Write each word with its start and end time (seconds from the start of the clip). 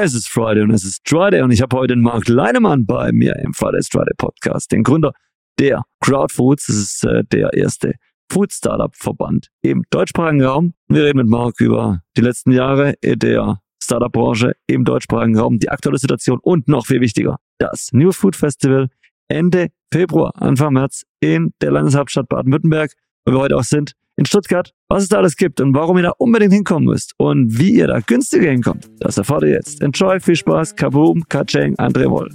Es 0.00 0.14
ist 0.14 0.28
Friday 0.28 0.62
und 0.62 0.70
es 0.70 0.84
ist 0.84 1.00
Friday 1.08 1.42
und 1.42 1.50
ich 1.50 1.60
habe 1.60 1.76
heute 1.76 1.94
den 1.94 2.02
Marc 2.02 2.28
Leinemann 2.28 2.86
bei 2.86 3.10
mir 3.10 3.34
im 3.34 3.52
Fridays 3.52 3.88
Friday 3.90 4.14
Podcast, 4.16 4.70
den 4.70 4.84
Gründer 4.84 5.12
der 5.58 5.82
Crowdfoods. 6.00 6.66
Das 6.68 6.76
ist 6.76 7.04
äh, 7.04 7.24
der 7.24 7.52
erste 7.52 7.94
Food 8.30 8.52
Startup 8.52 8.94
Verband 8.94 9.48
im 9.60 9.82
deutschsprachigen 9.90 10.44
Raum. 10.44 10.74
Wir 10.86 11.02
reden 11.02 11.18
mit 11.18 11.26
Marc 11.26 11.60
über 11.60 12.00
die 12.16 12.20
letzten 12.20 12.52
Jahre 12.52 12.94
der 13.02 13.58
Startup 13.82 14.12
Branche 14.12 14.52
im 14.68 14.84
deutschsprachigen 14.84 15.36
Raum, 15.36 15.58
die 15.58 15.68
aktuelle 15.68 15.98
Situation 15.98 16.38
und 16.42 16.68
noch 16.68 16.86
viel 16.86 17.00
wichtiger, 17.00 17.38
das 17.58 17.88
New 17.90 18.12
Food 18.12 18.36
Festival 18.36 18.90
Ende 19.26 19.70
Februar, 19.92 20.30
Anfang 20.36 20.74
März 20.74 21.02
in 21.18 21.54
der 21.60 21.72
Landeshauptstadt 21.72 22.28
Baden-Württemberg, 22.28 22.92
wo 23.26 23.32
wir 23.32 23.40
heute 23.40 23.56
auch 23.56 23.64
sind 23.64 23.94
in 24.18 24.26
Stuttgart, 24.26 24.72
was 24.88 25.04
es 25.04 25.08
da 25.08 25.18
alles 25.18 25.36
gibt 25.36 25.60
und 25.60 25.74
warum 25.74 25.96
ihr 25.96 26.02
da 26.02 26.12
unbedingt 26.18 26.52
hinkommen 26.52 26.88
müsst 26.88 27.14
und 27.18 27.56
wie 27.56 27.76
ihr 27.76 27.86
da 27.86 28.00
günstiger 28.00 28.50
hinkommt, 28.50 28.90
das 28.98 29.16
erfahrt 29.16 29.44
ihr 29.44 29.50
jetzt. 29.50 29.80
Enjoy, 29.80 30.18
viel 30.18 30.34
Spaß, 30.34 30.74
Kaboom, 30.74 31.22
Katscheng, 31.28 31.76
André 31.76 32.10
Woll. 32.10 32.28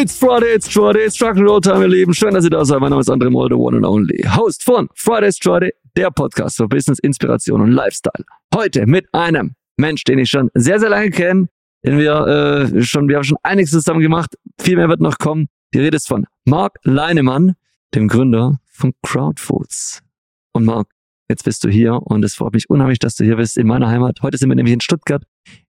It's 0.00 0.16
Friday, 0.16 0.54
it's 0.54 0.68
Friday, 0.68 1.06
it's 1.06 1.16
Truck 1.16 1.36
and 1.36 1.44
Roll 1.44 1.60
Time, 1.60 1.80
ihr 1.80 1.88
Lieben. 1.88 2.14
Schön, 2.14 2.34
dass 2.34 2.44
ihr 2.44 2.50
da 2.50 2.64
seid. 2.64 2.78
Mein 2.78 2.90
Name 2.90 3.00
ist 3.00 3.10
André 3.10 3.30
Moll, 3.30 3.48
the 3.48 3.56
one 3.56 3.76
and 3.76 3.84
only 3.84 4.22
Host 4.36 4.62
von 4.62 4.88
Friday's 4.94 5.38
Friday, 5.42 5.72
der 5.96 6.12
Podcast 6.12 6.58
für 6.58 6.68
Business, 6.68 7.00
Inspiration 7.00 7.60
und 7.60 7.72
Lifestyle. 7.72 8.24
Heute 8.54 8.86
mit 8.86 9.12
einem 9.12 9.56
Mensch, 9.76 10.04
den 10.04 10.20
ich 10.20 10.28
schon 10.28 10.50
sehr, 10.54 10.78
sehr 10.78 10.90
lange 10.90 11.10
kenne, 11.10 11.48
den 11.88 11.98
wir 11.98 12.70
äh, 12.74 12.82
schon, 12.82 13.08
wir 13.08 13.16
haben 13.16 13.24
schon 13.24 13.38
einiges 13.42 13.70
zusammen 13.70 14.00
gemacht. 14.00 14.34
Viel 14.60 14.76
mehr 14.76 14.90
wird 14.90 15.00
noch 15.00 15.16
kommen. 15.16 15.48
Die 15.72 15.78
Rede 15.78 15.96
ist 15.96 16.06
von 16.06 16.26
Marc 16.44 16.78
Leinemann, 16.82 17.54
dem 17.94 18.08
Gründer 18.08 18.60
von 18.66 18.92
Crowdfoods. 19.02 20.02
Und 20.52 20.66
Marc, 20.66 20.88
jetzt 21.30 21.44
bist 21.44 21.64
du 21.64 21.70
hier 21.70 21.94
und 21.94 22.22
es 22.26 22.34
freut 22.34 22.52
mich 22.52 22.68
unheimlich, 22.68 22.98
dass 22.98 23.16
du 23.16 23.24
hier 23.24 23.36
bist 23.36 23.56
in 23.56 23.66
meiner 23.66 23.88
Heimat. 23.88 24.20
Heute 24.20 24.36
sind 24.36 24.50
wir 24.50 24.54
nämlich 24.54 24.74
in 24.74 24.82
Stuttgart 24.82 25.22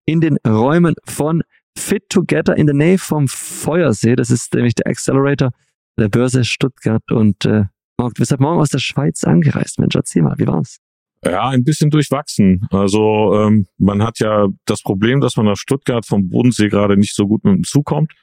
in 0.04 0.20
den 0.20 0.38
Räumen 0.46 0.96
von 1.06 1.42
Fit 1.78 2.10
Together 2.10 2.58
in 2.58 2.68
der 2.68 2.76
Nähe 2.76 2.98
vom 2.98 3.30
Feuersee. 3.30 4.18
Das 4.18 4.30
ist 4.30 4.54
nämlich 4.54 4.76
der 4.76 4.88
Accelerator 4.88 5.52
der 5.98 6.10
Börse 6.10 6.44
Stuttgart. 6.44 7.10
Und 7.12 7.46
äh, 7.46 7.64
Marc, 7.98 8.16
du 8.16 8.22
bist 8.22 8.34
heute 8.34 8.42
Morgen 8.42 8.60
aus 8.60 8.72
der 8.72 8.80
Schweiz 8.80 9.24
angereist. 9.24 9.80
Mensch, 9.80 9.96
erzähl 9.96 10.24
mal, 10.24 10.36
wie 10.38 10.48
war's? 10.48 10.80
Ja, 11.24 11.50
ein 11.50 11.64
bisschen 11.64 11.90
durchwachsen. 11.90 12.68
Also 12.72 13.34
ähm, 13.36 13.68
man 13.78 14.04
hat 14.04 14.20
ja 14.20 14.48
das 14.66 14.82
Problem, 14.82 15.20
dass 15.20 15.36
man 15.36 15.46
nach 15.46 15.58
Stuttgart 15.58 16.06
vom 16.06 16.30
Bodensee 16.30 16.70
gerade 16.70 16.96
nicht 16.96 17.14
so 17.16 17.28
gut 17.28 17.44
mit 17.44 17.56
dem 17.56 17.64
Zug 17.64 17.86
kommt. 17.86 18.14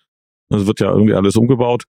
Es 0.49 0.67
wird 0.67 0.81
ja 0.81 0.93
irgendwie 0.93 1.13
alles 1.13 1.37
umgebaut. 1.37 1.85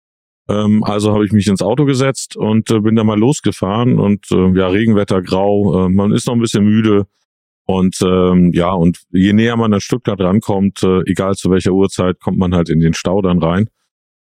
Ähm, 0.49 0.83
also 0.83 1.13
habe 1.13 1.25
ich 1.25 1.31
mich 1.31 1.47
ins 1.47 1.61
Auto 1.61 1.85
gesetzt 1.85 2.35
und 2.35 2.69
äh, 2.71 2.79
bin 2.79 2.95
da 2.95 3.03
mal 3.03 3.19
losgefahren 3.19 3.99
und 3.99 4.29
äh, 4.31 4.57
ja, 4.57 4.67
Regenwetter, 4.67 5.21
grau, 5.21 5.85
äh, 5.85 5.89
man 5.89 6.11
ist 6.11 6.27
noch 6.27 6.35
ein 6.35 6.41
bisschen 6.41 6.65
müde. 6.65 7.07
Und 7.65 7.97
ähm, 8.01 8.51
ja, 8.53 8.71
und 8.71 8.99
je 9.11 9.33
näher 9.33 9.57
man 9.57 9.73
an 9.73 9.81
Stuttgart 9.81 10.19
rankommt, 10.21 10.83
äh, 10.83 11.01
egal 11.05 11.35
zu 11.35 11.51
welcher 11.51 11.73
Uhrzeit, 11.73 12.19
kommt 12.21 12.37
man 12.37 12.55
halt 12.55 12.69
in 12.69 12.79
den 12.79 12.93
Stau 12.93 13.21
dann 13.21 13.39
rein 13.39 13.69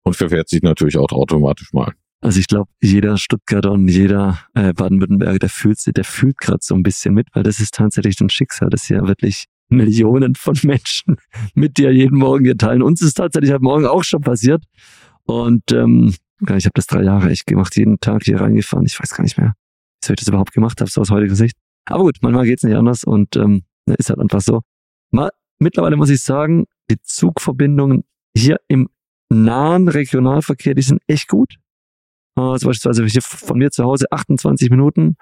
und 0.05 0.15
verfährt 0.15 0.49
sich 0.49 0.63
natürlich 0.63 0.97
auch 0.97 1.11
automatisch 1.11 1.73
mal. 1.73 1.93
Also 2.23 2.39
ich 2.39 2.47
glaube, 2.47 2.71
jeder 2.81 3.19
Stuttgarter 3.19 3.73
und 3.73 3.89
jeder 3.89 4.39
äh, 4.55 4.73
Baden-Württemberger, 4.73 5.41
der 5.41 5.49
fühlt 5.49 5.79
der 5.97 6.05
fühlt 6.05 6.39
gerade 6.39 6.61
so 6.63 6.75
ein 6.77 6.85
bisschen 6.85 7.15
mit, 7.15 7.27
weil 7.35 7.43
das 7.43 7.59
ist 7.59 7.75
tatsächlich 7.75 8.21
ein 8.21 8.31
Schicksal, 8.31 8.71
das 8.71 8.89
ja 8.89 9.07
wirklich 9.07 9.47
Millionen 9.69 10.37
von 10.37 10.57
Menschen 10.63 11.17
mit 11.55 11.79
dir 11.79 11.93
jeden 11.93 12.19
Morgen 12.19 12.45
hier 12.45 12.57
teilen. 12.57 12.83
Uns 12.83 13.03
ist 13.03 13.15
tatsächlich 13.15 13.51
heute 13.51 13.65
Morgen 13.65 13.87
auch 13.87 14.05
schon 14.05 14.21
passiert. 14.21 14.63
Und 15.25 15.73
ähm, 15.73 16.15
ich 16.41 16.65
habe 16.65 16.73
das 16.75 16.87
drei 16.87 17.03
Jahre 17.03 17.29
echt 17.29 17.47
gemacht, 17.47 17.77
jeden 17.77 17.99
Tag 17.99 18.23
hier 18.23 18.41
reingefahren. 18.41 18.87
Ich 18.87 19.01
weiß 19.01 19.11
gar 19.11 19.25
nicht 19.25 19.37
mehr, 19.37 19.55
wieso 20.01 20.13
ich 20.13 20.21
das 20.21 20.29
überhaupt 20.29 20.53
gemacht 20.53 20.81
habe, 20.81 20.91
so 20.91 21.01
aus 21.01 21.11
heutiger 21.11 21.35
Sicht. 21.35 21.57
Aber 21.87 22.05
gut, 22.05 22.19
manchmal 22.21 22.45
geht's 22.45 22.63
nicht 22.63 22.77
anders 22.77 23.03
und 23.03 23.35
ähm, 23.35 23.65
ist 23.99 24.11
halt 24.11 24.21
einfach 24.21 24.41
so. 24.41 24.61
Mal, 25.11 25.31
mittlerweile 25.59 25.97
muss 25.97 26.11
ich 26.11 26.23
sagen, 26.23 26.67
die 26.89 27.01
Zugverbindungen 27.03 28.05
hier 28.37 28.59
im 28.69 28.89
nahen 29.29 29.89
Regionalverkehr, 29.89 30.75
die 30.75 30.83
sind 30.83 31.01
echt 31.09 31.27
gut. 31.27 31.57
Also 32.35 32.69
beispielsweise 32.69 33.05
hier 33.05 33.23
von 33.23 33.59
mir 33.59 33.71
zu 33.71 33.85
Hause 33.85 34.07
28 34.11 34.71
Minuten, 34.71 35.17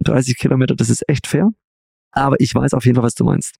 30 0.00 0.36
Kilometer, 0.36 0.74
das 0.74 0.90
ist 0.90 1.08
echt 1.08 1.26
fair. 1.26 1.50
Aber 2.12 2.40
ich 2.40 2.54
weiß 2.54 2.74
auf 2.74 2.84
jeden 2.84 2.96
Fall, 2.96 3.04
was 3.04 3.14
du 3.14 3.24
meinst. 3.24 3.56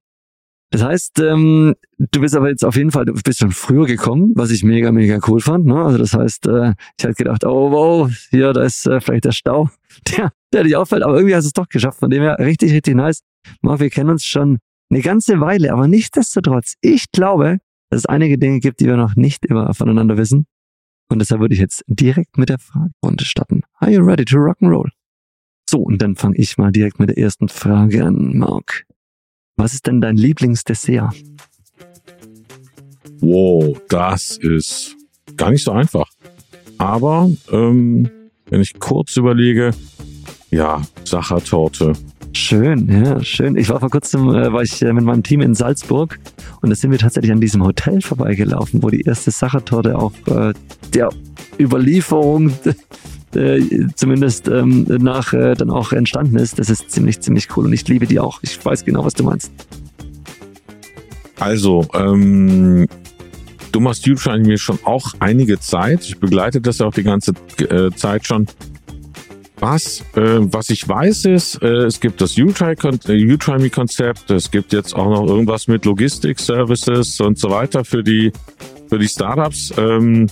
Das 0.71 0.83
heißt, 0.83 1.21
ähm, 1.21 1.75
du 1.99 2.21
bist 2.21 2.35
aber 2.35 2.49
jetzt 2.49 2.65
auf 2.65 2.75
jeden 2.75 2.91
Fall, 2.91 3.05
du 3.05 3.13
bist 3.13 3.39
schon 3.39 3.53
früher 3.53 3.87
gekommen, 3.87 4.33
was 4.35 4.51
ich 4.51 4.65
mega, 4.65 4.91
mega 4.91 5.21
cool 5.29 5.41
fand. 5.41 5.67
Ne? 5.67 5.77
Also 5.77 5.99
das 5.99 6.15
heißt, 6.15 6.47
äh, 6.47 6.73
ich 6.99 7.05
hatte 7.05 7.15
gedacht, 7.15 7.45
oh 7.45 7.71
wow, 7.71 8.11
hier, 8.31 8.53
da 8.53 8.63
ist 8.63 8.87
äh, 8.87 9.01
vielleicht 9.01 9.25
der 9.25 9.33
Stau, 9.33 9.71
der, 10.17 10.33
der 10.53 10.65
dich 10.65 10.75
auffällt, 10.75 11.03
aber 11.03 11.15
irgendwie 11.15 11.37
hast 11.37 11.45
du 11.45 11.49
es 11.49 11.53
doch 11.53 11.69
geschafft. 11.69 12.01
Von 12.01 12.11
dem 12.11 12.23
her 12.23 12.39
richtig, 12.41 12.73
richtig 12.73 12.97
nice. 12.97 13.21
Marc, 13.61 13.81
wir 13.81 13.91
kennen 13.91 14.11
uns 14.11 14.25
schon 14.25 14.59
eine 14.91 15.01
ganze 15.01 15.41
Weile, 15.41 15.73
aber 15.73 15.87
nichtsdestotrotz, 15.87 16.75
ich 16.81 17.11
glaube, 17.13 17.59
dass 17.91 18.01
es 18.01 18.07
einige 18.07 18.39
Dinge 18.39 18.59
gibt, 18.59 18.81
die 18.81 18.87
wir 18.87 18.97
noch 18.97 19.15
nicht 19.15 19.47
immer 19.47 19.73
voneinander 19.75 20.17
wissen. 20.17 20.47
Und 21.15 21.21
deshalb 21.21 21.41
würde 21.41 21.55
ich 21.55 21.61
jetzt 21.61 21.85
direkt 21.87 22.39
mit 22.39 22.49
der 22.49 22.59
Fragerunde 22.59 23.25
starten. 23.25 23.63
Are 23.79 23.89
you 23.89 24.03
ready 24.03 24.25
to 24.25 24.37
rock 24.37 24.57
and 24.61 24.73
roll? 24.73 24.91
So, 25.71 25.79
und 25.79 26.03
dann 26.03 26.17
fange 26.17 26.37
ich 26.39 26.59
mal 26.59 26.73
direkt 26.73 26.99
mit 26.99 27.09
der 27.09 27.19
ersten 27.19 27.47
Frage 27.47 28.05
an, 28.05 28.37
Mark. 28.37 28.85
Was 29.57 29.75
ist 29.75 29.87
denn 29.87 30.01
dein 30.01 30.17
Lieblingsdessert? 30.17 31.15
Wow, 33.21 33.81
das 33.89 34.39
ist 34.39 34.97
gar 35.37 35.53
nicht 35.53 35.63
so 35.63 35.71
einfach. 35.71 36.11
Aber 36.79 37.31
ähm, 37.53 38.11
wenn 38.47 38.61
ich 38.61 38.77
kurz 38.81 39.17
überlege, 39.17 39.71
ja, 40.51 40.83
Sachertorte. 41.05 41.93
Schön, 42.33 42.89
ja, 42.89 43.23
schön. 43.23 43.57
Ich 43.57 43.69
war 43.69 43.79
vor 43.79 43.91
kurzem, 43.91 44.31
äh, 44.31 44.53
war 44.53 44.63
ich 44.63 44.83
äh, 44.83 44.93
mit 44.93 45.05
meinem 45.05 45.23
Team 45.23 45.43
in 45.43 45.55
Salzburg 45.55 46.19
und 46.65 46.71
da 46.71 46.77
sind 46.77 46.91
wir 46.91 46.99
tatsächlich 46.99 47.31
an 47.31 47.41
diesem 47.41 47.63
Hotel 47.63 48.01
vorbeigelaufen, 48.01 48.83
wo 48.83 48.89
die 48.89 49.03
erste 49.03 49.31
Sachertorte 49.31 49.99
auch 49.99 50.13
äh, 50.29 50.55
der 50.95 51.11
Überlieferung 51.61 52.53
äh, 53.35 53.61
zumindest 53.95 54.49
ähm, 54.49 54.85
nach 54.89 55.35
äh, 55.35 55.55
dann 55.55 55.69
auch 55.69 55.93
entstanden 55.93 56.37
ist. 56.37 56.59
Das 56.59 56.71
ist 56.71 56.91
ziemlich, 56.91 57.21
ziemlich 57.21 57.55
cool 57.55 57.67
und 57.67 57.75
ich 57.75 57.87
liebe 57.87 58.07
die 58.07 58.19
auch. 58.19 58.41
Ich 58.43 58.65
weiß 58.65 58.87
genau, 58.87 59.05
was 59.05 59.13
du 59.13 59.25
meinst. 59.25 59.53
Also, 61.39 61.87
ähm, 61.93 62.87
du 63.71 63.81
machst 63.81 64.07
YouTube 64.07 64.59
schon 64.59 64.79
auch 64.85 65.13
einige 65.19 65.61
Zeit. 65.61 66.03
Ich 66.05 66.19
begleite 66.19 66.63
das 66.63 66.79
ja 66.79 66.87
auch 66.87 66.95
die 66.95 67.03
ganze 67.03 67.33
äh, 67.59 67.91
Zeit 67.91 68.27
schon. 68.27 68.47
Was, 69.61 70.01
äh, 70.17 70.41
was 70.41 70.71
ich 70.71 70.89
weiß 70.89 71.27
ist, 71.27 71.63
äh, 71.63 71.85
es 71.85 72.01
gibt 72.01 72.21
das 72.21 72.37
U-Try-Me-Konzept, 72.37 74.31
es 74.31 74.51
gibt 74.51 74.73
jetzt 74.73 74.95
auch 74.95 75.09
noch 75.09 75.29
irgendwas 75.29 75.69
mit 75.69 75.85
Logistik-Services 75.85 77.21
und 77.21 77.39
so 77.39 77.51
weiter 77.51 77.85
für 77.85 78.03
die, 78.03 78.33
für 78.89 78.99
die 78.99 79.07
Startups. 79.09 79.73
Ähm, 79.79 80.27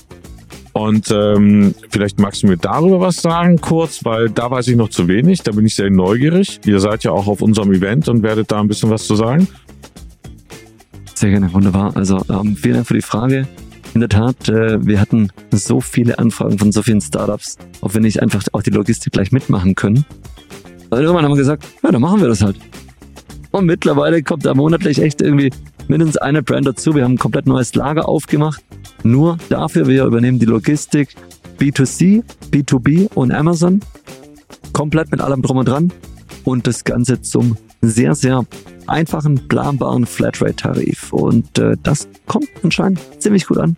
und 0.72 1.10
ähm, 1.10 1.74
vielleicht 1.90 2.18
magst 2.18 2.42
du 2.42 2.46
mir 2.46 2.56
darüber 2.56 2.98
was 3.00 3.16
sagen, 3.16 3.60
kurz, 3.60 4.04
weil 4.04 4.30
da 4.30 4.50
weiß 4.50 4.68
ich 4.68 4.76
noch 4.76 4.88
zu 4.88 5.06
wenig, 5.06 5.42
da 5.42 5.52
bin 5.52 5.66
ich 5.66 5.76
sehr 5.76 5.90
neugierig. 5.90 6.60
Ihr 6.64 6.80
seid 6.80 7.04
ja 7.04 7.12
auch 7.12 7.26
auf 7.26 7.42
unserem 7.42 7.72
Event 7.72 8.08
und 8.08 8.22
werdet 8.22 8.50
da 8.50 8.60
ein 8.60 8.68
bisschen 8.68 8.90
was 8.90 9.06
zu 9.06 9.14
sagen. 9.14 9.46
Sehr 11.14 11.30
gerne, 11.30 11.52
wunderbar. 11.52 11.94
Also 11.96 12.20
ähm, 12.28 12.56
vielen 12.56 12.74
Dank 12.74 12.86
für 12.88 12.94
die 12.94 13.02
Frage. 13.02 13.46
In 13.94 14.00
der 14.00 14.08
Tat, 14.08 14.48
äh, 14.48 14.84
wir 14.84 15.00
hatten 15.00 15.30
so 15.50 15.80
viele 15.80 16.18
Anfragen 16.18 16.58
von 16.58 16.72
so 16.72 16.82
vielen 16.82 17.00
Startups, 17.00 17.58
ob 17.82 17.92
wir 17.94 18.00
nicht 18.00 18.22
einfach 18.22 18.42
auch 18.52 18.62
die 18.62 18.70
Logistik 18.70 19.12
gleich 19.12 19.32
mitmachen 19.32 19.74
können. 19.74 20.06
Und 20.90 20.98
irgendwann 20.98 21.24
haben 21.24 21.32
wir 21.32 21.36
gesagt, 21.38 21.64
ja, 21.82 21.90
dann 21.90 22.00
machen 22.00 22.20
wir 22.20 22.28
das 22.28 22.42
halt. 22.42 22.56
Und 23.50 23.66
mittlerweile 23.66 24.22
kommt 24.22 24.46
da 24.46 24.54
monatlich 24.54 25.00
echt 25.00 25.20
irgendwie 25.20 25.50
mindestens 25.88 26.16
eine 26.16 26.42
Brand 26.42 26.66
dazu. 26.66 26.94
Wir 26.94 27.04
haben 27.04 27.14
ein 27.14 27.18
komplett 27.18 27.46
neues 27.46 27.74
Lager 27.74 28.08
aufgemacht. 28.08 28.62
Nur 29.02 29.36
dafür, 29.50 29.86
wir 29.86 30.04
übernehmen 30.04 30.38
die 30.38 30.46
Logistik 30.46 31.14
B2C, 31.58 32.22
B2B 32.50 33.12
und 33.14 33.30
Amazon. 33.30 33.80
Komplett 34.72 35.10
mit 35.10 35.20
allem 35.20 35.42
drum 35.42 35.58
und 35.58 35.68
dran. 35.68 35.92
Und 36.44 36.66
das 36.66 36.84
Ganze 36.84 37.20
zum 37.20 37.58
sehr, 37.82 38.14
sehr 38.14 38.44
einfachen, 38.88 39.48
planbaren 39.48 40.06
Flatrate-Tarif. 40.06 41.12
Und 41.12 41.58
äh, 41.58 41.76
das 41.82 42.08
kommt 42.26 42.48
anscheinend 42.62 43.00
ziemlich 43.18 43.46
gut 43.46 43.58
an. 43.58 43.76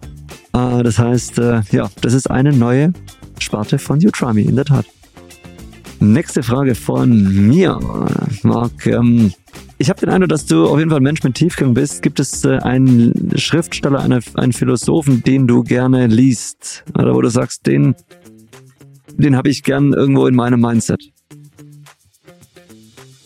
Äh, 0.55 0.83
das 0.83 0.99
heißt, 0.99 1.39
äh, 1.39 1.63
ja, 1.71 1.91
das 2.01 2.15
ist 2.15 2.31
eine 2.31 2.53
neue 2.53 2.93
Sparte 3.39 3.79
von 3.79 3.99
Utrami, 4.05 4.43
in 4.43 4.57
der 4.57 4.65
Tat. 4.65 4.87
Nächste 6.01 6.43
Frage 6.43 6.75
von 6.75 7.49
mir, 7.49 7.79
Marc. 8.43 8.87
Ähm, 8.87 9.33
ich 9.79 9.89
habe 9.89 10.01
den 10.01 10.11
Eindruck, 10.11 10.29
dass 10.29 10.47
du 10.47 10.67
auf 10.67 10.79
jeden 10.79 10.91
Fall 10.91 11.01
ein 11.01 11.05
Mensch 11.05 11.23
mit 11.23 11.35
Tiefgang 11.35 11.75
bist. 11.75 12.03
Gibt 12.03 12.21
es 12.21 12.45
äh, 12.45 12.59
einen 12.59 13.33
Schriftsteller, 13.37 14.01
eine, 14.01 14.21
einen 14.35 14.53
Philosophen, 14.53 15.23
den 15.23 15.47
du 15.47 15.63
gerne 15.63 16.07
liest? 16.07 16.85
Oder 16.97 17.15
wo 17.15 17.21
du 17.21 17.29
sagst, 17.29 17.67
den, 17.67 17.95
den 19.17 19.37
habe 19.37 19.49
ich 19.49 19.63
gern 19.63 19.93
irgendwo 19.93 20.27
in 20.27 20.35
meinem 20.35 20.61
Mindset? 20.61 21.14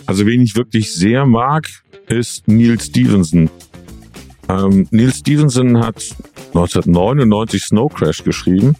Also 0.09 0.25
wen 0.25 0.41
ich 0.41 0.57
wirklich 0.57 0.91
sehr 0.95 1.27
mag, 1.27 1.69
ist 2.07 2.49
Neil 2.49 2.81
Stevenson. 2.81 3.51
Ähm, 4.49 4.89
Neil 4.91 5.13
Stevenson 5.13 5.81
hat 5.81 6.03
1999 6.55 7.63
Snow 7.63 7.93
Crash 7.93 8.25
geschrieben. 8.25 8.75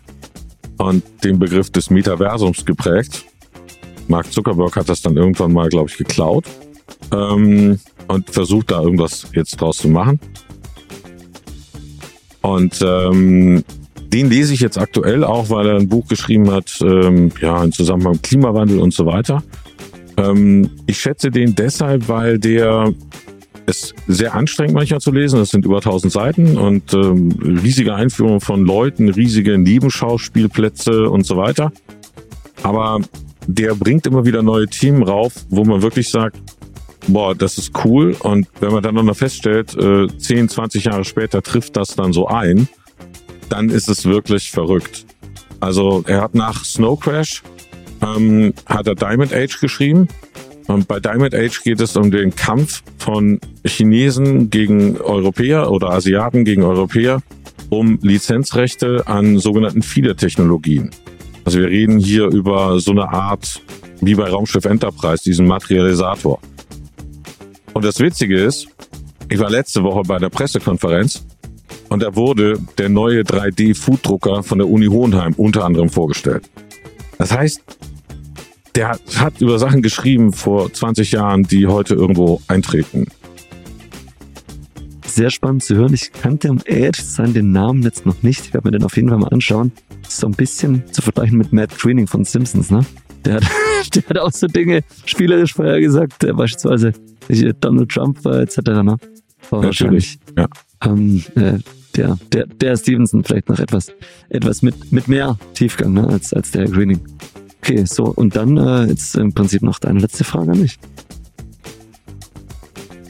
und 0.79 1.03
den 1.25 1.39
Begriff 1.39 1.69
des 1.71 1.91
Metaversums 1.91 2.65
geprägt. 2.65 3.27
Mark 4.07 4.33
Zuckerberg 4.33 4.75
hat 4.77 4.89
das 4.89 5.03
dann 5.03 5.19
irgendwann 5.19 5.53
mal, 5.53 5.69
glaube 5.69 5.91
ich, 5.91 5.99
geklaut 5.99 6.47
ähm, 7.13 7.79
und 8.07 8.31
versucht 8.31 8.71
da 8.71 8.81
irgendwas 8.81 9.27
jetzt 9.35 9.61
draus 9.61 9.79
zu 9.79 9.89
machen. 9.89 10.19
Und 12.41 12.81
ähm, 12.83 13.65
den 13.99 14.31
lese 14.31 14.55
ich 14.55 14.61
jetzt 14.61 14.79
aktuell 14.79 15.25
auch, 15.25 15.51
weil 15.51 15.67
er 15.67 15.77
ein 15.77 15.89
Buch 15.89 16.09
geschrieben 16.09 16.51
hat, 16.51 16.79
ähm, 16.81 17.33
ja, 17.43 17.63
im 17.63 17.73
Zusammenhang 17.73 18.13
mit 18.13 18.23
Klimawandel 18.23 18.79
und 18.79 18.95
so 18.95 19.05
weiter. 19.05 19.43
Ähm, 20.19 20.71
ich 20.87 20.99
schätze 21.01 21.31
den 21.31 21.55
deshalb, 21.55 22.09
weil 22.09 22.39
der 22.39 22.93
ist 23.67 23.95
sehr 24.07 24.35
anstrengend 24.35 24.75
manchmal 24.75 25.01
zu 25.01 25.13
lesen. 25.13 25.39
Das 25.39 25.51
sind 25.51 25.65
über 25.65 25.77
1000 25.77 26.13
Seiten 26.13 26.57
und 26.57 26.93
ähm, 26.95 27.31
riesige 27.63 27.95
Einführung 27.95 28.41
von 28.41 28.65
Leuten, 28.65 29.09
riesige 29.11 29.59
Nebenschauspielplätze 29.59 31.09
und 31.09 31.25
so 31.25 31.37
weiter. 31.37 31.71
Aber 32.63 33.01
der 33.47 33.75
bringt 33.75 34.07
immer 34.07 34.25
wieder 34.25 34.43
neue 34.43 34.67
Themen 34.67 35.03
rauf, 35.03 35.33
wo 35.51 35.65
man 35.65 35.83
wirklich 35.83 36.11
sagt, 36.11 36.39
boah, 37.07 37.35
das 37.35 37.59
ist 37.59 37.73
cool. 37.85 38.17
Und 38.21 38.49
wenn 38.61 38.73
man 38.73 38.83
dann 38.83 38.95
noch 38.95 39.17
feststellt, 39.17 39.77
äh, 39.77 40.09
10, 40.09 40.49
20 40.49 40.85
Jahre 40.85 41.05
später 41.05 41.43
trifft 41.43 41.77
das 41.77 41.95
dann 41.95 42.13
so 42.13 42.27
ein, 42.27 42.69
dann 43.51 43.71
ist 43.71 43.89
es 43.89 44.05
wirklich 44.05 44.51
verrückt. 44.51 45.07
Also 45.61 46.05
er 46.07 46.23
hat 46.23 46.35
nach 46.35 46.65
Snow 46.65 46.99
Crash 46.99 47.43
ähm, 48.03 48.55
hat 48.67 48.87
er 48.87 48.95
Diamond 48.95 49.33
Age 49.33 49.61
geschrieben. 49.61 50.09
Und 50.67 50.87
bei 50.87 51.01
Diamond 51.01 51.35
Age 51.35 51.63
geht 51.63 51.81
es 51.81 51.97
um 51.97 52.11
den 52.11 52.35
Kampf 52.37 52.83
von 52.99 53.41
Chinesen 53.65 54.51
gegen 54.51 54.99
Europäer 55.01 55.71
oder 55.71 55.91
Asiaten 55.91 56.45
gegen 56.45 56.63
Europäer 56.63 57.23
um 57.71 57.99
Lizenzrechte 58.03 59.07
an 59.07 59.39
sogenannten 59.39 59.83
Feeder-Technologien. 59.83 60.91
Also 61.45 61.61
wir 61.61 61.69
reden 61.69 61.99
hier 61.99 62.27
über 62.27 62.81
so 62.81 62.91
eine 62.91 63.09
Art, 63.09 63.63
wie 64.01 64.15
bei 64.15 64.29
Raumschiff 64.29 64.65
Enterprise, 64.65 65.23
diesen 65.25 65.47
Materialisator. 65.47 66.39
Und 67.73 67.85
das 67.85 68.01
Witzige 68.01 68.43
ist, 68.43 68.69
ich 69.29 69.39
war 69.39 69.51
letzte 69.51 69.83
Woche 69.83 70.03
bei 70.07 70.19
der 70.19 70.31
Pressekonferenz 70.31 71.27
und 71.89 72.03
da 72.03 72.15
wurde 72.15 72.59
der 72.77 72.89
neue 72.89 73.23
3D-Fooddrucker 73.23 74.43
von 74.43 74.59
der 74.59 74.69
Uni 74.69 74.87
Hohenheim 74.87 75.35
unter 75.35 75.65
anderem 75.65 75.89
vorgestellt. 75.89 76.49
Das 77.19 77.33
heißt, 77.33 77.63
der 78.75 78.99
hat 79.17 79.41
über 79.41 79.59
Sachen 79.59 79.83
geschrieben 79.83 80.33
vor 80.33 80.73
20 80.73 81.13
Jahren, 81.13 81.43
die 81.43 81.67
heute 81.67 81.95
irgendwo 81.95 82.41
eintreten. 82.47 83.07
Sehr 85.05 85.31
spannend 85.31 85.65
zu 85.65 85.75
hören. 85.75 85.93
Ich 85.95 86.13
kannte, 86.13 86.49
um 86.49 86.61
ehrlich 86.65 87.05
zu 87.05 87.11
sein, 87.11 87.35
den 87.35 87.51
Namen 87.51 87.83
jetzt 87.83 88.07
noch 88.07 88.23
nicht. 88.23 88.47
Ich 88.47 88.55
werde 88.55 88.69
mir 88.69 88.73
den 88.73 88.85
auf 88.85 88.95
jeden 88.95 89.09
Fall 89.09 89.19
mal 89.19 89.29
anschauen. 89.29 89.73
Ist 90.03 90.19
so 90.19 90.29
ein 90.29 90.33
bisschen 90.33 90.85
zu 90.93 91.03
vergleichen 91.03 91.39
mit 91.39 91.53
Matt 91.53 91.77
Greening 91.77 92.07
von 92.07 92.25
Simpsons, 92.25 92.71
ne? 92.71 92.87
Der 93.25 93.35
hat, 93.35 93.45
der 93.97 94.03
hat 94.11 94.19
auch 94.19 94.31
so 94.31 94.47
Dinge 94.47 94.83
spielerisch 95.07 95.55
vorher 95.55 95.81
gesagt, 95.81 96.25
beispielsweise 96.37 96.93
Donald 97.61 97.91
Trump 97.91 98.25
äh, 98.27 98.43
etc. 98.43 98.59
Ne? 98.59 98.97
War 99.51 99.63
wahrscheinlich. 99.65 100.19
Ja. 100.37 100.47
Ähm, 100.85 101.25
äh, 101.35 101.59
der, 101.97 102.19
der, 102.33 102.47
der 102.47 102.77
Stevenson 102.77 103.25
vielleicht 103.25 103.49
noch 103.49 103.59
etwas, 103.59 103.93
etwas 104.29 104.63
mit, 104.63 104.93
mit 104.93 105.09
mehr 105.09 105.39
Tiefgang 105.55 105.93
ne, 105.93 106.07
als, 106.07 106.33
als 106.33 106.51
der 106.51 106.67
Greening. 106.67 107.01
Okay, 107.63 107.85
so, 107.85 108.05
und 108.05 108.37
dann 108.37 108.57
äh, 108.57 108.87
jetzt 108.87 109.17
im 109.17 109.33
Prinzip 109.33 109.63
noch 109.63 109.79
deine 109.79 110.01
letzte 110.01 110.25
Frage 110.25 110.53
an 110.53 110.61
mich. 110.61 110.79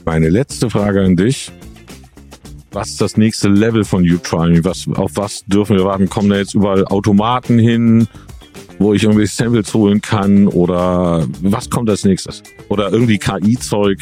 Meine 0.04 0.30
letzte 0.30 0.70
Frage 0.70 1.02
an 1.02 1.16
dich. 1.16 1.52
Was 2.72 2.90
ist 2.90 3.00
das 3.00 3.16
nächste 3.16 3.48
Level 3.48 3.84
von 3.84 4.02
U-Try? 4.02 4.64
Was, 4.64 4.86
auf 4.94 5.12
was 5.14 5.44
dürfen 5.46 5.76
wir 5.76 5.84
warten? 5.84 6.08
Kommen 6.08 6.30
da 6.30 6.36
jetzt 6.36 6.54
überall 6.54 6.86
Automaten 6.86 7.58
hin, 7.58 8.08
wo 8.78 8.94
ich 8.94 9.04
irgendwie 9.04 9.26
Samples 9.26 9.72
holen 9.74 10.00
kann? 10.00 10.48
Oder 10.48 11.26
was 11.42 11.70
kommt 11.70 11.88
als 11.90 12.04
nächstes? 12.04 12.42
Oder 12.68 12.90
irgendwie 12.92 13.18
KI-Zeug? 13.18 13.98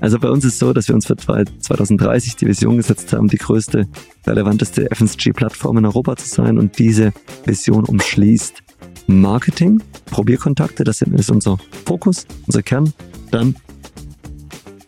Also 0.00 0.18
bei 0.18 0.28
uns 0.28 0.44
ist 0.44 0.58
so, 0.58 0.72
dass 0.72 0.88
wir 0.88 0.94
uns 0.94 1.06
für 1.06 1.16
2030 1.16 2.36
die 2.36 2.46
Vision 2.46 2.76
gesetzt 2.76 3.12
haben, 3.12 3.28
die 3.28 3.38
größte, 3.38 3.86
relevanteste 4.26 4.88
FSG-Plattform 4.90 5.78
in 5.78 5.86
Europa 5.86 6.16
zu 6.16 6.28
sein. 6.28 6.58
Und 6.58 6.78
diese 6.78 7.12
Vision 7.44 7.84
umschließt 7.84 8.62
Marketing, 9.06 9.82
Probierkontakte, 10.06 10.84
das 10.84 11.00
ist 11.00 11.30
unser 11.30 11.58
Fokus, 11.86 12.26
unser 12.46 12.62
Kern. 12.62 12.92
Dann 13.30 13.56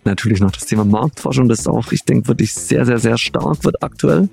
natürlich 0.04 0.40
noch 0.40 0.50
das 0.50 0.66
Thema 0.66 0.84
Marktforschung, 0.84 1.48
das 1.48 1.66
auch, 1.66 1.92
ich 1.92 2.04
denke, 2.04 2.28
wirklich 2.28 2.54
sehr, 2.54 2.84
sehr, 2.84 2.98
sehr 2.98 3.18
stark 3.18 3.64
wird 3.64 3.82
aktuell. 3.82 4.28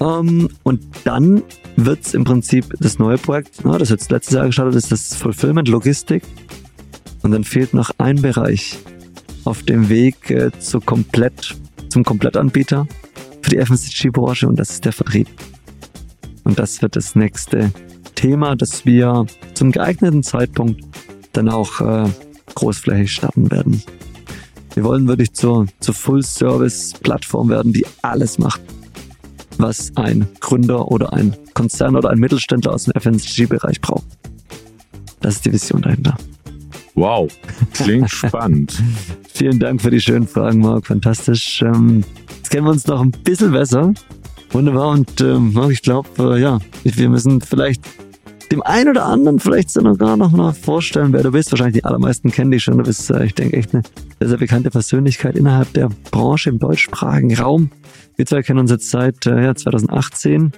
Ähm, 0.00 0.48
und 0.62 0.82
dann 1.04 1.42
wird 1.76 2.04
es 2.04 2.14
im 2.14 2.24
Prinzip 2.24 2.74
das 2.80 2.98
neue 2.98 3.18
Projekt, 3.18 3.60
na, 3.64 3.78
das 3.78 3.90
jetzt 3.90 4.10
letztes 4.10 4.34
Jahr 4.34 4.46
gestartet 4.46 4.74
ist, 4.74 4.92
das 4.92 5.14
Fulfillment, 5.14 5.68
Logistik. 5.68 6.22
Und 7.22 7.30
dann 7.30 7.44
fehlt 7.44 7.72
noch 7.72 7.90
ein 7.98 8.20
Bereich 8.20 8.78
auf 9.44 9.62
dem 9.62 9.88
Weg 9.88 10.30
äh, 10.30 10.50
zu 10.58 10.80
komplett, 10.80 11.54
zum 11.88 12.04
Komplettanbieter 12.04 12.86
für 13.42 13.50
die 13.50 13.58
FMCG-Branche 13.58 14.48
und 14.48 14.58
das 14.58 14.70
ist 14.70 14.84
der 14.84 14.92
Vertrieb. 14.92 15.28
Und 16.44 16.58
das 16.58 16.82
wird 16.82 16.96
das 16.96 17.14
nächste 17.14 17.72
Thema, 18.14 18.56
das 18.56 18.84
wir 18.86 19.26
zum 19.54 19.72
geeigneten 19.72 20.22
Zeitpunkt 20.22 20.82
dann 21.32 21.48
auch 21.48 21.80
äh, 21.80 22.08
großflächig 22.54 23.12
starten 23.12 23.50
werden. 23.50 23.82
Wir 24.74 24.84
wollen 24.84 25.06
wirklich 25.06 25.32
zur, 25.32 25.66
zur 25.80 25.94
Full-Service-Plattform 25.94 27.48
werden, 27.48 27.72
die 27.72 27.86
alles 28.02 28.38
macht, 28.38 28.60
was 29.58 29.96
ein 29.96 30.26
Gründer 30.40 30.88
oder 30.88 31.12
ein 31.12 31.36
Konzern 31.54 31.96
oder 31.96 32.10
ein 32.10 32.18
Mittelständler 32.18 32.72
aus 32.72 32.84
dem 32.84 33.00
FMCG-Bereich 33.00 33.80
braucht. 33.80 34.04
Das 35.20 35.36
ist 35.36 35.44
die 35.44 35.52
Vision 35.52 35.82
dahinter. 35.82 36.16
Wow, 36.94 37.32
klingt 37.72 38.10
spannend. 38.10 38.82
Vielen 39.36 39.58
Dank 39.58 39.82
für 39.82 39.90
die 39.90 40.00
schönen 40.00 40.28
Fragen, 40.28 40.60
Marc. 40.60 40.86
Fantastisch. 40.86 41.60
Ähm, 41.60 42.04
jetzt 42.36 42.50
kennen 42.50 42.66
wir 42.66 42.70
uns 42.70 42.86
noch 42.86 43.00
ein 43.00 43.10
bisschen 43.10 43.50
besser. 43.50 43.92
Wunderbar. 44.52 44.90
Und 44.90 45.20
ähm, 45.20 45.58
ich 45.70 45.82
glaube, 45.82 46.08
äh, 46.36 46.40
ja, 46.40 46.60
wir 46.84 47.10
müssen 47.10 47.40
vielleicht 47.40 47.82
dem 48.52 48.62
einen 48.62 48.90
oder 48.90 49.06
anderen 49.06 49.40
vielleicht 49.40 49.70
sogar 49.70 50.16
noch 50.16 50.30
mal 50.30 50.52
vorstellen, 50.52 51.12
wer 51.12 51.24
du 51.24 51.32
bist. 51.32 51.50
Wahrscheinlich 51.50 51.82
die 51.82 51.84
allermeisten 51.84 52.30
kennen 52.30 52.52
dich 52.52 52.62
schon. 52.62 52.78
Du 52.78 52.84
bist, 52.84 53.10
äh, 53.10 53.24
ich 53.24 53.34
denke, 53.34 53.56
echt 53.56 53.74
eine 53.74 53.82
sehr, 54.20 54.28
sehr 54.28 54.38
bekannte 54.38 54.70
Persönlichkeit 54.70 55.34
innerhalb 55.34 55.72
der 55.72 55.88
Branche 56.12 56.50
im 56.50 56.60
deutschsprachigen 56.60 57.34
Raum. 57.36 57.72
Wir 58.14 58.26
zwei 58.26 58.42
kennen 58.42 58.60
uns 58.60 58.70
jetzt 58.70 58.88
seit 58.88 59.26
äh, 59.26 59.42
ja, 59.42 59.54
2018, 59.56 60.52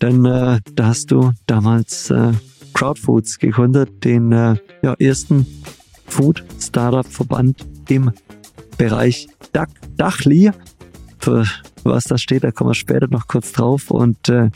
denn 0.00 0.24
äh, 0.24 0.60
da 0.76 0.86
hast 0.86 1.10
du 1.10 1.32
damals 1.48 2.08
äh, 2.10 2.30
Crowdfoods 2.72 3.40
gegründet, 3.40 4.04
den 4.04 4.30
äh, 4.30 4.54
ja, 4.82 4.94
ersten 5.00 5.44
Food-Startup-Verband 6.06 7.71
im 7.92 8.10
Bereich 8.78 9.28
Dach 9.52 9.68
Dachli. 9.96 10.50
Für 11.18 11.46
was 11.84 12.04
das 12.04 12.22
steht, 12.22 12.42
da 12.42 12.50
kommen 12.50 12.70
wir 12.70 12.74
später 12.74 13.06
noch 13.08 13.26
kurz 13.26 13.52
drauf. 13.52 13.90
Und 13.90 14.28
äh, 14.28 14.50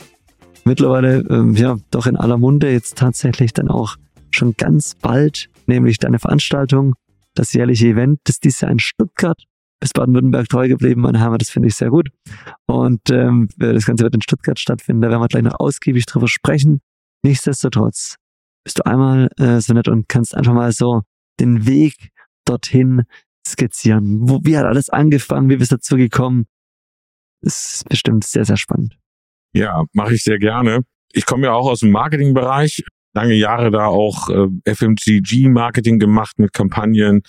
mittlerweile 0.65 1.19
ähm, 1.29 1.55
ja 1.55 1.77
doch 1.91 2.07
in 2.07 2.17
aller 2.17 2.37
Munde 2.37 2.71
jetzt 2.71 2.97
tatsächlich 2.97 3.53
dann 3.53 3.69
auch 3.69 3.95
schon 4.31 4.53
ganz 4.57 4.95
bald, 4.95 5.49
nämlich 5.67 5.99
deine 5.99 6.19
Veranstaltung, 6.19 6.95
das 7.35 7.53
jährliche 7.53 7.87
Event, 7.87 8.19
das 8.23 8.39
dieses 8.39 8.61
Jahr 8.61 8.71
in 8.71 8.79
Stuttgart 8.79 9.41
bis 9.79 9.93
Baden-Württemberg 9.93 10.49
treu 10.49 10.67
geblieben, 10.67 11.01
meine 11.01 11.19
Heimat, 11.19 11.41
das 11.41 11.51
finde 11.51 11.67
ich 11.67 11.75
sehr 11.75 11.91
gut. 11.91 12.09
Und 12.65 13.11
ähm, 13.11 13.47
das 13.57 13.85
Ganze 13.85 14.03
wird 14.03 14.15
in 14.15 14.21
Stuttgart 14.21 14.59
stattfinden, 14.59 15.03
da 15.03 15.09
werden 15.09 15.21
wir 15.21 15.27
gleich 15.27 15.43
noch 15.43 15.59
ausgiebig 15.59 16.07
drüber 16.07 16.27
sprechen. 16.27 16.81
Nichtsdestotrotz 17.23 18.15
bist 18.63 18.79
du 18.79 18.85
einmal 18.87 19.29
äh, 19.37 19.61
so 19.61 19.73
nett 19.73 19.87
und 19.87 20.09
kannst 20.09 20.35
einfach 20.35 20.53
mal 20.53 20.71
so 20.71 21.03
den 21.39 21.67
Weg 21.67 22.09
dorthin 22.45 23.03
skizzieren. 23.51 24.29
Wo, 24.29 24.39
wie 24.43 24.57
hat 24.57 24.65
alles 24.65 24.89
angefangen? 24.89 25.49
Wie 25.49 25.57
bist 25.57 25.71
du 25.71 25.75
dazu 25.75 25.95
gekommen? 25.97 26.45
Das 27.41 27.75
ist 27.75 27.89
bestimmt 27.89 28.23
sehr, 28.23 28.45
sehr 28.45 28.57
spannend. 28.57 28.97
Ja, 29.53 29.83
mache 29.93 30.15
ich 30.15 30.23
sehr 30.23 30.39
gerne. 30.39 30.81
Ich 31.13 31.25
komme 31.25 31.47
ja 31.47 31.53
auch 31.53 31.69
aus 31.69 31.79
dem 31.79 31.91
Marketingbereich, 31.91 32.83
lange 33.13 33.33
Jahre 33.33 33.71
da 33.71 33.85
auch 33.87 34.29
äh, 34.29 34.47
FMCG-Marketing 34.65 35.99
gemacht 35.99 36.37
mit 36.39 36.53
Kampagnen, 36.53 37.21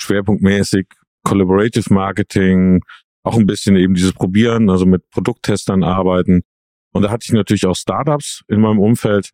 schwerpunktmäßig 0.00 0.86
Collaborative 1.22 1.92
Marketing, 1.92 2.80
auch 3.22 3.36
ein 3.36 3.46
bisschen 3.46 3.76
eben 3.76 3.94
dieses 3.94 4.12
Probieren, 4.12 4.70
also 4.70 4.86
mit 4.86 5.08
Produkttestern 5.10 5.82
arbeiten. 5.82 6.42
Und 6.92 7.02
da 7.02 7.10
hatte 7.10 7.24
ich 7.26 7.32
natürlich 7.32 7.66
auch 7.66 7.74
Startups 7.74 8.42
in 8.48 8.60
meinem 8.60 8.78
Umfeld. 8.78 9.30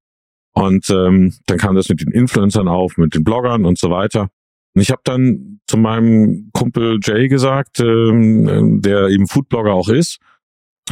Und 0.54 0.90
ähm, 0.90 1.34
dann 1.46 1.58
kam 1.58 1.76
das 1.76 1.88
mit 1.88 2.00
den 2.00 2.10
Influencern 2.10 2.68
auf, 2.68 2.96
mit 2.96 3.14
den 3.14 3.24
Bloggern 3.24 3.64
und 3.64 3.78
so 3.78 3.90
weiter. 3.90 4.28
Und 4.74 4.80
ich 4.80 4.90
habe 4.90 5.02
dann 5.04 5.60
zu 5.66 5.76
meinem 5.76 6.50
Kumpel 6.52 6.98
Jay 7.02 7.28
gesagt, 7.28 7.80
ähm, 7.80 8.80
der 8.82 9.08
eben 9.08 9.26
Foodblogger 9.26 9.72
auch 9.72 9.88
ist, 9.88 10.18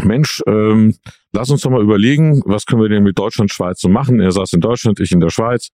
Mensch, 0.02 0.42
ähm, 0.46 0.94
lass 1.32 1.50
uns 1.50 1.62
doch 1.62 1.70
mal 1.70 1.82
überlegen, 1.82 2.42
was 2.44 2.64
können 2.66 2.80
wir 2.80 2.88
denn 2.88 3.02
mit 3.02 3.18
Deutschland, 3.18 3.52
Schweiz 3.52 3.80
so 3.80 3.88
machen? 3.88 4.20
Er 4.20 4.32
saß 4.32 4.52
in 4.52 4.60
Deutschland, 4.60 5.00
ich 5.00 5.12
in 5.12 5.20
der 5.20 5.30
Schweiz. 5.30 5.70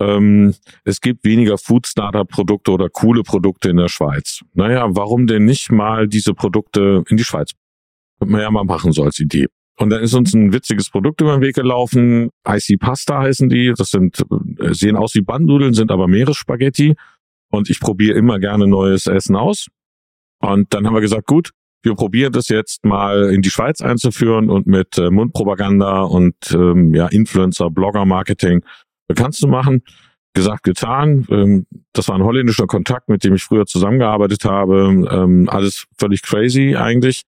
Ähm, 0.00 0.54
es 0.84 1.00
gibt 1.00 1.24
weniger 1.24 1.58
Food-Startup-Produkte 1.58 2.70
oder 2.70 2.88
coole 2.88 3.22
Produkte 3.22 3.68
in 3.68 3.76
der 3.76 3.88
Schweiz. 3.88 4.40
Naja, 4.54 4.86
warum 4.90 5.26
denn 5.26 5.44
nicht 5.44 5.70
mal 5.70 6.08
diese 6.08 6.32
Produkte 6.32 7.04
in 7.08 7.16
die 7.18 7.24
Schweiz? 7.24 7.52
Könnte 8.18 8.32
man 8.32 8.40
ja 8.40 8.50
mal 8.50 8.64
machen, 8.64 8.92
so 8.92 9.02
als 9.02 9.18
Idee. 9.20 9.46
Und 9.78 9.90
dann 9.90 10.02
ist 10.02 10.14
uns 10.14 10.34
ein 10.34 10.52
witziges 10.52 10.90
Produkt 10.90 11.20
über 11.20 11.32
den 11.32 11.42
Weg 11.42 11.54
gelaufen. 11.54 12.30
IC 12.46 12.78
Pasta 12.78 13.20
heißen 13.20 13.48
die. 13.48 13.72
Das 13.76 13.90
sind, 13.90 14.22
äh, 14.58 14.74
sehen 14.74 14.96
aus 14.96 15.14
wie 15.14 15.22
Bandnudeln, 15.22 15.74
sind 15.74 15.90
aber 15.90 16.06
Meeresspaghetti. 16.06 16.96
Und 17.50 17.68
ich 17.68 17.80
probiere 17.80 18.16
immer 18.16 18.38
gerne 18.38 18.66
neues 18.66 19.06
Essen 19.06 19.36
aus. 19.36 19.66
Und 20.40 20.72
dann 20.72 20.86
haben 20.86 20.94
wir 20.94 21.00
gesagt, 21.00 21.26
gut, 21.26 21.50
wir 21.82 21.94
probieren 21.94 22.32
das 22.32 22.48
jetzt 22.48 22.84
mal 22.84 23.30
in 23.30 23.42
die 23.42 23.50
Schweiz 23.50 23.80
einzuführen 23.80 24.50
und 24.50 24.66
mit 24.66 24.98
äh, 24.98 25.10
Mundpropaganda 25.10 26.02
und 26.02 26.34
ähm, 26.52 26.94
ja, 26.94 27.06
Influencer, 27.06 27.70
Blogger-Marketing 27.70 28.62
bekannt 29.08 29.34
zu 29.34 29.48
machen. 29.48 29.82
Gesagt, 30.34 30.62
getan. 30.62 31.26
Ähm, 31.30 31.66
das 31.92 32.08
war 32.08 32.16
ein 32.16 32.22
holländischer 32.22 32.66
Kontakt, 32.66 33.08
mit 33.08 33.24
dem 33.24 33.34
ich 33.34 33.42
früher 33.42 33.66
zusammengearbeitet 33.66 34.44
habe. 34.44 35.06
Ähm, 35.10 35.48
alles 35.48 35.86
völlig 35.98 36.22
crazy 36.22 36.76
eigentlich. 36.76 37.22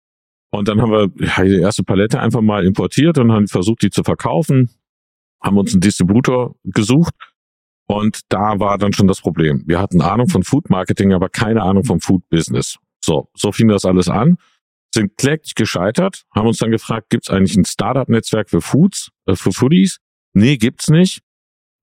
Und 0.50 0.68
dann 0.68 0.80
haben 0.80 0.92
wir 0.92 1.08
ja, 1.18 1.44
die 1.44 1.60
erste 1.60 1.82
Palette 1.82 2.20
einfach 2.20 2.42
mal 2.42 2.64
importiert 2.64 3.18
und 3.18 3.32
haben 3.32 3.48
versucht, 3.48 3.82
die 3.82 3.90
zu 3.90 4.04
verkaufen. 4.04 4.70
Haben 5.42 5.56
uns 5.56 5.72
einen 5.72 5.80
Distributor 5.80 6.54
gesucht. 6.62 7.14
Und 7.92 8.20
da 8.30 8.58
war 8.58 8.78
dann 8.78 8.94
schon 8.94 9.06
das 9.06 9.20
Problem. 9.20 9.64
Wir 9.66 9.78
hatten 9.78 10.00
Ahnung 10.00 10.26
von 10.26 10.42
Food 10.44 10.70
Marketing, 10.70 11.12
aber 11.12 11.28
keine 11.28 11.62
Ahnung 11.62 11.84
vom 11.84 12.00
Food 12.00 12.26
Business. 12.30 12.78
So, 13.04 13.28
so 13.34 13.52
fing 13.52 13.68
das 13.68 13.84
alles 13.84 14.08
an. 14.08 14.38
Sind 14.94 15.18
kläglich 15.18 15.54
gescheitert, 15.54 16.22
haben 16.34 16.46
uns 16.46 16.56
dann 16.56 16.70
gefragt, 16.70 17.10
gibt 17.10 17.24
es 17.24 17.30
eigentlich 17.30 17.54
ein 17.54 17.66
Startup-Netzwerk 17.66 18.48
für 18.48 18.62
Foods, 18.62 19.10
äh, 19.26 19.36
für 19.36 19.52
Foodies? 19.52 19.98
Nee, 20.32 20.56
gibt's 20.56 20.88
nicht. 20.88 21.20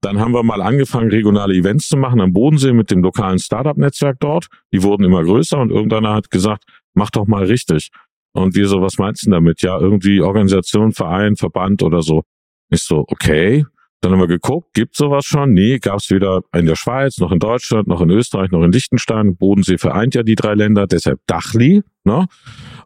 Dann 0.00 0.18
haben 0.18 0.32
wir 0.32 0.42
mal 0.42 0.62
angefangen, 0.62 1.10
regionale 1.10 1.54
Events 1.54 1.86
zu 1.86 1.96
machen 1.96 2.20
am 2.20 2.32
Bodensee 2.32 2.72
mit 2.72 2.90
dem 2.90 3.02
lokalen 3.02 3.38
Startup-Netzwerk 3.38 4.18
dort. 4.18 4.48
Die 4.72 4.82
wurden 4.82 5.04
immer 5.04 5.22
größer 5.22 5.58
und 5.58 5.70
irgendeiner 5.70 6.14
hat 6.14 6.32
gesagt, 6.32 6.64
mach 6.92 7.10
doch 7.10 7.28
mal 7.28 7.44
richtig. 7.44 7.90
Und 8.32 8.56
wir 8.56 8.66
so, 8.66 8.82
was 8.82 8.98
meinst 8.98 9.26
du 9.26 9.30
damit? 9.30 9.62
Ja, 9.62 9.78
irgendwie 9.78 10.22
Organisation, 10.22 10.90
Verein, 10.90 11.36
Verband 11.36 11.84
oder 11.84 12.02
so. 12.02 12.24
Ich 12.68 12.82
so, 12.82 13.04
okay. 13.06 13.64
Dann 14.00 14.12
haben 14.12 14.20
wir 14.20 14.26
geguckt, 14.26 14.72
gibt 14.72 14.96
sowas 14.96 15.26
schon? 15.26 15.52
Nee, 15.52 15.78
gab's 15.78 16.10
weder 16.10 16.40
in 16.54 16.66
der 16.66 16.76
Schweiz, 16.76 17.18
noch 17.18 17.32
in 17.32 17.38
Deutschland, 17.38 17.86
noch 17.86 18.00
in 18.00 18.10
Österreich, 18.10 18.50
noch 18.50 18.62
in 18.62 18.72
Liechtenstein. 18.72 19.36
Bodensee 19.36 19.76
vereint 19.76 20.14
ja 20.14 20.22
die 20.22 20.36
drei 20.36 20.54
Länder, 20.54 20.86
deshalb 20.86 21.20
Dachli. 21.26 21.82
Ne? 22.04 22.26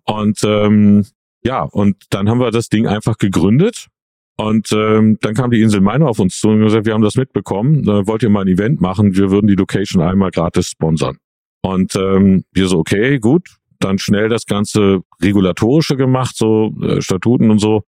Und 0.04 0.40
ähm, 0.44 1.06
ja, 1.44 1.62
und 1.62 1.96
dann 2.10 2.28
haben 2.28 2.40
wir 2.40 2.50
das 2.50 2.68
Ding 2.68 2.86
einfach 2.86 3.18
gegründet 3.18 3.88
und 4.36 4.72
ähm, 4.72 5.18
dann 5.20 5.34
kam 5.34 5.50
die 5.50 5.62
Insel 5.62 5.80
Mainau 5.80 6.08
auf 6.08 6.18
uns 6.18 6.40
zu 6.40 6.48
und 6.48 6.60
gesagt, 6.60 6.86
wir 6.86 6.94
haben 6.94 7.02
das 7.02 7.16
mitbekommen, 7.16 7.84
äh, 7.84 8.06
wollt 8.06 8.22
ihr 8.22 8.30
mal 8.30 8.42
ein 8.42 8.48
Event 8.48 8.80
machen, 8.80 9.14
wir 9.14 9.30
würden 9.30 9.46
die 9.46 9.54
Location 9.54 10.02
einmal 10.02 10.30
gratis 10.30 10.68
sponsern. 10.68 11.18
Und 11.62 11.94
ähm, 11.94 12.44
wir 12.52 12.66
so, 12.66 12.78
okay, 12.78 13.18
gut, 13.20 13.48
dann 13.78 13.98
schnell 13.98 14.28
das 14.28 14.46
ganze 14.46 15.02
Regulatorische 15.22 15.96
gemacht, 15.96 16.36
so 16.36 16.74
äh, 16.82 17.00
Statuten 17.00 17.50
und 17.50 17.58
so 17.60 17.84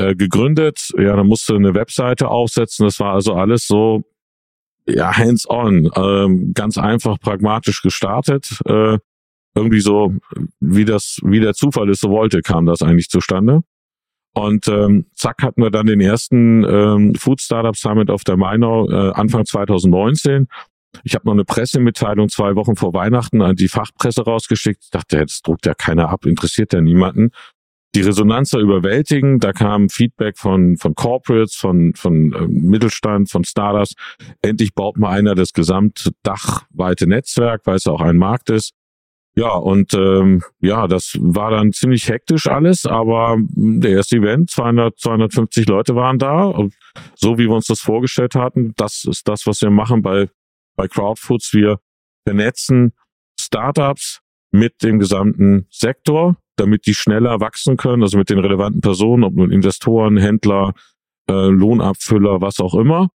äh, 0.00 0.14
gegründet. 0.14 0.90
Ja, 0.96 1.16
dann 1.16 1.26
musste 1.26 1.54
eine 1.54 1.74
Webseite 1.74 2.28
aufsetzen, 2.28 2.86
das 2.86 2.98
war 3.00 3.14
also 3.14 3.34
alles 3.34 3.66
so, 3.66 4.02
ja, 4.88 5.16
hands-on, 5.16 5.90
ähm, 5.94 6.52
ganz 6.54 6.78
einfach 6.78 7.18
pragmatisch 7.20 7.82
gestartet. 7.82 8.60
Äh, 8.66 8.98
irgendwie 9.54 9.80
so, 9.80 10.14
wie 10.60 10.84
das, 10.84 11.18
wie 11.24 11.40
der 11.40 11.54
Zufall 11.54 11.90
es 11.90 12.00
so 12.00 12.10
wollte, 12.10 12.40
kam 12.40 12.66
das 12.66 12.82
eigentlich 12.82 13.08
zustande. 13.08 13.62
Und 14.32 14.68
ähm, 14.68 15.06
zack 15.14 15.42
hatten 15.42 15.62
wir 15.62 15.70
dann 15.70 15.86
den 15.86 16.00
ersten 16.00 16.64
ähm, 16.64 17.14
Food 17.16 17.40
Startup 17.40 17.76
Summit 17.76 18.10
auf 18.10 18.22
der 18.22 18.36
Mainau 18.36 18.88
äh, 18.88 19.12
Anfang 19.12 19.44
2019. 19.44 20.46
Ich 21.04 21.14
habe 21.14 21.26
noch 21.26 21.32
eine 21.32 21.44
Pressemitteilung 21.44 22.28
zwei 22.28 22.54
Wochen 22.54 22.76
vor 22.76 22.94
Weihnachten 22.94 23.42
an 23.42 23.56
die 23.56 23.68
Fachpresse 23.68 24.22
rausgeschickt. 24.22 24.84
Ich 24.84 24.90
dachte, 24.90 25.24
das 25.24 25.42
druckt 25.42 25.66
ja 25.66 25.74
keiner 25.74 26.10
ab, 26.10 26.26
interessiert 26.26 26.72
ja 26.72 26.80
niemanden. 26.80 27.30
Die 27.94 28.02
Resonanz 28.02 28.52
war 28.52 28.60
überwältigend. 28.60 29.42
Da 29.42 29.52
kam 29.52 29.88
Feedback 29.88 30.38
von, 30.38 30.76
von 30.76 30.94
Corporates, 30.94 31.56
von, 31.56 31.92
von 31.94 32.32
äh, 32.32 32.46
Mittelstand, 32.46 33.30
von 33.30 33.44
Startups. 33.44 33.94
Endlich 34.42 34.74
baut 34.74 34.96
mal 34.96 35.10
einer 35.10 35.34
das 35.34 35.52
gesamtdachweite 35.52 37.08
Netzwerk, 37.08 37.62
weil 37.64 37.76
es 37.76 37.86
auch 37.86 38.00
ein 38.00 38.16
Markt 38.16 38.50
ist. 38.50 38.74
Ja, 39.36 39.52
und 39.52 39.94
ähm, 39.94 40.42
ja, 40.60 40.86
das 40.86 41.16
war 41.20 41.50
dann 41.50 41.72
ziemlich 41.72 42.08
hektisch 42.08 42.46
alles, 42.48 42.84
aber 42.84 43.36
der 43.38 43.92
erste 43.92 44.16
Event, 44.16 44.50
200, 44.50 44.98
250 44.98 45.66
Leute 45.68 45.94
waren 45.94 46.18
da. 46.18 46.44
Und 46.44 46.74
so 47.14 47.38
wie 47.38 47.46
wir 47.46 47.54
uns 47.54 47.66
das 47.66 47.80
vorgestellt 47.80 48.34
hatten, 48.34 48.72
das 48.76 49.04
ist 49.04 49.28
das, 49.28 49.46
was 49.46 49.62
wir 49.62 49.70
machen 49.70 50.02
bei, 50.02 50.28
bei 50.76 50.88
Crowdfoods. 50.88 51.54
Wir 51.54 51.78
vernetzen 52.26 52.92
Startups 53.40 54.19
mit 54.50 54.82
dem 54.82 54.98
gesamten 54.98 55.66
Sektor, 55.70 56.36
damit 56.56 56.86
die 56.86 56.94
schneller 56.94 57.40
wachsen 57.40 57.76
können, 57.76 58.02
also 58.02 58.18
mit 58.18 58.30
den 58.30 58.38
relevanten 58.38 58.80
Personen, 58.80 59.24
ob 59.24 59.34
nun 59.34 59.50
Investoren, 59.50 60.16
Händler, 60.16 60.74
äh, 61.28 61.48
Lohnabfüller, 61.48 62.40
was 62.40 62.60
auch 62.60 62.74
immer 62.74 63.10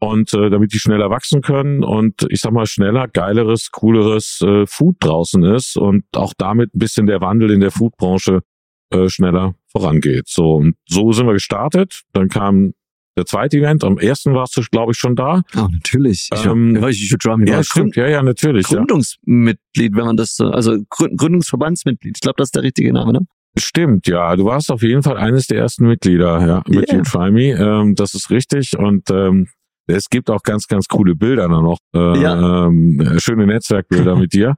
und 0.00 0.32
äh, 0.32 0.50
damit 0.50 0.72
die 0.72 0.78
schneller 0.78 1.10
wachsen 1.10 1.42
können 1.42 1.84
und 1.84 2.26
ich 2.30 2.40
sag 2.40 2.52
mal 2.52 2.66
schneller, 2.66 3.06
geileres, 3.06 3.70
cooleres 3.70 4.40
äh, 4.40 4.66
Food 4.66 4.96
draußen 5.00 5.44
ist 5.44 5.76
und 5.76 6.04
auch 6.16 6.32
damit 6.36 6.74
ein 6.74 6.78
bisschen 6.78 7.06
der 7.06 7.20
Wandel 7.20 7.50
in 7.50 7.60
der 7.60 7.70
Foodbranche 7.70 8.40
äh, 8.90 9.08
schneller 9.08 9.54
vorangeht. 9.68 10.26
So 10.26 10.54
und 10.54 10.74
so 10.88 11.12
sind 11.12 11.26
wir 11.26 11.34
gestartet. 11.34 12.02
Dann 12.12 12.28
kam 12.28 12.72
der 13.16 13.26
zweite 13.26 13.58
Event. 13.58 13.84
Am 13.84 13.98
ersten 13.98 14.34
warst 14.34 14.56
du, 14.56 14.62
glaube 14.70 14.92
ich, 14.92 14.98
schon 14.98 15.16
da. 15.16 15.42
Ah, 15.54 15.64
oh, 15.64 15.68
natürlich. 15.70 16.28
Ich, 16.32 16.46
ähm, 16.46 16.80
war, 16.80 16.90
ich, 16.90 17.02
ich, 17.02 17.12
ich 17.12 17.48
ja, 17.48 17.62
stimmt. 17.62 17.96
Ja, 17.96 18.08
ja, 18.08 18.22
natürlich. 18.22 18.66
Gründungsmitglied, 18.66 19.96
wenn 19.96 20.06
man 20.06 20.16
das 20.16 20.36
so, 20.36 20.46
also 20.46 20.76
Gründungsverbandsmitglied. 20.88 22.16
Ich 22.16 22.20
glaube, 22.20 22.36
das 22.38 22.48
ist 22.48 22.54
der 22.54 22.62
richtige 22.62 22.92
Name, 22.92 23.12
ne? 23.12 23.20
Stimmt, 23.58 24.06
ja. 24.06 24.36
Du 24.36 24.44
warst 24.44 24.70
auf 24.70 24.82
jeden 24.82 25.02
Fall 25.02 25.16
eines 25.16 25.48
der 25.48 25.58
ersten 25.58 25.86
Mitglieder, 25.86 26.46
ja, 26.46 26.62
mit 26.68 26.88
yeah. 26.88 26.98
You 26.98 27.02
Try 27.02 27.30
Me. 27.32 27.50
Ähm, 27.50 27.94
das 27.96 28.14
ist 28.14 28.30
richtig. 28.30 28.78
Und 28.78 29.10
ähm, 29.10 29.48
es 29.86 30.08
gibt 30.08 30.30
auch 30.30 30.42
ganz, 30.42 30.68
ganz 30.68 30.86
coole 30.86 31.16
Bilder 31.16 31.48
da 31.48 31.60
noch. 31.60 31.78
Äh, 31.94 32.22
ja. 32.22 32.66
ähm, 32.66 33.16
schöne 33.18 33.46
Netzwerkbilder 33.46 34.16
mit 34.18 34.32
dir 34.32 34.54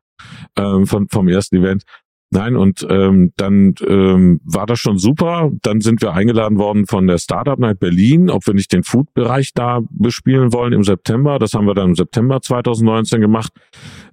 ähm, 0.57 0.87
von, 0.87 1.09
vom 1.09 1.29
ersten 1.29 1.57
Event. 1.57 1.85
Nein, 2.35 2.57
und 2.57 2.87
ähm, 2.89 3.33
dann 3.37 3.75
ähm, 3.87 4.41
war 4.43 4.65
das 4.65 4.79
schon 4.79 4.97
super. 4.97 5.51
Dann 5.61 5.83
sind 5.83 6.01
wir 6.01 6.15
eingeladen 6.15 6.57
worden 6.57 6.87
von 6.87 7.07
der 7.07 7.19
Startup 7.19 7.59
Night 7.59 7.79
Berlin, 7.79 8.31
ob 8.31 8.47
wir 8.47 8.55
nicht 8.55 8.73
den 8.73 8.85
Food-Bereich 8.85 9.53
da 9.55 9.81
bespielen 9.91 10.51
wollen 10.51 10.73
im 10.73 10.83
September. 10.83 11.39
Das 11.39 11.53
haben 11.53 11.67
wir 11.67 11.75
dann 11.75 11.91
im 11.91 11.95
September 11.95 12.41
2019 12.41 13.21
gemacht. 13.21 13.53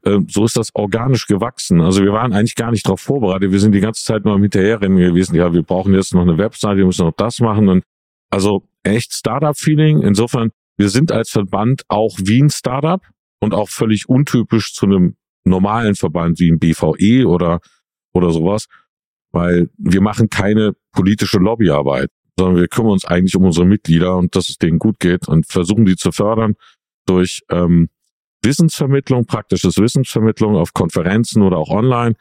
Ähm, 0.05 0.27
so 0.29 0.43
ist 0.43 0.57
das 0.57 0.75
organisch 0.75 1.27
gewachsen. 1.27 1.79
Also 1.79 2.03
wir 2.03 2.11
waren 2.11 2.33
eigentlich 2.33 2.55
gar 2.55 2.71
nicht 2.71 2.85
darauf 2.85 2.99
vorbereitet. 2.99 3.53
Wir 3.53 3.59
sind 3.61 3.71
die 3.71 3.79
ganze 3.79 4.03
Zeit 4.03 4.25
nur 4.25 4.33
am 4.33 4.41
Hinterherrennen 4.41 4.97
gewesen. 4.97 5.37
Ja, 5.37 5.53
wir 5.53 5.63
brauchen 5.63 5.93
jetzt 5.93 6.13
noch 6.13 6.23
eine 6.23 6.37
Website, 6.37 6.75
wir 6.75 6.85
müssen 6.85 7.05
noch 7.05 7.15
das 7.15 7.39
machen. 7.39 7.69
Und 7.69 7.83
also 8.29 8.67
echt 8.83 9.13
Startup-Feeling. 9.13 10.01
Insofern 10.01 10.49
wir 10.75 10.89
sind 10.89 11.13
als 11.13 11.29
Verband 11.29 11.83
auch 11.87 12.17
wie 12.21 12.41
ein 12.41 12.49
Startup 12.49 13.01
und 13.39 13.53
auch 13.53 13.69
völlig 13.69 14.09
untypisch 14.09 14.73
zu 14.73 14.85
einem 14.85 15.15
normalen 15.45 15.95
Verband 15.95 16.39
wie 16.39 16.51
ein 16.51 16.59
BVE 16.59 17.25
oder, 17.27 17.59
oder 18.13 18.31
sowas, 18.31 18.67
weil 19.31 19.69
wir 19.77 20.01
machen 20.01 20.29
keine 20.29 20.73
politische 20.91 21.37
Lobbyarbeit, 21.37 22.09
sondern 22.37 22.57
wir 22.57 22.67
kümmern 22.67 22.93
uns 22.93 23.05
eigentlich 23.05 23.35
um 23.35 23.45
unsere 23.45 23.65
Mitglieder 23.65 24.17
und 24.17 24.35
dass 24.35 24.49
es 24.49 24.57
denen 24.57 24.79
gut 24.79 24.99
geht 24.99 25.27
und 25.27 25.45
versuchen 25.45 25.85
die 25.85 25.95
zu 25.95 26.11
fördern 26.11 26.55
durch 27.05 27.41
ähm, 27.49 27.89
Wissensvermittlung, 28.43 29.25
praktisches 29.25 29.77
Wissensvermittlung 29.77 30.55
auf 30.55 30.73
Konferenzen 30.73 31.41
oder 31.41 31.57
auch 31.57 31.69
online 31.69 32.15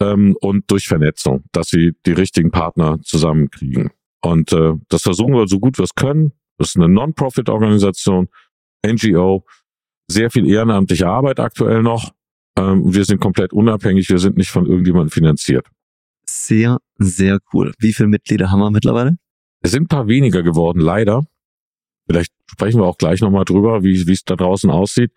ähm, 0.00 0.36
und 0.40 0.70
durch 0.70 0.88
Vernetzung, 0.88 1.44
dass 1.52 1.68
sie 1.68 1.92
die 2.06 2.12
richtigen 2.12 2.50
Partner 2.50 2.98
zusammenkriegen. 3.02 3.90
Und 4.20 4.52
äh, 4.52 4.74
das 4.88 5.02
versuchen 5.02 5.34
wir 5.34 5.46
so 5.46 5.60
gut 5.60 5.78
wir 5.78 5.84
es 5.84 5.94
können. 5.94 6.32
Das 6.58 6.70
ist 6.70 6.76
eine 6.76 6.88
Non-Profit-Organisation, 6.88 8.28
NGO, 8.86 9.44
sehr 10.08 10.30
viel 10.30 10.48
ehrenamtliche 10.48 11.08
Arbeit 11.08 11.40
aktuell 11.40 11.82
noch. 11.82 12.12
Ähm, 12.56 12.94
wir 12.94 13.04
sind 13.04 13.20
komplett 13.20 13.52
unabhängig, 13.52 14.08
wir 14.08 14.18
sind 14.18 14.36
nicht 14.36 14.50
von 14.50 14.66
irgendjemandem 14.66 15.10
finanziert. 15.10 15.66
Sehr, 16.28 16.78
sehr 16.98 17.38
cool. 17.52 17.72
Wie 17.78 17.92
viele 17.92 18.08
Mitglieder 18.08 18.50
haben 18.50 18.60
wir 18.60 18.70
mittlerweile? 18.70 19.16
Es 19.62 19.70
sind 19.70 19.84
ein 19.84 19.88
paar 19.88 20.08
weniger 20.08 20.42
geworden, 20.42 20.80
leider. 20.80 21.24
Vielleicht 22.06 22.32
sprechen 22.46 22.80
wir 22.80 22.86
auch 22.86 22.98
gleich 22.98 23.20
nochmal 23.20 23.44
drüber, 23.44 23.82
wie 23.82 23.94
es 23.94 24.24
da 24.24 24.36
draußen 24.36 24.70
aussieht. 24.70 25.12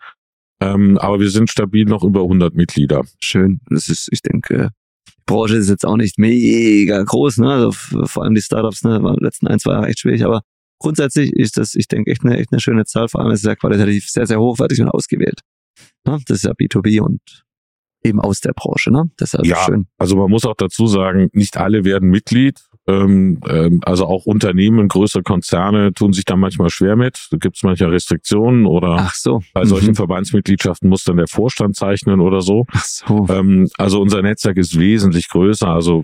Ähm, 0.60 0.96
aber 0.98 1.20
wir 1.20 1.30
sind 1.30 1.50
stabil 1.50 1.84
noch 1.84 2.02
über 2.02 2.22
100 2.22 2.54
Mitglieder. 2.54 3.04
Schön. 3.20 3.60
Das 3.68 3.88
ist, 3.88 4.08
ich 4.10 4.22
denke, 4.22 4.70
die 5.08 5.22
Branche 5.26 5.56
ist 5.56 5.68
jetzt 5.68 5.84
auch 5.84 5.96
nicht 5.96 6.18
mega 6.18 7.02
groß, 7.02 7.38
ne? 7.38 7.52
Also 7.52 7.72
vor 7.72 8.22
allem 8.22 8.34
die 8.34 8.40
Startups, 8.40 8.82
ne? 8.82 9.02
War 9.02 9.10
in 9.10 9.16
den 9.16 9.24
letzten 9.24 9.48
ein, 9.48 9.58
zwei 9.58 9.72
Jahre 9.72 9.88
echt 9.88 10.00
schwierig, 10.00 10.24
aber 10.24 10.42
grundsätzlich 10.78 11.32
ist 11.32 11.58
das, 11.58 11.74
ich 11.74 11.88
denke, 11.88 12.10
echt 12.10 12.24
eine, 12.24 12.38
echt 12.38 12.52
eine 12.52 12.60
schöne 12.60 12.84
Zahl. 12.84 13.08
Vor 13.08 13.20
allem 13.20 13.32
ist 13.32 13.40
es 13.40 13.46
ja 13.46 13.56
qualitativ 13.56 14.08
sehr, 14.08 14.26
sehr 14.26 14.40
hochwertig 14.40 14.80
und 14.80 14.88
ausgewählt. 14.88 15.40
Ja, 16.06 16.18
das 16.26 16.38
ist 16.38 16.44
ja 16.44 16.52
B2B 16.52 17.00
und 17.00 17.20
eben 18.02 18.20
aus 18.20 18.40
der 18.40 18.52
Branche, 18.52 18.90
ne? 18.90 19.10
Das 19.16 19.34
ist 19.34 19.40
also 19.40 19.50
ja, 19.50 19.56
schön. 19.64 19.86
Also 19.98 20.16
man 20.16 20.30
muss 20.30 20.44
auch 20.44 20.54
dazu 20.56 20.86
sagen, 20.86 21.28
nicht 21.32 21.56
alle 21.56 21.84
werden 21.84 22.08
Mitglied. 22.08 22.60
Ähm, 22.88 23.40
ähm, 23.48 23.80
also 23.84 24.06
auch 24.06 24.26
Unternehmen, 24.26 24.86
größere 24.86 25.24
Konzerne 25.24 25.92
tun 25.92 26.12
sich 26.12 26.24
da 26.24 26.36
manchmal 26.36 26.70
schwer 26.70 26.94
mit. 26.94 27.26
Da 27.32 27.36
gibt 27.36 27.56
es 27.56 27.64
manchmal 27.64 27.90
Restriktionen 27.90 28.64
oder 28.64 28.96
Ach 29.00 29.14
so. 29.14 29.42
bei 29.54 29.64
solchen 29.64 29.90
mhm. 29.90 29.96
Verbandsmitgliedschaften 29.96 30.88
muss 30.88 31.02
dann 31.02 31.16
der 31.16 31.26
Vorstand 31.26 31.74
zeichnen 31.74 32.20
oder 32.20 32.42
so. 32.42 32.64
Ach 32.70 32.84
so. 32.84 33.26
Ähm, 33.28 33.68
also 33.76 34.00
unser 34.00 34.22
Netzwerk 34.22 34.56
ist 34.56 34.78
wesentlich 34.78 35.28
größer. 35.28 35.66
Also 35.66 36.02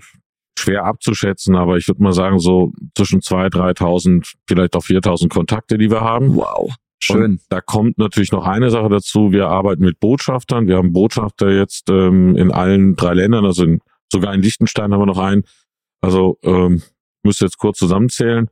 schwer 0.59 0.83
abzuschätzen, 0.85 1.55
aber 1.55 1.77
ich 1.77 1.87
würde 1.87 2.03
mal 2.03 2.13
sagen, 2.13 2.39
so 2.39 2.73
zwischen 2.95 3.21
2.000, 3.21 3.77
3.000, 3.77 4.33
vielleicht 4.47 4.75
auch 4.75 4.83
4.000 4.83 5.29
Kontakte, 5.29 5.77
die 5.77 5.89
wir 5.89 6.01
haben. 6.01 6.35
Wow. 6.35 6.73
Schön. 7.05 7.23
Und 7.23 7.41
da 7.49 7.59
kommt 7.59 7.97
natürlich 7.97 8.31
noch 8.31 8.45
eine 8.45 8.69
Sache 8.69 8.89
dazu. 8.89 9.31
Wir 9.31 9.47
arbeiten 9.47 9.83
mit 9.83 9.99
Botschaftern. 9.99 10.67
Wir 10.67 10.77
haben 10.77 10.93
Botschafter 10.93 11.51
jetzt 11.51 11.89
ähm, 11.89 12.37
in 12.37 12.51
allen 12.51 12.95
drei 12.95 13.13
Ländern, 13.13 13.45
also 13.45 13.65
in, 13.65 13.81
sogar 14.11 14.33
in 14.33 14.41
Liechtenstein 14.41 14.93
haben 14.93 15.01
wir 15.01 15.05
noch 15.05 15.17
einen. 15.17 15.43
Also 16.01 16.37
ähm, 16.43 16.81
müsste 17.23 17.45
jetzt 17.45 17.57
kurz 17.57 17.77
zusammenzählen. 17.77 18.49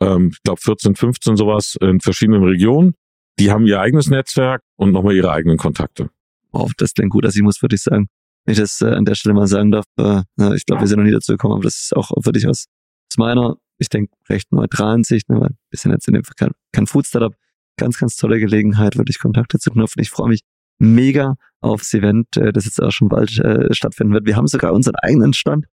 Ähm, 0.00 0.30
ich 0.32 0.42
glaube 0.42 0.60
14, 0.60 0.94
15 0.94 1.36
sowas 1.36 1.76
in 1.80 2.00
verschiedenen 2.00 2.44
Regionen. 2.44 2.94
Die 3.40 3.50
haben 3.50 3.66
ihr 3.66 3.80
eigenes 3.80 4.08
Netzwerk 4.08 4.62
und 4.76 4.92
nochmal 4.92 5.14
ihre 5.14 5.32
eigenen 5.32 5.58
Kontakte. 5.58 6.10
Oh, 6.52 6.68
das 6.78 6.94
klingt 6.94 7.10
gut. 7.10 7.24
Also 7.24 7.36
ich 7.36 7.42
muss 7.42 7.62
wirklich 7.62 7.82
sagen, 7.82 8.08
wenn 8.44 8.52
ich 8.52 8.58
das 8.58 8.80
äh, 8.80 8.90
an 8.90 9.04
der 9.04 9.16
Stelle 9.16 9.34
mal 9.34 9.48
sagen 9.48 9.72
darf, 9.72 9.86
äh, 9.98 10.22
ich 10.54 10.66
glaube, 10.66 10.82
wir 10.82 10.86
sind 10.86 10.98
noch 10.98 11.04
nie 11.04 11.12
dazu 11.12 11.32
gekommen, 11.32 11.54
aber 11.54 11.64
das 11.64 11.74
ist 11.74 11.96
auch 11.96 12.10
wirklich 12.24 12.46
aus, 12.46 12.66
aus 13.10 13.18
meiner, 13.18 13.56
ich 13.78 13.88
denke, 13.88 14.12
recht 14.28 14.52
neutralen 14.52 15.02
Sicht, 15.02 15.28
ne, 15.28 15.40
weil 15.40 15.50
wir 15.70 15.78
sind 15.78 15.90
jetzt 15.90 16.06
in 16.06 16.14
dem 16.14 16.24
Fall 16.24 16.34
kein, 16.36 16.50
kein 16.72 16.86
Food-Startup, 16.86 17.34
ganz, 17.78 17.98
ganz 17.98 18.16
tolle 18.16 18.38
Gelegenheit, 18.38 18.96
wirklich 18.96 19.18
Kontakte 19.18 19.58
zu 19.58 19.70
knüpfen. 19.70 20.02
Ich 20.02 20.10
freue 20.10 20.28
mich 20.28 20.42
mega 20.78 21.34
aufs 21.60 21.92
Event, 21.94 22.36
äh, 22.36 22.52
das 22.52 22.64
jetzt 22.66 22.82
auch 22.82 22.92
schon 22.92 23.08
bald 23.08 23.38
äh, 23.38 23.72
stattfinden 23.72 24.12
wird. 24.12 24.26
Wir 24.26 24.36
haben 24.36 24.46
sogar 24.46 24.72
unseren 24.72 24.96
eigenen 24.96 25.32
Stand 25.32 25.66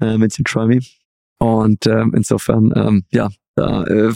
äh, 0.00 0.16
mit 0.16 0.36
dem 0.38 0.44
Try 0.44 0.66
Me. 0.66 0.80
Und 1.38 1.86
ähm, 1.86 2.14
insofern, 2.16 2.72
ähm, 2.74 3.04
ja, 3.10 3.28
da 3.56 3.84
äh, 3.84 4.12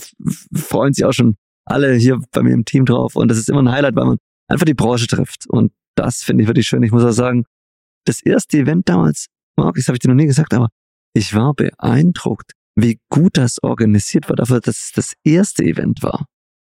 freuen 0.55 0.95
sich 0.95 1.05
auch 1.05 1.13
schon 1.13 1.37
alle 1.67 1.95
hier 1.95 2.21
bei 2.33 2.43
mir 2.43 2.55
im 2.55 2.65
Team 2.65 2.85
drauf. 2.87 3.17
Und 3.17 3.29
das 3.29 3.39
ist 3.39 3.49
immer 3.51 3.63
ein 3.63 3.71
Highlight, 3.71 3.97
weil 3.97 4.07
man 4.07 4.19
einfach 4.49 4.65
die 4.65 4.75
Branche 4.75 5.07
trifft. 5.07 5.47
Und 5.49 5.73
das 5.95 6.23
finde 6.23 6.43
ich 6.43 6.49
wirklich 6.49 6.67
schön. 6.67 6.83
Ich 6.83 6.93
muss 6.93 7.05
auch 7.05 7.11
sagen, 7.11 7.45
das 8.07 8.23
erste 8.23 8.59
Event 8.59 8.89
damals, 8.89 9.27
Marc, 9.57 9.77
das 9.77 9.89
habe 9.89 9.97
ich 9.97 10.01
dir 10.01 10.09
noch 10.09 10.15
nie 10.15 10.27
gesagt, 10.27 10.55
aber 10.55 10.69
ich 11.13 11.35
war 11.35 11.55
beeindruckt, 11.55 12.53
wie 12.77 12.99
gut 13.11 13.37
das 13.37 13.63
organisiert 13.63 14.29
war, 14.29 14.37
dafür, 14.37 14.61
dass 14.61 14.79
es 14.79 14.93
das 14.95 15.13
erste 15.25 15.65
Event 15.65 16.03
war. 16.03 16.25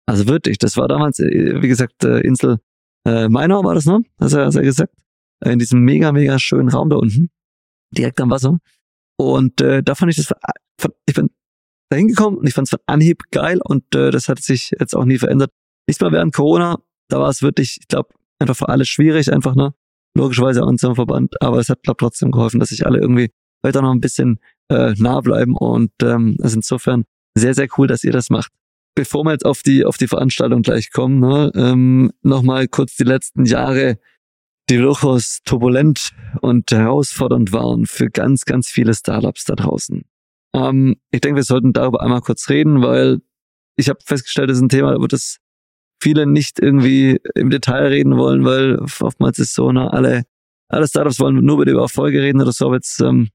Also 0.07 0.27
wirklich, 0.27 0.57
das 0.57 0.77
war 0.77 0.87
damals, 0.87 1.19
äh, 1.19 1.61
wie 1.61 1.67
gesagt, 1.67 2.03
äh, 2.03 2.21
Insel 2.21 2.59
äh, 3.05 3.27
Mainau 3.29 3.63
war 3.63 3.75
das, 3.75 3.85
ne? 3.85 4.01
Hast 4.19 4.33
du 4.33 4.39
ja 4.39 4.49
gesagt. 4.49 4.93
In 5.45 5.59
diesem 5.59 5.81
mega, 5.81 6.11
mega 6.11 6.39
schönen 6.39 6.69
Raum 6.69 6.89
da 6.89 6.95
unten. 6.95 7.29
Direkt 7.95 8.19
am 8.19 8.31
Wasser. 8.31 8.57
Und 9.17 9.61
äh, 9.61 9.83
da 9.83 9.95
fand 9.95 10.11
ich 10.11 10.17
das, 10.17 10.33
ich 11.05 11.13
bin 11.13 11.29
da 11.89 11.97
hingekommen 11.97 12.39
und 12.39 12.47
ich 12.47 12.53
fand 12.53 12.67
es 12.67 12.71
von 12.71 12.79
Anhieb 12.85 13.23
geil 13.31 13.59
und 13.63 13.95
äh, 13.95 14.11
das 14.11 14.27
hat 14.29 14.39
sich 14.39 14.71
jetzt 14.79 14.95
auch 14.95 15.05
nie 15.05 15.17
verändert. 15.17 15.51
Nicht 15.87 16.01
mal 16.01 16.11
während 16.11 16.33
Corona, 16.33 16.79
da 17.09 17.19
war 17.19 17.29
es 17.29 17.41
wirklich, 17.41 17.77
ich 17.79 17.87
glaube, 17.87 18.09
einfach 18.39 18.55
für 18.57 18.69
alle 18.69 18.85
schwierig, 18.85 19.31
einfach, 19.31 19.55
ne? 19.55 19.73
Logischerweise 20.15 20.63
auch 20.63 20.69
in 20.69 20.77
so 20.77 20.87
einem 20.87 20.95
Verband, 20.95 21.41
aber 21.41 21.59
es 21.59 21.69
hat, 21.69 21.83
glaube 21.83 21.97
trotzdem 21.99 22.31
geholfen, 22.31 22.59
dass 22.59 22.69
sich 22.69 22.85
alle 22.85 22.99
irgendwie 22.99 23.31
weiter 23.63 23.81
noch 23.81 23.91
ein 23.91 24.01
bisschen 24.01 24.39
äh, 24.69 24.93
nah 24.97 25.21
bleiben 25.21 25.55
und 25.55 25.91
ähm, 26.01 26.37
ist 26.41 26.55
insofern 26.55 27.05
sehr, 27.35 27.53
sehr 27.53 27.67
cool, 27.77 27.87
dass 27.87 28.03
ihr 28.03 28.11
das 28.11 28.29
macht 28.29 28.51
bevor 28.97 29.23
wir 29.25 29.31
jetzt 29.31 29.45
auf 29.45 29.61
die, 29.61 29.85
auf 29.85 29.97
die 29.97 30.07
Veranstaltung 30.07 30.63
gleich 30.63 30.91
kommen, 30.91 31.19
ne, 31.19 31.51
ähm, 31.53 32.11
nochmal 32.23 32.67
kurz 32.67 32.95
die 32.95 33.03
letzten 33.03 33.45
Jahre, 33.45 33.99
die 34.71 34.77
durchaus 34.77 35.41
turbulent 35.45 36.13
und 36.41 36.71
herausfordernd 36.71 37.53
waren 37.53 37.85
für 37.85 38.09
ganz, 38.09 38.45
ganz 38.45 38.69
viele 38.69 38.95
Startups 38.95 39.45
da 39.45 39.53
draußen. 39.53 40.01
Ähm, 40.55 40.95
ich 41.11 41.21
denke, 41.21 41.35
wir 41.35 41.43
sollten 41.43 41.73
darüber 41.73 42.01
einmal 42.01 42.21
kurz 42.21 42.49
reden, 42.49 42.81
weil 42.81 43.19
ich 43.75 43.87
habe 43.87 43.99
festgestellt, 44.03 44.49
das 44.49 44.57
ist 44.57 44.63
ein 44.63 44.69
Thema, 44.69 44.93
da 44.93 44.99
wird 44.99 45.13
es 45.13 45.37
viele 46.01 46.25
nicht 46.25 46.59
irgendwie 46.59 47.19
im 47.35 47.51
Detail 47.51 47.89
reden 47.89 48.17
wollen, 48.17 48.45
weil 48.45 48.79
oftmals 48.99 49.37
ist 49.37 49.53
so, 49.53 49.71
ne, 49.71 49.93
alle, 49.93 50.23
alle 50.69 50.87
Startups 50.87 51.19
wollen 51.19 51.35
nur 51.35 51.57
über 51.61 51.65
die 51.65 51.77
Erfolge 51.77 52.19
reden 52.19 52.41
oder 52.41 52.51
so. 52.51 52.73
Jetzt 52.73 52.99
ähm, 53.01 53.29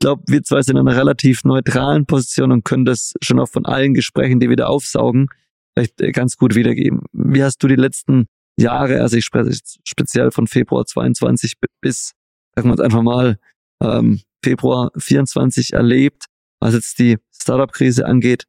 glaube, 0.00 0.22
wir 0.26 0.42
zwei 0.42 0.62
sind 0.62 0.76
in 0.76 0.88
einer 0.88 0.96
relativ 0.96 1.44
neutralen 1.44 2.06
Position 2.06 2.50
und 2.52 2.64
können 2.64 2.84
das 2.84 3.12
schon 3.22 3.38
auch 3.38 3.48
von 3.48 3.66
allen 3.66 3.94
Gesprächen, 3.94 4.40
die 4.40 4.48
wir 4.48 4.56
da 4.56 4.66
aufsaugen, 4.66 5.28
vielleicht 5.74 6.00
äh, 6.00 6.10
ganz 6.10 6.36
gut 6.36 6.54
wiedergeben. 6.54 7.02
Wie 7.12 7.44
hast 7.44 7.62
du 7.62 7.68
die 7.68 7.76
letzten 7.76 8.26
Jahre, 8.58 9.00
also 9.00 9.16
ich 9.16 9.24
spreche 9.24 9.56
speziell 9.84 10.30
von 10.30 10.46
Februar 10.46 10.84
22 10.84 11.54
bis, 11.80 12.12
sagen 12.54 12.68
wir 12.68 12.72
uns 12.72 12.80
einfach 12.80 13.02
mal, 13.02 13.38
ähm, 13.82 14.20
Februar 14.42 14.90
24 14.96 15.74
erlebt, 15.74 16.24
was 16.60 16.74
jetzt 16.74 16.98
die 16.98 17.18
Startup-Krise 17.32 18.06
angeht. 18.06 18.44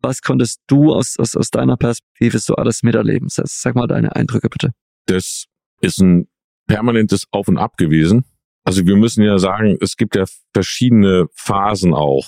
Was 0.00 0.20
konntest 0.20 0.60
du 0.66 0.92
aus, 0.92 1.18
aus, 1.18 1.34
aus 1.34 1.50
deiner 1.50 1.76
Perspektive 1.76 2.38
so 2.38 2.56
alles 2.56 2.82
miterleben? 2.82 3.28
Sag 3.30 3.74
mal 3.74 3.86
deine 3.86 4.14
Eindrücke 4.14 4.48
bitte. 4.48 4.72
Das 5.06 5.46
ist 5.80 6.00
ein 6.00 6.28
permanentes 6.66 7.24
Auf 7.30 7.48
und 7.48 7.58
Ab 7.58 7.76
gewesen. 7.76 8.24
Also 8.64 8.86
wir 8.86 8.96
müssen 8.96 9.22
ja 9.22 9.38
sagen, 9.38 9.76
es 9.80 9.96
gibt 9.96 10.16
ja 10.16 10.24
verschiedene 10.52 11.26
Phasen 11.34 11.92
auch. 11.92 12.26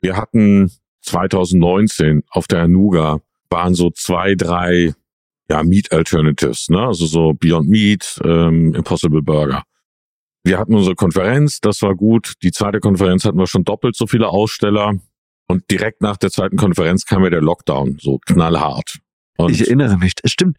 Wir 0.00 0.16
hatten 0.16 0.70
2019 1.02 2.24
auf 2.28 2.48
der 2.48 2.62
Anuga 2.62 3.20
waren 3.48 3.74
so 3.74 3.90
zwei, 3.90 4.34
drei 4.34 4.92
ja, 5.48 5.62
Meat 5.62 5.92
Alternatives, 5.92 6.68
ne? 6.68 6.80
also 6.80 7.06
so 7.06 7.32
Beyond 7.34 7.68
Meat, 7.68 8.20
ähm, 8.24 8.74
Impossible 8.74 9.22
Burger. 9.22 9.62
Wir 10.42 10.58
hatten 10.58 10.74
unsere 10.74 10.96
Konferenz, 10.96 11.60
das 11.60 11.82
war 11.82 11.94
gut. 11.94 12.34
Die 12.42 12.50
zweite 12.50 12.80
Konferenz 12.80 13.24
hatten 13.24 13.38
wir 13.38 13.46
schon 13.46 13.64
doppelt 13.64 13.96
so 13.96 14.08
viele 14.08 14.28
Aussteller. 14.28 14.98
Und 15.48 15.70
direkt 15.70 16.02
nach 16.02 16.16
der 16.16 16.32
zweiten 16.32 16.56
Konferenz 16.56 17.04
kam 17.04 17.22
ja 17.22 17.30
der 17.30 17.40
Lockdown, 17.40 17.98
so 18.00 18.18
knallhart. 18.18 18.98
Und 19.38 19.52
ich 19.52 19.60
erinnere 19.60 19.96
mich, 19.98 20.14
stimmt. 20.24 20.58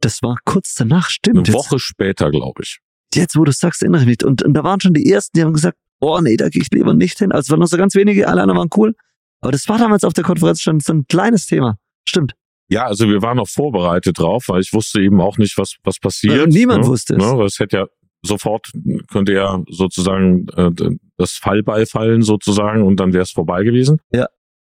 Das 0.00 0.22
war 0.22 0.38
kurz 0.46 0.74
danach, 0.74 1.10
stimmt. 1.10 1.48
Eine 1.48 1.54
Woche 1.54 1.78
später, 1.78 2.30
glaube 2.30 2.62
ich 2.62 2.80
jetzt, 3.14 3.36
wo 3.36 3.44
du 3.44 3.52
sagst, 3.52 3.82
erinnere 3.82 4.02
ich 4.02 4.06
mich. 4.06 4.24
Und, 4.24 4.42
und 4.42 4.54
da 4.54 4.64
waren 4.64 4.80
schon 4.80 4.94
die 4.94 5.10
ersten, 5.10 5.38
die 5.38 5.44
haben 5.44 5.52
gesagt, 5.52 5.78
oh 6.00 6.20
nee, 6.20 6.36
da 6.36 6.48
gehe 6.48 6.62
ich 6.62 6.70
lieber 6.70 6.94
nicht 6.94 7.18
hin. 7.18 7.32
Also 7.32 7.46
es 7.46 7.50
waren 7.50 7.60
noch 7.60 7.66
so 7.66 7.76
ganz 7.76 7.94
wenige, 7.94 8.28
alle 8.28 8.42
anderen 8.42 8.58
waren 8.58 8.70
cool. 8.76 8.94
Aber 9.40 9.52
das 9.52 9.68
war 9.68 9.78
damals 9.78 10.04
auf 10.04 10.12
der 10.12 10.24
Konferenz 10.24 10.60
schon 10.60 10.80
so 10.80 10.92
ein 10.92 11.06
kleines 11.08 11.46
Thema. 11.46 11.76
Stimmt. 12.04 12.34
Ja, 12.68 12.86
also 12.86 13.08
wir 13.08 13.22
waren 13.22 13.36
noch 13.36 13.48
vorbereitet 13.48 14.18
drauf, 14.18 14.44
weil 14.48 14.60
ich 14.60 14.72
wusste 14.72 15.00
eben 15.00 15.20
auch 15.20 15.36
nicht, 15.36 15.58
was, 15.58 15.76
was 15.84 15.98
passiert. 15.98 16.36
Ja, 16.36 16.46
niemand 16.46 16.84
ne? 16.84 16.88
wusste 16.88 17.16
es. 17.16 17.22
Ne? 17.22 17.44
Es 17.44 17.58
hätte 17.58 17.76
ja 17.76 17.86
sofort, 18.22 18.70
könnte 19.10 19.32
ja 19.32 19.62
sozusagen 19.68 20.46
äh, 20.56 20.70
das 21.18 21.32
Fallball 21.32 21.86
fallen 21.86 22.22
sozusagen 22.22 22.82
und 22.82 22.98
dann 22.98 23.12
wäre 23.12 23.24
es 23.24 23.32
vorbei 23.32 23.64
gewesen. 23.64 23.98
Ja. 24.12 24.26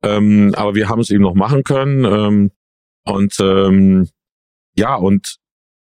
Ähm, 0.02 0.54
aber 0.56 0.74
wir 0.74 0.88
haben 0.88 1.00
es 1.00 1.10
eben 1.10 1.22
noch 1.22 1.34
machen 1.34 1.64
können. 1.64 2.04
Ähm, 2.04 2.50
und 3.04 3.34
ähm, 3.40 4.08
ja, 4.76 4.94
und 4.94 5.36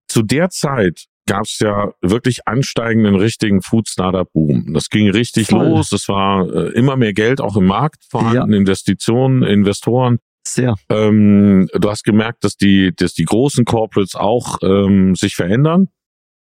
zu 0.09 0.23
der 0.23 0.51
Zeit 0.51 1.07
gab 1.27 1.45
es 1.45 1.59
ja 1.61 1.93
wirklich 2.01 2.47
ansteigenden 2.47 3.15
richtigen 3.15 3.63
Food 3.63 3.89
Startup 3.89 4.31
Boom. 4.33 4.73
Das 4.75 4.89
ging 4.89 5.09
richtig 5.11 5.49
Voll. 5.49 5.69
los. 5.69 5.93
Es 5.93 6.09
war 6.09 6.49
äh, 6.49 6.73
immer 6.73 6.97
mehr 6.97 7.13
Geld 7.13 7.41
auch 7.41 7.57
im 7.57 7.67
Markt 7.67 8.05
vorhanden, 8.09 8.53
ja. 8.53 8.59
Investitionen, 8.59 9.43
Investoren. 9.43 10.19
Sehr. 10.47 10.75
Ähm, 10.89 11.69
du 11.73 11.89
hast 11.89 12.03
gemerkt, 12.03 12.45
dass 12.45 12.57
die, 12.57 12.93
dass 12.97 13.15
die 13.15 13.25
großen 13.25 13.65
Corporates 13.65 14.17
auch 14.17 14.59
ähm, 14.63 15.15
sich 15.15 15.37
verändern 15.37 15.89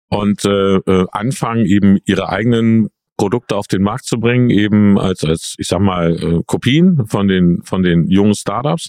und 0.09 0.45
äh, 0.45 0.77
äh, 0.77 1.07
anfangen 1.13 1.67
eben 1.67 1.99
ihre 2.07 2.31
eigenen 2.31 2.89
Produkte 3.19 3.57
auf 3.57 3.67
den 3.67 3.83
Markt 3.83 4.07
zu 4.07 4.19
bringen, 4.19 4.49
eben 4.51 4.99
als 4.99 5.25
als 5.25 5.55
ich 5.59 5.69
sag 5.69 5.81
mal 5.81 6.17
äh, 6.17 6.43
Kopien 6.47 7.07
von 7.07 7.29
den 7.29 7.63
von 7.63 7.83
den 7.83 8.09
jungen 8.09 8.35
Startups. 8.35 8.89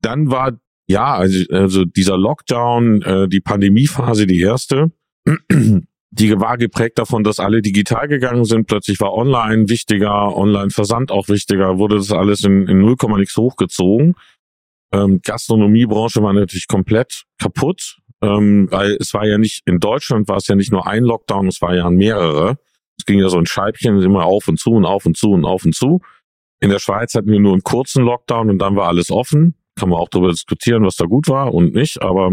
Dann 0.00 0.30
war 0.30 0.52
ja 0.86 1.14
also, 1.14 1.44
also 1.50 1.84
dieser 1.84 2.16
Lockdown, 2.16 3.02
äh, 3.02 3.28
die 3.28 3.40
Pandemiephase 3.40 4.26
die 4.26 4.40
erste 4.40 4.92
die 6.16 6.38
war 6.38 6.56
geprägt 6.58 6.98
davon, 6.98 7.24
dass 7.24 7.40
alle 7.40 7.60
digital 7.60 8.06
gegangen 8.08 8.44
sind. 8.44 8.66
Plötzlich 8.66 9.00
war 9.00 9.12
online 9.14 9.68
wichtiger, 9.68 10.36
Online-Versand 10.36 11.10
auch 11.10 11.28
wichtiger, 11.28 11.78
wurde 11.78 11.96
das 11.96 12.12
alles 12.12 12.44
in, 12.44 12.68
in 12.68 12.80
0, 12.80 12.96
nix 13.16 13.36
hochgezogen. 13.36 14.14
Ähm, 14.92 15.20
Gastronomiebranche 15.22 16.22
war 16.22 16.32
natürlich 16.32 16.68
komplett 16.68 17.24
kaputt, 17.38 17.98
ähm, 18.22 18.68
weil 18.70 18.96
es 19.00 19.12
war 19.12 19.26
ja 19.26 19.38
nicht, 19.38 19.62
in 19.66 19.80
Deutschland 19.80 20.28
war 20.28 20.36
es 20.36 20.46
ja 20.46 20.54
nicht 20.54 20.70
nur 20.70 20.86
ein 20.86 21.02
Lockdown, 21.02 21.48
es 21.48 21.60
war 21.60 21.74
ja 21.74 21.90
mehrere. 21.90 22.58
Es 22.96 23.04
ging 23.04 23.18
ja 23.18 23.28
so 23.28 23.38
ein 23.38 23.46
Scheibchen 23.46 24.00
immer 24.00 24.24
auf 24.24 24.46
und 24.46 24.60
zu 24.60 24.70
und 24.70 24.84
auf 24.84 25.04
und 25.04 25.16
zu 25.16 25.32
und 25.32 25.44
auf 25.44 25.64
und 25.64 25.74
zu. 25.74 26.00
In 26.60 26.70
der 26.70 26.78
Schweiz 26.78 27.14
hatten 27.14 27.30
wir 27.30 27.40
nur 27.40 27.52
einen 27.52 27.62
kurzen 27.62 28.04
Lockdown 28.04 28.50
und 28.50 28.58
dann 28.58 28.76
war 28.76 28.86
alles 28.86 29.10
offen. 29.10 29.56
Kann 29.74 29.88
man 29.88 29.98
auch 29.98 30.08
darüber 30.08 30.30
diskutieren, 30.30 30.84
was 30.84 30.94
da 30.94 31.06
gut 31.06 31.28
war 31.28 31.52
und 31.52 31.74
nicht, 31.74 32.00
aber 32.00 32.30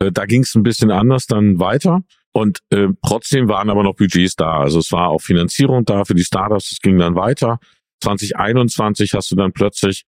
äh, 0.00 0.10
da 0.10 0.26
ging 0.26 0.42
es 0.42 0.54
ein 0.54 0.62
bisschen 0.62 0.90
anders 0.90 1.26
dann 1.26 1.58
weiter. 1.60 2.02
Und 2.32 2.60
äh, 2.70 2.88
trotzdem 3.04 3.48
waren 3.48 3.70
aber 3.70 3.82
noch 3.82 3.96
Budgets 3.96 4.36
da. 4.36 4.60
Also 4.60 4.78
es 4.78 4.92
war 4.92 5.08
auch 5.08 5.20
Finanzierung 5.20 5.84
da 5.84 6.04
für 6.04 6.14
die 6.14 6.24
Startups. 6.24 6.72
Es 6.72 6.80
ging 6.80 6.98
dann 6.98 7.14
weiter. 7.14 7.58
2021 8.02 9.14
hast 9.14 9.30
du 9.30 9.36
dann 9.36 9.52
plötzlich 9.52 10.04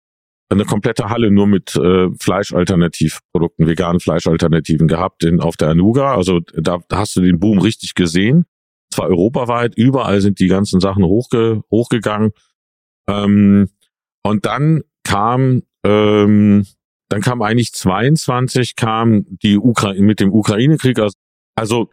eine 0.49 0.65
komplette 0.65 1.09
Halle 1.09 1.31
nur 1.31 1.47
mit 1.47 1.75
äh, 1.75 2.09
Fleischalternativprodukten, 2.19 3.67
veganen 3.67 3.99
Fleischalternativen 3.99 4.87
gehabt 4.87 5.23
in, 5.23 5.39
auf 5.39 5.55
der 5.55 5.69
Anuga. 5.69 6.13
Also 6.13 6.41
da, 6.53 6.79
da 6.87 6.97
hast 6.97 7.15
du 7.15 7.21
den 7.21 7.39
Boom 7.39 7.59
richtig 7.59 7.95
gesehen. 7.95 8.45
Zwar 8.93 9.07
europaweit, 9.07 9.75
überall 9.77 10.19
sind 10.19 10.39
die 10.39 10.47
ganzen 10.47 10.81
Sachen 10.81 11.05
hochge, 11.05 11.63
hochgegangen. 11.71 12.31
Ähm, 13.09 13.69
und 14.23 14.45
dann 14.45 14.83
kam 15.03 15.63
ähm, 15.85 16.65
dann 17.11 17.21
kam 17.21 17.41
eigentlich 17.41 17.73
22 17.73 18.77
kam 18.77 19.25
die 19.43 19.57
Ukraine 19.57 20.01
mit 20.01 20.21
dem 20.21 20.31
Ukraine-Krieg. 20.31 20.97
Also, 20.97 21.17
also 21.55 21.89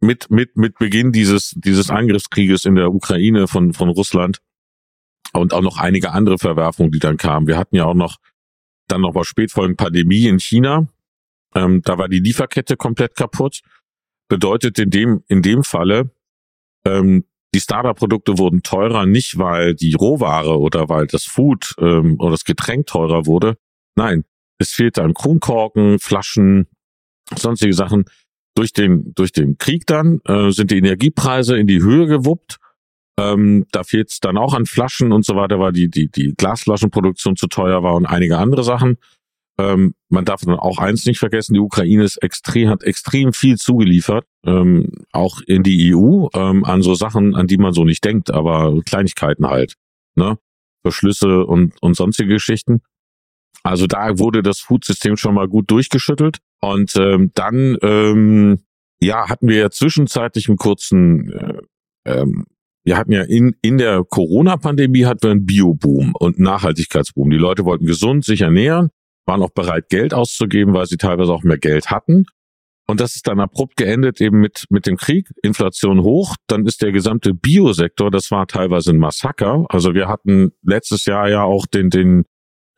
mit 0.00 0.28
mit 0.30 0.56
mit 0.56 0.78
Beginn 0.78 1.12
dieses 1.12 1.54
dieses 1.56 1.88
Angriffskrieges 1.88 2.64
in 2.64 2.74
der 2.74 2.92
Ukraine 2.92 3.46
von 3.46 3.72
von 3.72 3.88
Russland 3.88 4.38
und 5.32 5.54
auch 5.54 5.62
noch 5.62 5.78
einige 5.78 6.10
andere 6.10 6.38
Verwerfungen, 6.38 6.90
die 6.90 6.98
dann 6.98 7.16
kamen. 7.16 7.46
Wir 7.46 7.56
hatten 7.56 7.76
ja 7.76 7.84
auch 7.84 7.94
noch 7.94 8.16
dann 8.88 9.02
noch 9.02 9.14
mal 9.14 9.24
spätfolgende 9.24 9.76
Pandemie 9.76 10.26
in 10.26 10.40
China. 10.40 10.88
Ähm, 11.54 11.82
da 11.82 11.96
war 11.96 12.08
die 12.08 12.18
Lieferkette 12.18 12.76
komplett 12.76 13.14
kaputt. 13.14 13.60
Bedeutet 14.28 14.80
in 14.80 14.90
dem 14.90 15.22
in 15.28 15.42
dem 15.42 15.62
Falle 15.62 16.10
ähm, 16.84 17.24
die 17.54 17.60
Startup-Produkte 17.60 18.36
wurden 18.36 18.64
teurer, 18.64 19.06
nicht 19.06 19.38
weil 19.38 19.76
die 19.76 19.94
Rohware 19.94 20.58
oder 20.58 20.88
weil 20.88 21.06
das 21.06 21.22
Food 21.22 21.74
ähm, 21.78 22.16
oder 22.18 22.32
das 22.32 22.44
Getränk 22.44 22.88
teurer 22.88 23.26
wurde. 23.26 23.56
Nein, 23.94 24.24
es 24.58 24.72
fehlte 24.72 25.02
an 25.02 25.14
Kronkorken, 25.14 25.98
Flaschen, 25.98 26.66
sonstige 27.34 27.74
Sachen. 27.74 28.04
Durch 28.54 28.72
den, 28.72 29.12
durch 29.14 29.32
den 29.32 29.58
Krieg 29.58 29.86
dann 29.86 30.20
äh, 30.24 30.50
sind 30.50 30.70
die 30.70 30.78
Energiepreise 30.78 31.58
in 31.58 31.66
die 31.66 31.82
Höhe 31.82 32.06
gewuppt. 32.06 32.56
Ähm, 33.18 33.66
da 33.70 33.84
fehlt 33.84 34.10
es 34.10 34.20
dann 34.20 34.38
auch 34.38 34.54
an 34.54 34.66
Flaschen 34.66 35.12
und 35.12 35.24
so 35.24 35.36
weiter, 35.36 35.58
weil 35.58 35.72
die, 35.72 35.90
die, 35.90 36.08
die 36.08 36.34
Glasflaschenproduktion 36.34 37.36
zu 37.36 37.48
teuer 37.48 37.82
war 37.82 37.94
und 37.94 38.06
einige 38.06 38.38
andere 38.38 38.64
Sachen. 38.64 38.96
Ähm, 39.58 39.94
man 40.10 40.24
darf 40.26 40.42
dann 40.42 40.58
auch 40.58 40.78
eins 40.78 41.06
nicht 41.06 41.18
vergessen, 41.18 41.54
die 41.54 41.60
Ukraine 41.60 42.04
ist 42.04 42.18
extrem, 42.22 42.68
hat 42.68 42.82
extrem 42.82 43.32
viel 43.32 43.56
zugeliefert, 43.56 44.26
ähm, 44.44 44.90
auch 45.12 45.40
in 45.46 45.62
die 45.62 45.94
EU, 45.94 46.28
ähm, 46.34 46.64
an 46.64 46.82
so 46.82 46.94
Sachen, 46.94 47.34
an 47.34 47.46
die 47.46 47.56
man 47.56 47.72
so 47.72 47.84
nicht 47.84 48.04
denkt, 48.04 48.30
aber 48.30 48.78
Kleinigkeiten 48.84 49.46
halt, 49.46 49.74
ne? 50.14 50.38
Verschlüsse 50.82 51.44
und, 51.44 51.74
und 51.82 51.96
sonstige 51.96 52.34
Geschichten. 52.34 52.80
Also 53.66 53.86
da 53.86 54.18
wurde 54.18 54.42
das 54.42 54.60
Foodsystem 54.60 55.16
schon 55.16 55.34
mal 55.34 55.48
gut 55.48 55.70
durchgeschüttelt. 55.70 56.38
Und 56.60 56.94
ähm, 56.96 57.30
dann 57.34 57.76
ähm, 57.82 58.60
ja, 59.00 59.28
hatten 59.28 59.48
wir 59.48 59.56
ja 59.58 59.70
zwischenzeitlich 59.70 60.48
einen 60.48 60.56
kurzen, 60.56 61.32
äh, 61.32 61.60
ähm, 62.06 62.46
wir 62.84 62.96
hatten 62.96 63.12
ja 63.12 63.22
in, 63.22 63.56
in 63.62 63.78
der 63.78 64.04
Corona-Pandemie 64.04 65.04
hatten 65.04 65.22
wir 65.22 65.30
einen 65.32 65.46
Bioboom 65.46 66.14
und 66.18 66.38
Nachhaltigkeitsboom. 66.38 67.30
Die 67.30 67.36
Leute 67.36 67.64
wollten 67.64 67.86
gesund 67.86 68.24
sich 68.24 68.42
ernähren 68.42 68.90
waren 69.26 69.42
auch 69.42 69.50
bereit, 69.50 69.88
Geld 69.88 70.14
auszugeben, 70.14 70.72
weil 70.72 70.86
sie 70.86 70.96
teilweise 70.96 71.32
auch 71.32 71.42
mehr 71.42 71.58
Geld 71.58 71.90
hatten. 71.90 72.24
Und 72.88 73.00
das 73.00 73.16
ist 73.16 73.26
dann 73.26 73.40
abrupt 73.40 73.76
geendet 73.76 74.20
eben 74.20 74.40
mit, 74.40 74.66
mit 74.70 74.86
dem 74.86 74.96
Krieg, 74.96 75.28
Inflation 75.42 76.02
hoch. 76.02 76.36
Dann 76.46 76.66
ist 76.66 76.82
der 76.82 76.92
gesamte 76.92 77.34
Biosektor, 77.34 78.12
das 78.12 78.30
war 78.30 78.46
teilweise 78.46 78.90
ein 78.90 78.98
Massaker. 78.98 79.66
Also 79.68 79.94
wir 79.94 80.06
hatten 80.06 80.52
letztes 80.62 81.04
Jahr 81.04 81.28
ja 81.28 81.42
auch 81.42 81.66
den, 81.66 81.90
den 81.90 82.24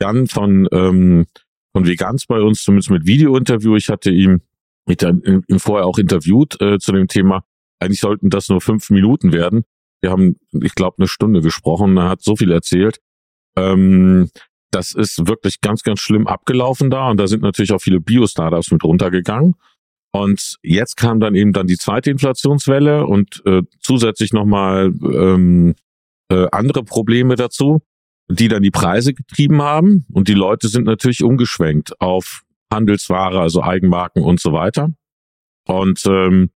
Jan 0.01 0.27
von, 0.27 0.69
ähm, 0.73 1.27
von 1.73 1.87
Vegans 1.87 2.27
bei 2.27 2.41
uns, 2.41 2.63
zumindest 2.63 2.91
mit 2.91 3.07
Videointerview. 3.07 3.77
Ich 3.77 3.89
hatte 3.89 4.11
ihm, 4.11 4.41
mit 4.87 5.03
ihm 5.03 5.59
vorher 5.59 5.87
auch 5.87 5.99
interviewt 5.99 6.61
äh, 6.61 6.79
zu 6.79 6.93
dem 6.93 7.09
Thema. 7.09 7.45
Eigentlich 7.81 8.01
sollten 8.01 8.31
das 8.31 8.49
nur 8.49 8.61
fünf 8.61 8.91
Minuten 8.91 9.33
werden. 9.33 9.65
Wir 10.01 10.11
haben, 10.11 10.37
ich 10.53 10.75
glaube, 10.75 10.99
eine 10.99 11.09
Stunde 11.09 11.41
gesprochen. 11.41 11.97
Er 11.97 12.09
hat 12.09 12.23
so 12.23 12.37
viel 12.37 12.51
erzählt. 12.53 13.01
Ähm, 13.57 14.31
das 14.71 14.93
ist 14.93 15.27
wirklich 15.27 15.61
ganz, 15.61 15.83
ganz 15.83 16.01
schlimm 16.01 16.27
abgelaufen 16.27 16.91
da 16.91 17.09
und 17.09 17.19
da 17.19 17.27
sind 17.27 17.43
natürlich 17.43 17.73
auch 17.73 17.81
viele 17.81 18.01
Bio-Startups 18.01 18.71
mit 18.71 18.85
runtergegangen. 18.85 19.55
Und 20.13 20.57
jetzt 20.63 20.97
kam 20.97 21.21
dann 21.21 21.35
eben 21.35 21.53
dann 21.53 21.67
die 21.67 21.77
zweite 21.77 22.11
Inflationswelle 22.11 23.07
und 23.07 23.43
äh, 23.47 23.63
zusätzlich 23.81 24.33
nochmal 24.33 24.93
ähm, 25.03 25.75
äh, 26.31 26.47
andere 26.51 26.83
Probleme 26.83 27.37
dazu, 27.37 27.81
die 28.29 28.49
dann 28.49 28.63
die 28.63 28.71
Preise 28.71 29.15
getrieben 29.15 29.63
haben. 29.63 30.07
Und 30.13 30.29
die 30.29 30.35
Leute 30.35 30.69
sind 30.69 30.85
natürlich 30.85 31.23
umgeschwenkt 31.23 32.01
auf 32.01 32.43
Handelsware, 32.73 33.41
also 33.41 33.63
Eigenmarken 33.63 34.23
und 34.23 34.41
so 34.41 34.53
weiter. 34.53 34.91
Und 35.67 36.03
ähm, 36.07 36.51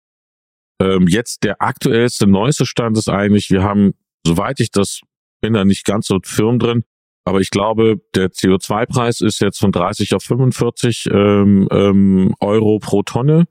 ähm, 0.81 1.07
jetzt 1.09 1.45
der 1.45 1.63
aktuellste, 1.63 2.27
neueste 2.27 2.67
Stand 2.67 2.97
ist 2.99 3.09
eigentlich, 3.09 3.51
wir 3.51 3.63
haben, 3.63 3.93
soweit 4.27 4.61
ich 4.61 4.71
das 4.71 5.01
bin 5.41 5.55
da 5.55 5.65
nicht 5.65 5.85
ganz 5.85 6.07
so 6.07 6.19
firm 6.23 6.59
drin, 6.59 6.85
aber 7.25 7.41
ich 7.41 7.51
glaube, 7.51 8.01
der 8.15 8.31
CO2-Preis 8.31 9.21
ist 9.21 9.41
jetzt 9.41 9.59
von 9.59 9.73
30 9.73 10.15
auf 10.15 10.23
45 10.23 11.09
ähm, 11.13 11.69
ähm, 11.71 12.35
Euro 12.41 12.79
pro 12.79 13.03
Tonne 13.03 13.47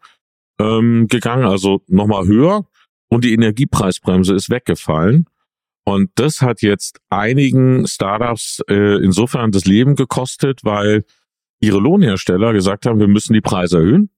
ähm, 0.60 1.08
gegangen, 1.08 1.46
also 1.46 1.82
nochmal 1.88 2.28
höher. 2.28 2.66
Und 3.10 3.24
die 3.24 3.34
Energiepreisbremse 3.34 4.34
ist 4.36 4.50
weggefallen. 4.50 5.26
Und 5.84 6.12
das 6.16 6.42
hat 6.42 6.62
jetzt 6.62 7.00
einigen 7.10 7.88
Startups 7.88 8.62
äh, 8.70 9.04
insofern 9.04 9.52
das 9.52 9.66
Leben 9.66 9.96
gekostet, 9.96 10.62
weil 10.64 11.04
ihre 11.60 11.80
Lohnhersteller 11.80 12.54
gesagt 12.54 12.86
haben, 12.86 13.00
wir 13.00 13.08
müssen 13.08 13.34
die 13.34 13.42
Preise 13.42 13.78
erhöhen. 13.78 14.10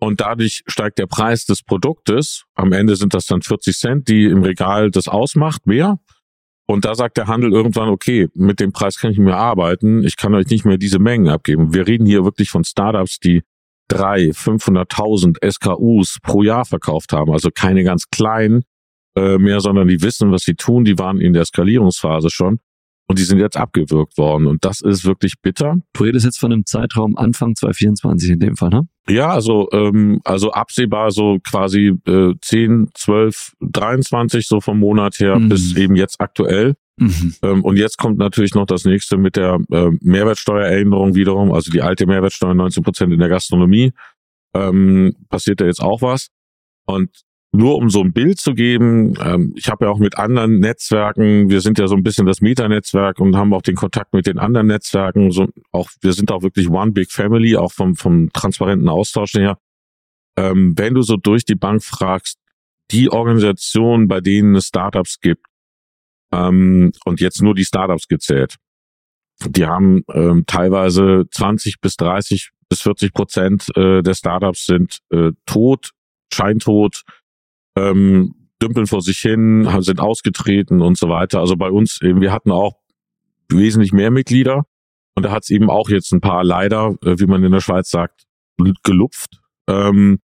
Und 0.00 0.20
dadurch 0.20 0.62
steigt 0.66 0.98
der 0.98 1.06
Preis 1.06 1.44
des 1.44 1.62
Produktes. 1.62 2.44
Am 2.54 2.72
Ende 2.72 2.96
sind 2.96 3.12
das 3.12 3.26
dann 3.26 3.42
40 3.42 3.76
Cent, 3.76 4.08
die 4.08 4.24
im 4.24 4.42
Regal 4.42 4.90
das 4.90 5.08
ausmacht, 5.08 5.66
mehr. 5.66 5.98
Und 6.66 6.84
da 6.84 6.94
sagt 6.94 7.16
der 7.16 7.26
Handel 7.26 7.52
irgendwann, 7.52 7.88
okay, 7.88 8.28
mit 8.34 8.60
dem 8.60 8.72
Preis 8.72 8.98
kann 8.98 9.10
ich 9.10 9.18
mehr 9.18 9.36
arbeiten, 9.36 10.04
ich 10.04 10.16
kann 10.16 10.34
euch 10.34 10.46
nicht 10.46 10.64
mehr 10.64 10.78
diese 10.78 11.00
Mengen 11.00 11.28
abgeben. 11.28 11.74
Wir 11.74 11.86
reden 11.86 12.06
hier 12.06 12.24
wirklich 12.24 12.48
von 12.48 12.64
Startups, 12.64 13.18
die 13.18 13.42
drei, 13.88 14.28
500.000 14.28 15.44
SKUs 15.50 16.18
pro 16.22 16.42
Jahr 16.44 16.64
verkauft 16.64 17.12
haben, 17.12 17.32
also 17.32 17.50
keine 17.52 17.82
ganz 17.82 18.08
kleinen 18.10 18.62
äh, 19.16 19.38
mehr, 19.38 19.60
sondern 19.60 19.88
die 19.88 20.02
wissen, 20.02 20.30
was 20.30 20.42
sie 20.42 20.54
tun, 20.54 20.84
die 20.84 20.98
waren 20.98 21.20
in 21.20 21.32
der 21.32 21.44
Skalierungsphase 21.44 22.30
schon 22.30 22.60
und 23.10 23.18
die 23.18 23.24
sind 23.24 23.40
jetzt 23.40 23.56
abgewürgt 23.56 24.16
worden 24.18 24.46
und 24.46 24.64
das 24.64 24.80
ist 24.80 25.04
wirklich 25.04 25.34
bitter. 25.42 25.74
Du 25.94 26.04
redest 26.04 26.24
jetzt 26.24 26.38
von 26.38 26.52
einem 26.52 26.64
Zeitraum 26.64 27.16
Anfang 27.16 27.56
2024 27.56 28.30
in 28.30 28.38
dem 28.38 28.56
Fall, 28.56 28.70
ne? 28.70 28.88
Ja, 29.08 29.30
also 29.30 29.68
ähm, 29.72 30.20
also 30.24 30.52
absehbar 30.52 31.10
so 31.10 31.38
quasi 31.44 31.92
äh, 32.06 32.34
10, 32.40 32.90
12, 32.94 33.54
23 33.60 34.46
so 34.46 34.60
vom 34.60 34.78
Monat 34.78 35.18
her 35.18 35.40
mhm. 35.40 35.48
bis 35.48 35.76
eben 35.76 35.96
jetzt 35.96 36.20
aktuell. 36.20 36.76
Mhm. 36.98 37.34
Ähm, 37.42 37.64
und 37.64 37.76
jetzt 37.76 37.98
kommt 37.98 38.18
natürlich 38.18 38.54
noch 38.54 38.66
das 38.66 38.84
nächste 38.84 39.16
mit 39.16 39.34
der 39.34 39.58
äh, 39.72 39.90
Mehrwertsteuererinnerung 40.02 41.16
wiederum, 41.16 41.52
also 41.52 41.72
die 41.72 41.82
alte 41.82 42.06
Mehrwertsteuer 42.06 42.54
19 42.54 42.84
Prozent 42.84 43.12
in 43.12 43.18
der 43.18 43.28
Gastronomie. 43.28 43.92
Ähm, 44.54 45.16
passiert 45.28 45.60
da 45.60 45.64
jetzt 45.64 45.82
auch 45.82 46.02
was. 46.02 46.28
Und 46.86 47.10
nur 47.52 47.76
um 47.76 47.90
so 47.90 48.00
ein 48.00 48.12
Bild 48.12 48.38
zu 48.38 48.54
geben, 48.54 49.14
ähm, 49.20 49.52
ich 49.56 49.68
habe 49.68 49.84
ja 49.84 49.90
auch 49.90 49.98
mit 49.98 50.16
anderen 50.18 50.60
Netzwerken, 50.60 51.50
wir 51.50 51.60
sind 51.60 51.78
ja 51.78 51.88
so 51.88 51.96
ein 51.96 52.02
bisschen 52.02 52.26
das 52.26 52.40
Meta-Netzwerk 52.40 53.18
und 53.18 53.36
haben 53.36 53.52
auch 53.52 53.62
den 53.62 53.74
Kontakt 53.74 54.14
mit 54.14 54.26
den 54.26 54.38
anderen 54.38 54.68
Netzwerken, 54.68 55.32
so 55.32 55.48
auch 55.72 55.90
wir 56.00 56.12
sind 56.12 56.30
auch 56.30 56.42
wirklich 56.42 56.68
One 56.68 56.92
Big 56.92 57.10
Family, 57.10 57.56
auch 57.56 57.72
vom, 57.72 57.96
vom 57.96 58.30
transparenten 58.32 58.88
Austausch 58.88 59.34
her. 59.34 59.58
Ähm, 60.36 60.74
wenn 60.76 60.94
du 60.94 61.02
so 61.02 61.16
durch 61.16 61.44
die 61.44 61.56
Bank 61.56 61.82
fragst, 61.82 62.38
die 62.92 63.10
Organisationen, 63.10 64.06
bei 64.06 64.20
denen 64.20 64.54
es 64.54 64.66
Startups 64.66 65.18
gibt, 65.20 65.44
ähm, 66.32 66.92
und 67.04 67.20
jetzt 67.20 67.42
nur 67.42 67.54
die 67.54 67.64
Startups 67.64 68.06
gezählt, 68.06 68.56
die 69.46 69.66
haben 69.66 70.04
ähm, 70.12 70.44
teilweise 70.46 71.24
20 71.30 71.80
bis 71.80 71.96
30 71.96 72.50
bis 72.68 72.82
40 72.82 73.12
Prozent 73.12 73.66
äh, 73.76 74.02
der 74.02 74.14
Startups 74.14 74.66
sind 74.66 75.00
äh, 75.10 75.32
tot, 75.46 75.90
scheintot, 76.32 77.02
ähm, 77.88 78.34
dümpeln 78.62 78.86
vor 78.86 79.00
sich 79.00 79.18
hin, 79.18 79.68
sind 79.80 80.00
ausgetreten 80.00 80.80
und 80.82 80.98
so 80.98 81.08
weiter. 81.08 81.40
Also 81.40 81.56
bei 81.56 81.70
uns, 81.70 82.00
eben, 82.02 82.20
wir 82.20 82.32
hatten 82.32 82.50
auch 82.50 82.74
wesentlich 83.48 83.92
mehr 83.92 84.10
Mitglieder 84.10 84.66
und 85.14 85.24
da 85.24 85.30
hat 85.30 85.44
es 85.44 85.50
eben 85.50 85.70
auch 85.70 85.88
jetzt 85.88 86.12
ein 86.12 86.20
paar 86.20 86.44
leider, 86.44 86.96
äh, 87.04 87.18
wie 87.18 87.26
man 87.26 87.42
in 87.42 87.52
der 87.52 87.60
Schweiz 87.60 87.90
sagt, 87.90 88.26
gelupft. 88.82 89.40
Ähm, 89.68 90.20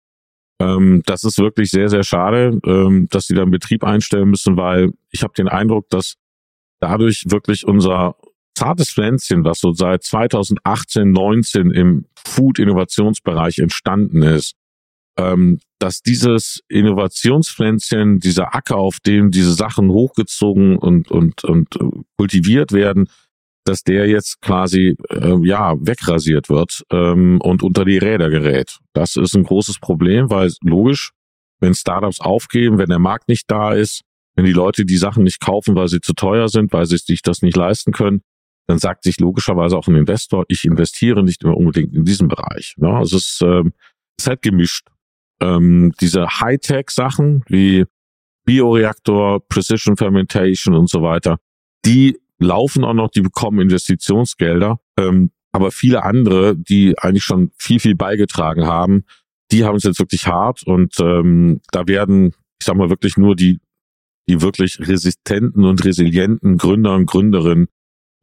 ähm, 0.60 1.02
das 1.06 1.24
ist 1.24 1.38
wirklich 1.38 1.70
sehr, 1.70 1.88
sehr 1.88 2.04
schade, 2.04 2.58
ähm, 2.64 3.08
dass 3.10 3.26
sie 3.26 3.34
dann 3.34 3.50
Betrieb 3.50 3.84
einstellen 3.84 4.30
müssen, 4.30 4.56
weil 4.56 4.92
ich 5.10 5.22
habe 5.22 5.34
den 5.36 5.48
Eindruck, 5.48 5.88
dass 5.90 6.16
dadurch 6.80 7.24
wirklich 7.28 7.66
unser 7.66 8.16
zartes 8.54 8.90
Pflänzchen, 8.90 9.44
was 9.44 9.60
so 9.60 9.72
seit 9.72 10.02
2018, 10.02 11.10
19 11.10 11.70
im 11.70 12.06
Food-Innovationsbereich 12.26 13.58
entstanden 13.58 14.22
ist, 14.22 14.54
ähm, 15.16 15.60
dass 15.82 16.00
dieses 16.00 16.60
Innovationspflänzchen, 16.68 18.20
dieser 18.20 18.54
Acker, 18.54 18.76
auf 18.76 19.00
dem 19.00 19.32
diese 19.32 19.52
Sachen 19.52 19.90
hochgezogen 19.90 20.78
und, 20.78 21.10
und, 21.10 21.42
und 21.42 21.74
äh, 21.74 21.90
kultiviert 22.16 22.70
werden, 22.70 23.08
dass 23.64 23.82
der 23.82 24.06
jetzt 24.06 24.40
quasi 24.42 24.96
äh, 25.10 25.36
ja 25.44 25.74
wegrasiert 25.80 26.48
wird 26.48 26.84
ähm, 26.92 27.40
und 27.40 27.64
unter 27.64 27.84
die 27.84 27.98
Räder 27.98 28.30
gerät. 28.30 28.78
Das 28.92 29.16
ist 29.16 29.34
ein 29.34 29.42
großes 29.42 29.80
Problem, 29.80 30.30
weil 30.30 30.52
logisch, 30.62 31.10
wenn 31.58 31.74
Startups 31.74 32.20
aufgeben, 32.20 32.78
wenn 32.78 32.88
der 32.88 33.00
Markt 33.00 33.28
nicht 33.28 33.50
da 33.50 33.72
ist, 33.72 34.02
wenn 34.36 34.44
die 34.44 34.52
Leute 34.52 34.84
die 34.84 34.96
Sachen 34.96 35.24
nicht 35.24 35.40
kaufen, 35.40 35.74
weil 35.74 35.88
sie 35.88 36.00
zu 36.00 36.12
teuer 36.12 36.48
sind, 36.48 36.72
weil 36.72 36.86
sie 36.86 36.96
sich 36.96 37.22
das 37.22 37.42
nicht 37.42 37.56
leisten 37.56 37.90
können, 37.90 38.22
dann 38.68 38.78
sagt 38.78 39.02
sich 39.02 39.18
logischerweise 39.18 39.76
auch 39.76 39.88
ein 39.88 39.96
Investor, 39.96 40.44
ich 40.46 40.64
investiere 40.64 41.24
nicht 41.24 41.42
mehr 41.42 41.56
unbedingt 41.56 41.92
in 41.92 42.04
diesem 42.04 42.28
Bereich. 42.28 42.76
Ja, 42.76 42.98
also 42.98 43.16
es 43.16 43.32
ist, 43.32 43.42
äh, 43.42 43.64
es 44.16 44.24
ist 44.24 44.26
halt 44.28 44.42
gemischt 44.42 44.86
ähm, 45.42 45.92
diese 46.00 46.40
Hightech-Sachen 46.40 47.44
wie 47.48 47.84
Bioreaktor, 48.44 49.46
Precision 49.48 49.96
Fermentation 49.96 50.74
und 50.74 50.88
so 50.88 51.02
weiter, 51.02 51.38
die 51.84 52.18
laufen 52.38 52.84
auch 52.84 52.94
noch, 52.94 53.10
die 53.10 53.20
bekommen 53.20 53.60
Investitionsgelder. 53.60 54.78
Ähm, 54.98 55.30
aber 55.52 55.70
viele 55.70 56.02
andere, 56.02 56.56
die 56.56 56.98
eigentlich 56.98 57.24
schon 57.24 57.50
viel, 57.56 57.78
viel 57.78 57.94
beigetragen 57.94 58.66
haben, 58.66 59.04
die 59.50 59.64
haben 59.64 59.76
es 59.76 59.84
jetzt 59.84 59.98
wirklich 59.98 60.26
hart 60.26 60.62
und 60.66 60.98
ähm, 60.98 61.60
da 61.72 61.86
werden, 61.86 62.28
ich 62.58 62.66
sag 62.66 62.76
mal, 62.76 62.88
wirklich 62.88 63.18
nur 63.18 63.36
die 63.36 63.60
die 64.28 64.40
wirklich 64.40 64.78
resistenten 64.80 65.64
und 65.64 65.84
resilienten 65.84 66.58
Gründer 66.58 66.94
und 66.94 67.06
Gründerinnen 67.06 67.68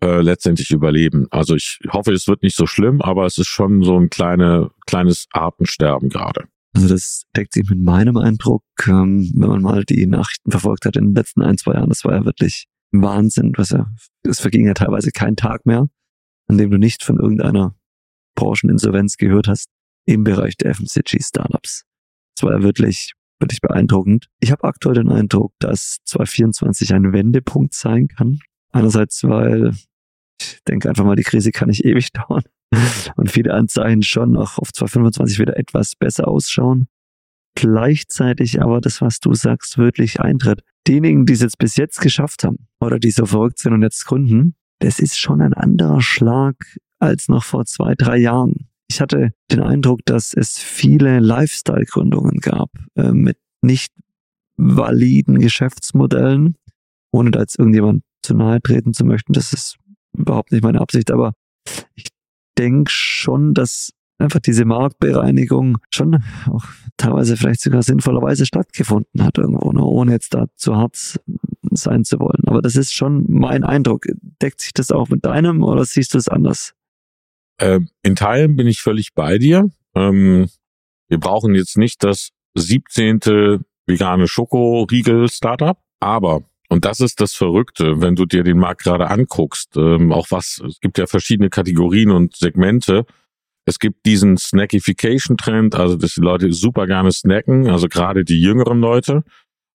äh, 0.02 0.22
letztendlich 0.22 0.72
überleben. 0.72 1.28
Also 1.30 1.56
ich 1.56 1.80
hoffe, 1.90 2.14
es 2.14 2.28
wird 2.28 2.44
nicht 2.44 2.56
so 2.56 2.66
schlimm, 2.66 3.02
aber 3.02 3.26
es 3.26 3.38
ist 3.38 3.48
schon 3.48 3.84
so 3.84 3.98
ein 3.98 4.10
kleine, 4.10 4.72
kleines 4.86 5.28
Artensterben 5.32 6.10
gerade. 6.10 6.46
Also 6.74 6.88
das 6.88 7.24
deckt 7.36 7.54
sich 7.54 7.70
mit 7.70 7.80
meinem 7.80 8.18
Eindruck, 8.18 8.64
ähm, 8.88 9.32
wenn 9.36 9.50
man 9.50 9.62
mal 9.62 9.84
die 9.84 10.06
Nachrichten 10.06 10.52
verfolgt 10.52 10.86
hat 10.86 10.96
in 10.96 11.06
den 11.08 11.16
letzten 11.16 11.42
ein, 11.42 11.58
zwei 11.58 11.74
Jahren. 11.74 11.90
Das 11.90 12.04
war 12.06 12.14
ja 12.14 12.26
wirklich 12.26 12.68
Wahnsinn. 12.92 13.54
Was 13.58 13.72
ja, 13.72 13.88
es 14.24 14.40
verging 14.40 14.68
ja 14.68 14.74
teilweise 14.74 15.12
kein 15.12 15.36
Tag 15.36 15.66
mehr, 15.66 15.88
an 16.48 16.58
dem 16.58 16.70
du 16.70 16.78
nicht 16.78 17.04
von 17.04 17.18
irgendeiner 17.18 17.76
Brancheninsolvenz 18.36 19.18
gehört 19.18 19.48
hast 19.48 19.70
im 20.06 20.24
Bereich 20.24 20.58
der 20.58 20.74
FMCG-Startups. 20.74 21.84
Das 22.36 22.44
war 22.44 22.58
ja 22.58 22.64
wirklich, 22.64 23.14
wirklich 23.40 23.62
beeindruckend. 23.62 24.28
Ich 24.40 24.52
habe 24.52 24.64
aktuell 24.64 24.96
den 24.96 25.10
Eindruck, 25.10 25.54
dass 25.60 25.98
2024 26.06 26.94
ein 26.94 27.14
Wendepunkt 27.14 27.74
sein 27.74 28.08
kann. 28.08 28.40
Einerseits, 28.72 29.24
weil 29.24 29.74
denke 30.68 30.90
einfach 30.90 31.06
mal, 31.06 31.16
die 31.16 31.24
Krise 31.24 31.52
kann 31.52 31.70
nicht 31.70 31.86
ewig 31.86 32.12
dauern 32.12 32.44
und 33.16 33.32
viele 33.32 33.54
Anzeichen 33.54 34.04
schon 34.04 34.32
noch 34.32 34.58
auf 34.60 34.72
2025 34.72 35.40
wieder 35.40 35.58
etwas 35.58 35.96
besser 35.96 36.28
ausschauen. 36.28 36.88
Gleichzeitig 37.56 38.62
aber 38.62 38.80
das, 38.80 39.02
was 39.02 39.20
du 39.20 39.34
sagst, 39.34 39.78
wirklich 39.78 40.22
eintritt. 40.22 40.62
Diejenigen, 40.88 41.26
die 41.26 41.34
es 41.34 41.42
jetzt 41.42 41.58
bis 41.58 41.76
jetzt 41.76 42.00
geschafft 42.00 42.44
haben 42.44 42.68
oder 42.80 43.00
die 43.00 43.12
so 43.12 43.26
verrückt 43.26 43.60
sind 43.60 43.74
und 43.74 43.82
jetzt 43.82 44.06
gründen, 44.06 44.56
das 44.80 45.00
ist 45.00 45.20
schon 45.20 45.42
ein 45.42 45.54
anderer 45.54 46.02
Schlag 46.02 46.56
als 47.00 47.28
noch 47.28 47.44
vor 47.44 47.66
zwei, 47.66 47.96
drei 47.96 48.18
Jahren. 48.18 48.70
Ich 48.88 49.02
hatte 49.02 49.34
den 49.52 49.62
Eindruck, 49.62 50.02
dass 50.06 50.34
es 50.34 50.58
viele 50.58 51.20
Lifestyle-Gründungen 51.20 52.40
gab 52.40 52.72
äh, 52.96 53.12
mit 53.12 53.38
nicht 53.62 53.94
validen 54.58 55.40
Geschäftsmodellen, 55.40 56.56
ohne 57.12 57.32
da 57.32 57.42
jetzt 57.42 57.60
irgendjemand 57.60 58.04
zu 58.22 58.36
nahe 58.36 58.62
treten 58.62 58.94
zu 58.94 59.06
möchten. 59.06 59.34
Das 59.34 59.54
ist 59.54 59.78
überhaupt 60.18 60.52
nicht 60.52 60.64
meine 60.64 60.82
Absicht, 60.82 61.12
aber 61.12 61.34
ich 61.96 62.08
denke 62.58 62.92
schon, 62.92 63.54
dass 63.54 63.92
einfach 64.20 64.40
diese 64.40 64.66
Marktbereinigung 64.66 65.78
schon 65.90 66.22
auch 66.48 66.66
teilweise 66.98 67.38
vielleicht 67.38 67.62
sogar 67.62 67.82
sinnvollerweise 67.84 68.46
stattgefunden 68.46 69.24
hat 69.24 69.38
irgendwo, 69.38 69.72
ne? 69.72 69.84
ohne 69.84 70.12
jetzt 70.12 70.34
da 70.34 70.48
zu 70.56 70.76
hart 70.76 71.20
sein 71.72 72.04
zu 72.04 72.20
wollen. 72.20 72.44
Aber 72.48 72.62
das 72.62 72.76
ist 72.76 72.94
schon 72.94 73.26
mein 73.30 73.64
Eindruck. 73.64 74.06
Deckt 74.42 74.62
sich 74.62 74.74
das 74.74 74.92
auch 74.92 75.10
mit 75.10 75.26
deinem 75.26 75.64
oder 75.64 75.86
siehst 75.86 76.14
du 76.14 76.18
es 76.18 76.28
anders? 76.28 76.74
Äh, 77.58 77.80
in 78.04 78.16
Teilen 78.16 78.56
bin 78.56 78.68
ich 78.68 78.82
völlig 78.82 79.14
bei 79.14 79.38
dir. 79.38 79.70
Ähm, 79.96 80.50
wir 81.08 81.20
brauchen 81.20 81.56
jetzt 81.56 81.78
nicht 81.78 82.04
das 82.04 82.30
17. 82.56 83.20
vegane 83.88 84.28
Schokoriegel-Startup, 84.28 85.78
aber 86.00 86.44
und 86.70 86.86
das 86.86 87.00
ist 87.00 87.20
das 87.20 87.34
Verrückte, 87.34 88.00
wenn 88.00 88.16
du 88.16 88.26
dir 88.26 88.44
den 88.44 88.60
Markt 88.60 88.84
gerade 88.84 89.10
anguckst. 89.10 89.76
Ähm, 89.76 90.12
auch 90.12 90.28
was, 90.30 90.62
es 90.66 90.80
gibt 90.80 91.00
ja 91.00 91.08
verschiedene 91.08 91.50
Kategorien 91.50 92.12
und 92.12 92.36
Segmente. 92.36 93.06
Es 93.66 93.80
gibt 93.80 94.06
diesen 94.06 94.38
Snackification-Trend, 94.38 95.76
also 95.76 95.96
dass 95.96 96.14
die 96.14 96.22
Leute 96.22 96.54
super 96.54 96.86
gerne 96.86 97.12
snacken, 97.12 97.68
also 97.70 97.88
gerade 97.88 98.24
die 98.24 98.40
jüngeren 98.40 98.80
Leute. 98.80 99.24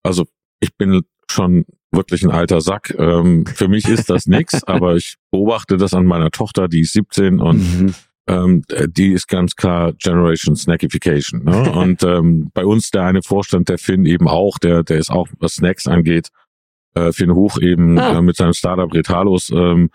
Also 0.04 0.24
ich 0.60 0.76
bin 0.76 1.02
schon 1.28 1.64
wirklich 1.90 2.22
ein 2.22 2.30
alter 2.30 2.60
Sack. 2.60 2.94
Ähm, 2.96 3.44
für 3.46 3.68
mich 3.68 3.88
ist 3.88 4.08
das 4.08 4.26
nix, 4.26 4.62
aber 4.66 4.94
ich 4.96 5.16
beobachte 5.32 5.76
das 5.76 5.94
an 5.94 6.06
meiner 6.06 6.30
Tochter, 6.30 6.68
die 6.68 6.80
ist 6.80 6.92
17 6.92 7.40
und 7.40 7.58
mhm. 7.58 7.94
ähm, 8.28 8.62
die 8.88 9.12
ist 9.12 9.26
ganz 9.26 9.56
klar 9.56 9.92
Generation 9.94 10.54
Snackification. 10.54 11.44
Ne? 11.44 11.72
Und 11.72 12.04
ähm, 12.04 12.50
bei 12.54 12.64
uns 12.64 12.90
der 12.90 13.02
eine 13.02 13.22
Vorstand, 13.22 13.68
der 13.68 13.78
Finn 13.78 14.06
eben 14.06 14.28
auch, 14.28 14.58
der, 14.58 14.84
der 14.84 14.98
ist 14.98 15.10
auch, 15.10 15.28
was 15.38 15.54
Snacks 15.54 15.86
angeht, 15.86 16.30
äh, 16.94 17.12
Finn 17.12 17.34
Hoch 17.34 17.58
eben 17.60 17.98
ah. 17.98 18.18
äh, 18.18 18.22
mit 18.22 18.36
seinem 18.36 18.52
Startup 18.52 18.92
Retalos. 18.92 19.50
Ähm, 19.50 19.90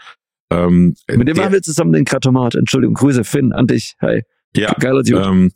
ähm, 0.52 0.96
mit 1.12 1.28
dem 1.28 1.38
machen 1.38 1.54
wir 1.54 1.62
zusammen 1.62 1.94
den 1.94 2.06
Kratomat. 2.06 2.56
Entschuldigung, 2.56 2.96
Grüße 2.96 3.24
Finn 3.24 3.54
an 3.54 3.68
dich. 3.68 3.96
Hi. 4.02 4.24
Ja, 4.56 4.74
Geiler 4.74 5.04
Dude. 5.04 5.22
Ähm, 5.22 5.52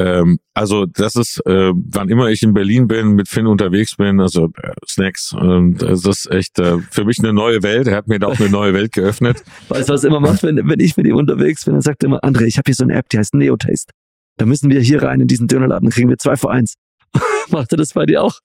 ähm, 0.00 0.38
also 0.54 0.86
das 0.86 1.14
ist, 1.14 1.44
äh, 1.44 1.72
wann 1.74 2.08
immer 2.08 2.28
ich 2.30 2.42
in 2.42 2.54
Berlin 2.54 2.88
bin, 2.88 3.10
mit 3.10 3.28
Finn 3.28 3.46
unterwegs 3.46 3.96
bin, 3.96 4.18
also 4.18 4.46
äh, 4.62 4.72
Snacks, 4.88 5.34
äh, 5.38 5.70
das 5.74 6.06
ist 6.06 6.30
echt 6.30 6.58
äh, 6.58 6.78
für 6.90 7.04
mich 7.04 7.18
eine 7.18 7.34
neue 7.34 7.62
Welt. 7.62 7.86
Er 7.86 7.96
hat 7.96 8.08
mir 8.08 8.18
da 8.18 8.28
auch 8.28 8.40
eine 8.40 8.48
neue 8.48 8.72
Welt 8.72 8.92
geöffnet. 8.92 9.44
Weißt 9.68 9.90
du, 9.90 9.92
was 9.92 10.02
er 10.02 10.08
immer 10.08 10.20
macht, 10.20 10.42
wenn, 10.42 10.56
wenn 10.68 10.80
ich 10.80 10.96
mit 10.96 11.06
ihm 11.06 11.16
unterwegs 11.16 11.66
bin? 11.66 11.74
Dann 11.74 11.82
sagt 11.82 12.02
er 12.02 12.06
immer, 12.06 12.24
André, 12.24 12.44
ich 12.44 12.56
habe 12.56 12.64
hier 12.66 12.74
so 12.74 12.84
eine 12.84 12.94
App, 12.94 13.10
die 13.10 13.18
heißt 13.18 13.34
Neotaste. 13.34 13.92
Da 14.38 14.46
müssen 14.46 14.70
wir 14.70 14.80
hier 14.80 15.02
rein 15.02 15.20
in 15.20 15.28
diesen 15.28 15.48
Dönerladen, 15.48 15.90
kriegen 15.90 16.08
wir 16.08 16.16
zwei 16.16 16.36
vor 16.36 16.50
eins. 16.50 16.76
Macht 17.50 17.72
er 17.72 17.76
das 17.76 17.92
bei 17.92 18.06
dir 18.06 18.22
auch? 18.22 18.40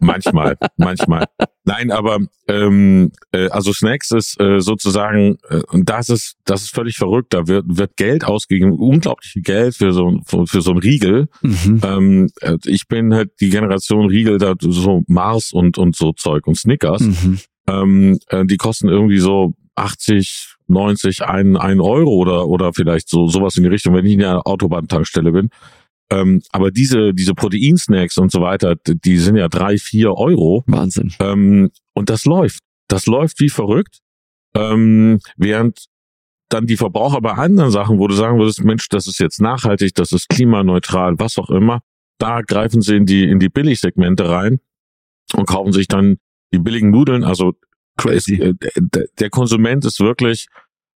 Manchmal, 0.00 0.56
manchmal. 0.76 1.24
Nein, 1.64 1.90
aber 1.90 2.18
ähm, 2.48 3.12
äh, 3.32 3.48
also 3.48 3.72
Snacks 3.72 4.10
ist 4.10 4.40
äh, 4.40 4.60
sozusagen 4.60 5.36
äh, 5.48 5.60
das 5.84 6.08
ist 6.08 6.36
das 6.44 6.62
ist 6.62 6.74
völlig 6.74 6.96
verrückt. 6.96 7.32
Da 7.34 7.46
wird 7.46 7.66
wird 7.68 7.96
Geld 7.96 8.24
ausgegeben, 8.24 8.72
unglaublich 8.72 9.32
viel 9.32 9.42
Geld 9.42 9.76
für 9.76 9.92
so 9.92 10.20
für, 10.26 10.46
für 10.46 10.62
so 10.62 10.72
ein 10.72 10.78
Riegel. 10.78 11.28
Mhm. 11.42 11.80
Ähm, 11.84 12.30
äh, 12.40 12.56
ich 12.64 12.88
bin 12.88 13.14
halt 13.14 13.30
die 13.40 13.50
Generation 13.50 14.06
Riegel, 14.06 14.38
da 14.38 14.54
so 14.58 15.02
Mars 15.06 15.52
und 15.52 15.78
und 15.78 15.96
so 15.96 16.12
Zeug 16.12 16.46
und 16.46 16.56
Snickers. 16.56 17.02
Mhm. 17.02 17.38
Ähm, 17.66 18.18
äh, 18.28 18.44
die 18.44 18.56
kosten 18.56 18.88
irgendwie 18.88 19.18
so 19.18 19.52
80, 19.76 20.56
90, 20.68 21.22
ein, 21.22 21.56
ein 21.56 21.80
Euro 21.80 22.10
oder 22.10 22.48
oder 22.48 22.72
vielleicht 22.72 23.08
so 23.08 23.28
sowas 23.28 23.56
in 23.56 23.64
die 23.64 23.68
Richtung, 23.68 23.94
wenn 23.94 24.06
ich 24.06 24.14
in 24.14 24.20
der 24.20 24.46
Autobahntankstelle 24.46 25.32
bin. 25.32 25.50
Ähm, 26.10 26.42
aber 26.50 26.70
diese, 26.70 27.14
diese 27.14 27.34
Proteinsnacks 27.34 28.18
und 28.18 28.32
so 28.32 28.40
weiter, 28.40 28.74
die 28.84 29.18
sind 29.18 29.36
ja 29.36 29.48
drei, 29.48 29.78
vier 29.78 30.14
Euro. 30.14 30.64
Wahnsinn. 30.66 31.12
Ähm, 31.20 31.70
und 31.94 32.10
das 32.10 32.24
läuft. 32.24 32.62
Das 32.88 33.06
läuft 33.06 33.40
wie 33.40 33.48
verrückt. 33.48 33.98
Ähm, 34.54 35.20
während 35.36 35.86
dann 36.48 36.66
die 36.66 36.76
Verbraucher 36.76 37.20
bei 37.20 37.32
anderen 37.32 37.70
Sachen, 37.70 37.98
wo 37.98 38.08
du 38.08 38.14
sagen 38.14 38.38
würdest, 38.38 38.64
Mensch, 38.64 38.88
das 38.88 39.06
ist 39.06 39.20
jetzt 39.20 39.40
nachhaltig, 39.40 39.94
das 39.94 40.10
ist 40.10 40.28
klimaneutral, 40.28 41.18
was 41.18 41.38
auch 41.38 41.50
immer, 41.50 41.80
da 42.18 42.42
greifen 42.42 42.82
sie 42.82 42.96
in 42.96 43.06
die, 43.06 43.22
in 43.22 43.38
die 43.38 43.48
Billigsegmente 43.48 44.28
rein 44.28 44.58
und 45.34 45.46
kaufen 45.46 45.72
sich 45.72 45.86
dann 45.86 46.18
die 46.52 46.58
billigen 46.58 46.90
Nudeln. 46.90 47.22
Also 47.22 47.54
Crazy. 47.96 48.34
Ist, 48.34 48.64
äh, 48.64 49.06
der 49.18 49.30
Konsument 49.30 49.84
ist 49.84 50.00
wirklich 50.00 50.46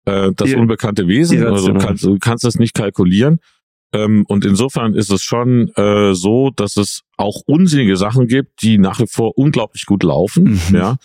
äh, 0.07 0.33
das 0.35 0.51
die, 0.51 0.57
unbekannte 0.57 1.07
Wesen. 1.07 1.45
Also 1.47 1.73
du 1.73 1.79
kannst, 1.79 2.05
du 2.05 2.19
kannst 2.19 2.45
das 2.45 2.57
nicht 2.57 2.75
kalkulieren. 2.75 3.41
Ähm, 3.95 4.25
und 4.29 4.45
insofern 4.45 4.95
ist 4.95 5.11
es 5.11 5.23
schon 5.23 5.69
äh, 5.77 6.15
so, 6.15 6.51
dass 6.51 6.77
es 6.77 7.03
auch 7.17 7.43
unsinnige 7.47 7.97
Sachen 7.97 8.27
gibt, 8.27 8.61
die 8.63 8.77
nach 8.77 8.99
wie 9.01 9.07
vor 9.07 9.39
unglaublich 9.39 9.87
gut 9.87 10.03
laufen. 10.03 10.61
Mhm. 10.69 10.77
Ja, 10.77 10.97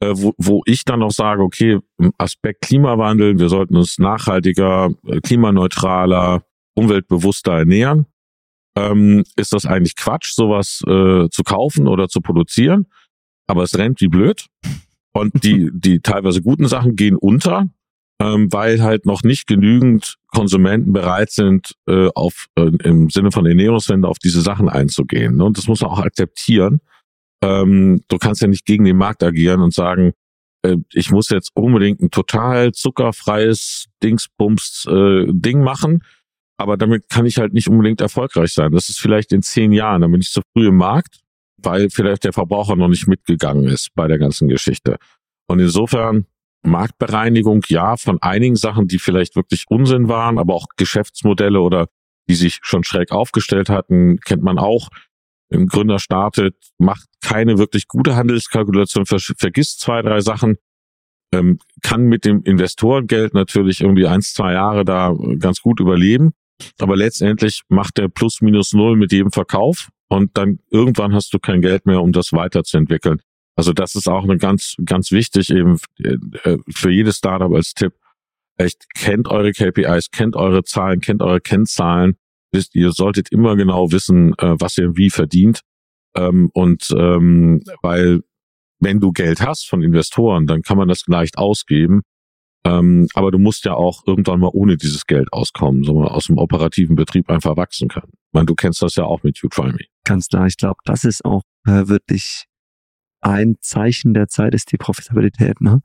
äh, 0.00 0.12
wo, 0.14 0.34
wo 0.36 0.62
ich 0.66 0.84
dann 0.84 1.02
auch 1.02 1.12
sage, 1.12 1.42
okay, 1.42 1.78
im 1.98 2.12
Aspekt 2.18 2.62
Klimawandel, 2.62 3.38
wir 3.38 3.48
sollten 3.48 3.76
uns 3.76 3.98
nachhaltiger, 3.98 4.90
äh, 5.06 5.20
klimaneutraler, 5.20 6.44
umweltbewusster 6.74 7.58
ernähren. 7.58 8.06
Ähm, 8.76 9.22
ist 9.36 9.52
das 9.52 9.64
eigentlich 9.64 9.94
Quatsch, 9.94 10.32
sowas 10.32 10.82
äh, 10.86 11.28
zu 11.30 11.42
kaufen 11.44 11.86
oder 11.86 12.08
zu 12.08 12.20
produzieren? 12.20 12.86
Aber 13.46 13.62
es 13.62 13.78
rennt 13.78 14.00
wie 14.00 14.08
blöd. 14.08 14.46
Und 15.12 15.44
die, 15.44 15.70
die 15.72 16.00
teilweise 16.00 16.42
guten 16.42 16.66
Sachen 16.66 16.96
gehen 16.96 17.16
unter 17.16 17.68
ähm, 18.20 18.52
weil 18.52 18.82
halt 18.82 19.06
noch 19.06 19.22
nicht 19.22 19.46
genügend 19.46 20.16
Konsumenten 20.28 20.92
bereit 20.92 21.30
sind, 21.30 21.74
äh, 21.88 22.08
auf 22.14 22.46
äh, 22.56 22.70
im 22.84 23.10
Sinne 23.10 23.32
von 23.32 23.46
Ernährungswende 23.46 24.08
auf 24.08 24.18
diese 24.18 24.42
Sachen 24.42 24.68
einzugehen. 24.68 25.40
Und 25.40 25.58
das 25.58 25.68
muss 25.68 25.80
man 25.80 25.90
auch 25.90 26.00
akzeptieren. 26.00 26.80
Ähm, 27.42 28.02
du 28.08 28.18
kannst 28.18 28.42
ja 28.42 28.48
nicht 28.48 28.64
gegen 28.64 28.84
den 28.84 28.96
Markt 28.96 29.22
agieren 29.22 29.60
und 29.60 29.74
sagen, 29.74 30.12
äh, 30.62 30.76
ich 30.92 31.10
muss 31.10 31.28
jetzt 31.30 31.50
unbedingt 31.54 32.00
ein 32.00 32.10
total 32.10 32.72
zuckerfreies 32.72 33.86
Dingsbums 34.02 34.86
äh, 34.88 35.26
Ding 35.28 35.62
machen, 35.62 36.02
aber 36.56 36.76
damit 36.76 37.08
kann 37.08 37.26
ich 37.26 37.38
halt 37.38 37.52
nicht 37.52 37.68
unbedingt 37.68 38.00
erfolgreich 38.00 38.52
sein. 38.52 38.72
Das 38.72 38.88
ist 38.88 39.00
vielleicht 39.00 39.32
in 39.32 39.42
zehn 39.42 39.72
Jahren, 39.72 40.02
dann 40.02 40.12
bin 40.12 40.20
ich 40.20 40.30
zu 40.30 40.42
früh 40.52 40.68
im 40.68 40.76
Markt, 40.76 41.20
weil 41.56 41.90
vielleicht 41.90 42.24
der 42.24 42.32
Verbraucher 42.32 42.76
noch 42.76 42.88
nicht 42.88 43.08
mitgegangen 43.08 43.64
ist 43.64 43.88
bei 43.94 44.06
der 44.06 44.18
ganzen 44.18 44.48
Geschichte. 44.48 44.96
Und 45.48 45.58
insofern 45.58 46.26
Marktbereinigung, 46.62 47.62
ja, 47.68 47.96
von 47.96 48.20
einigen 48.22 48.56
Sachen, 48.56 48.86
die 48.86 48.98
vielleicht 48.98 49.36
wirklich 49.36 49.64
Unsinn 49.68 50.08
waren, 50.08 50.38
aber 50.38 50.54
auch 50.54 50.66
Geschäftsmodelle 50.76 51.60
oder 51.60 51.88
die 52.28 52.34
sich 52.34 52.58
schon 52.62 52.84
schräg 52.84 53.10
aufgestellt 53.10 53.68
hatten, 53.68 54.18
kennt 54.20 54.42
man 54.42 54.58
auch. 54.58 54.88
Ein 55.52 55.66
Gründer 55.66 55.98
startet, 55.98 56.56
macht 56.78 57.08
keine 57.20 57.58
wirklich 57.58 57.88
gute 57.88 58.16
Handelskalkulation, 58.16 59.04
vergisst 59.06 59.80
zwei, 59.80 60.00
drei 60.02 60.20
Sachen, 60.20 60.56
ähm, 61.32 61.58
kann 61.82 62.04
mit 62.04 62.24
dem 62.24 62.42
Investorengeld 62.42 63.34
natürlich 63.34 63.80
irgendwie 63.80 64.06
eins, 64.06 64.32
zwei 64.32 64.52
Jahre 64.52 64.84
da 64.84 65.14
ganz 65.38 65.60
gut 65.60 65.80
überleben. 65.80 66.32
Aber 66.78 66.96
letztendlich 66.96 67.62
macht 67.68 67.98
der 67.98 68.08
plus 68.08 68.40
minus 68.40 68.72
null 68.72 68.96
mit 68.96 69.12
jedem 69.12 69.32
Verkauf 69.32 69.88
und 70.08 70.36
dann 70.38 70.60
irgendwann 70.70 71.12
hast 71.14 71.34
du 71.34 71.38
kein 71.38 71.60
Geld 71.60 71.86
mehr, 71.86 72.00
um 72.02 72.12
das 72.12 72.32
weiterzuentwickeln. 72.32 73.20
Also 73.56 73.72
das 73.72 73.94
ist 73.94 74.08
auch 74.08 74.24
eine 74.24 74.38
ganz, 74.38 74.76
ganz 74.84 75.10
wichtig 75.12 75.50
eben 75.50 75.78
äh, 75.98 76.56
für 76.70 76.90
jedes 76.90 77.18
Startup 77.18 77.52
als 77.52 77.74
Tipp. 77.74 77.94
Echt 78.56 78.86
kennt 78.94 79.28
eure 79.28 79.52
KPIs, 79.52 80.10
kennt 80.10 80.36
eure 80.36 80.62
Zahlen, 80.64 81.00
kennt 81.00 81.22
eure 81.22 81.40
Kennzahlen. 81.40 82.16
Wisst, 82.52 82.74
ihr 82.74 82.92
solltet 82.92 83.30
immer 83.30 83.56
genau 83.56 83.92
wissen, 83.92 84.34
äh, 84.38 84.56
was 84.58 84.76
ihr 84.78 84.96
wie 84.96 85.10
verdient. 85.10 85.62
Ähm, 86.14 86.50
und 86.52 86.90
ähm, 86.96 87.62
weil 87.82 88.20
wenn 88.80 89.00
du 89.00 89.12
Geld 89.12 89.40
hast 89.40 89.68
von 89.68 89.82
Investoren, 89.82 90.46
dann 90.46 90.62
kann 90.62 90.76
man 90.76 90.88
das 90.88 91.06
leicht 91.06 91.38
ausgeben. 91.38 92.02
Ähm, 92.64 93.08
aber 93.14 93.30
du 93.30 93.38
musst 93.38 93.64
ja 93.64 93.74
auch 93.74 94.06
irgendwann 94.06 94.40
mal 94.40 94.50
ohne 94.52 94.76
dieses 94.76 95.06
Geld 95.06 95.32
auskommen, 95.32 95.82
so 95.82 96.04
aus 96.04 96.26
dem 96.26 96.38
operativen 96.38 96.94
Betrieb 96.94 97.28
einfach 97.28 97.56
wachsen 97.56 97.88
kann. 97.88 98.08
Ich 98.08 98.32
meine, 98.32 98.46
du 98.46 98.54
kennst 98.54 98.82
das 98.82 98.94
ja 98.96 99.04
auch 99.04 99.22
mit 99.22 99.38
You 99.38 99.48
Try 99.48 99.72
Me. 99.72 99.86
Ganz 100.04 100.28
klar, 100.28 100.46
ich 100.46 100.56
glaube, 100.56 100.78
das 100.84 101.04
ist 101.04 101.24
auch 101.24 101.42
äh, 101.66 101.88
wirklich 101.88 102.44
ein 103.22 103.56
Zeichen 103.60 104.14
der 104.14 104.28
Zeit, 104.28 104.54
ist 104.54 104.70
die 104.72 104.76
Profitabilität. 104.76 105.60
Ne? 105.60 105.80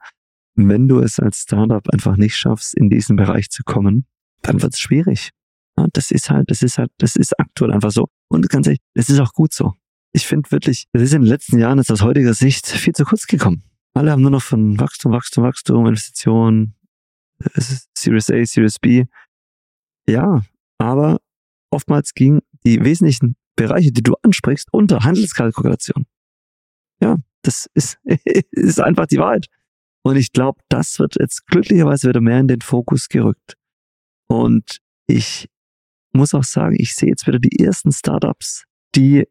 Wenn 0.55 0.87
du 0.87 0.99
es 0.99 1.19
als 1.19 1.41
Startup 1.41 1.87
einfach 1.89 2.17
nicht 2.17 2.35
schaffst, 2.35 2.75
in 2.75 2.89
diesen 2.89 3.15
Bereich 3.15 3.49
zu 3.49 3.63
kommen, 3.63 4.05
dann 4.41 4.61
wird 4.61 4.73
es 4.73 4.79
schwierig. 4.79 5.31
Ja, 5.77 5.85
das 5.93 6.11
ist 6.11 6.29
halt, 6.29 6.49
das 6.49 6.63
ist 6.63 6.77
halt, 6.77 6.91
das 6.97 7.15
ist 7.15 7.39
aktuell 7.39 7.71
einfach 7.71 7.91
so. 7.91 8.07
Und 8.29 8.49
ganz 8.49 8.67
ehrlich, 8.67 8.81
es 8.95 9.09
ist 9.09 9.19
auch 9.19 9.33
gut 9.33 9.53
so. 9.53 9.73
Ich 10.13 10.25
finde 10.25 10.49
wirklich, 10.51 10.87
es 10.93 11.01
ist 11.01 11.13
in 11.13 11.21
den 11.21 11.29
letzten 11.29 11.59
Jahren 11.59 11.77
jetzt 11.77 11.91
aus 11.91 12.01
heutiger 12.01 12.33
Sicht 12.33 12.65
viel 12.67 12.93
zu 12.93 13.05
kurz 13.05 13.27
gekommen. 13.27 13.63
Alle 13.93 14.11
haben 14.11 14.21
nur 14.21 14.31
noch 14.31 14.41
von 14.41 14.79
Wachstum, 14.79 15.11
Wachstum, 15.11 15.43
Wachstum, 15.43 15.85
Investitionen, 15.85 16.75
Series 17.95 18.31
A, 18.31 18.43
Series 18.45 18.79
B. 18.79 19.05
Ja, 20.07 20.41
aber 20.79 21.19
oftmals 21.69 22.13
gingen 22.13 22.41
die 22.65 22.83
wesentlichen 22.83 23.35
Bereiche, 23.55 23.91
die 23.91 24.03
du 24.03 24.15
ansprichst, 24.23 24.69
unter 24.71 25.03
Handelskalkulation. 25.03 26.05
Ja, 27.01 27.17
das 27.47 27.67
ist, 27.73 27.97
ist 28.51 28.79
einfach 28.79 29.07
die 29.07 29.17
Wahrheit. 29.17 29.47
Und 30.03 30.15
ich 30.15 30.31
glaube, 30.31 30.61
das 30.69 30.99
wird 30.99 31.15
jetzt 31.19 31.47
glücklicherweise 31.47 32.09
wieder 32.09 32.21
mehr 32.21 32.39
in 32.39 32.47
den 32.47 32.61
Fokus 32.61 33.09
gerückt. 33.09 33.55
Und 34.27 34.79
ich 35.07 35.47
muss 36.13 36.33
auch 36.33 36.43
sagen, 36.43 36.75
ich 36.77 36.95
sehe 36.95 37.09
jetzt 37.09 37.27
wieder 37.27 37.39
die 37.39 37.63
ersten 37.63 37.91
Startups, 37.91 38.65
die 38.95 39.25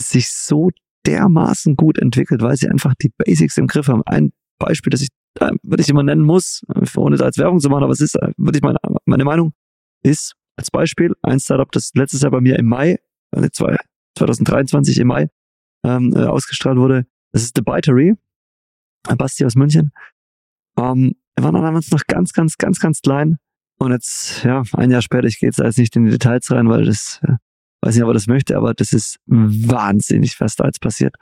sich 0.00 0.30
so 0.30 0.70
dermaßen 1.06 1.76
gut 1.76 1.98
entwickelt, 1.98 2.42
weil 2.42 2.56
sie 2.56 2.68
einfach 2.68 2.94
die 3.00 3.12
Basics 3.16 3.56
im 3.56 3.66
Griff 3.66 3.88
haben. 3.88 4.02
Ein 4.06 4.32
Beispiel, 4.58 4.90
das 4.90 5.02
ich, 5.02 5.08
äh, 5.40 5.52
würde 5.62 5.82
ich 5.82 5.88
immer 5.88 6.02
nennen 6.02 6.24
muss, 6.24 6.62
ohne 6.96 7.16
da 7.16 7.24
als 7.24 7.38
Werbung 7.38 7.60
zu 7.60 7.68
machen, 7.68 7.84
aber 7.84 7.92
es 7.92 8.00
ist, 8.00 8.16
äh, 8.16 8.32
würde 8.36 8.58
ich 8.58 8.62
meine, 8.62 8.78
meine 9.04 9.24
Meinung, 9.24 9.52
ist 10.02 10.34
als 10.56 10.70
Beispiel 10.70 11.14
ein 11.22 11.40
Startup, 11.40 11.70
das 11.72 11.92
letztes 11.94 12.22
Jahr 12.22 12.30
bei 12.30 12.40
mir 12.40 12.58
im 12.58 12.66
Mai, 12.66 12.98
2023 13.34 14.98
im 14.98 15.08
Mai, 15.08 15.28
ähm, 15.84 16.12
äh, 16.14 16.24
ausgestrahlt 16.24 16.76
wurde. 16.76 17.06
Das 17.32 17.42
ist 17.42 17.56
The 17.56 17.62
Bitery. 17.62 18.14
Basti 19.16 19.44
aus 19.44 19.54
München. 19.54 19.92
Ähm, 20.76 21.14
wir 21.36 21.44
waren 21.44 21.54
damals 21.54 21.90
noch 21.90 22.06
ganz, 22.06 22.32
ganz, 22.32 22.58
ganz, 22.58 22.80
ganz 22.80 23.00
klein. 23.00 23.38
Und 23.78 23.92
jetzt, 23.92 24.44
ja, 24.44 24.62
ein 24.74 24.90
Jahr 24.90 25.02
später, 25.02 25.26
ich 25.26 25.38
gehe 25.38 25.48
jetzt 25.48 25.58
jetzt 25.58 25.78
nicht 25.78 25.96
in 25.96 26.04
die 26.04 26.10
Details 26.10 26.50
rein, 26.50 26.68
weil 26.68 26.84
das, 26.84 27.20
äh, 27.22 27.36
weiß 27.82 27.94
nicht, 27.94 28.04
ob 28.04 28.10
er 28.10 28.14
das 28.14 28.26
möchte, 28.26 28.56
aber 28.56 28.74
das 28.74 28.92
ist 28.92 29.16
wahnsinnig, 29.26 30.38
was 30.40 30.56
da 30.56 30.66
jetzt 30.66 30.82
passiert. 30.82 31.16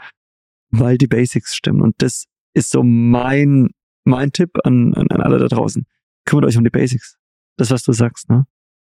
Weil 0.71 0.99
die 0.99 1.07
Basics 1.07 1.55
stimmen. 1.55 1.81
Und 1.81 1.95
das 2.03 2.25
ist 2.55 2.71
so 2.71 2.83
mein, 2.83 3.71
mein 4.05 4.33
Tipp 4.33 4.51
an, 4.65 4.93
an, 4.95 5.07
an 5.09 5.21
alle 5.21 5.39
da 5.39 5.47
draußen. 5.47 5.87
Kümmert 6.25 6.47
euch 6.47 6.57
um 6.57 6.65
die 6.65 6.71
Basics. 6.71 7.17
Das, 7.57 7.71
was 7.71 7.83
du 7.85 7.93
sagst, 7.93 8.29
ne? 8.29 8.47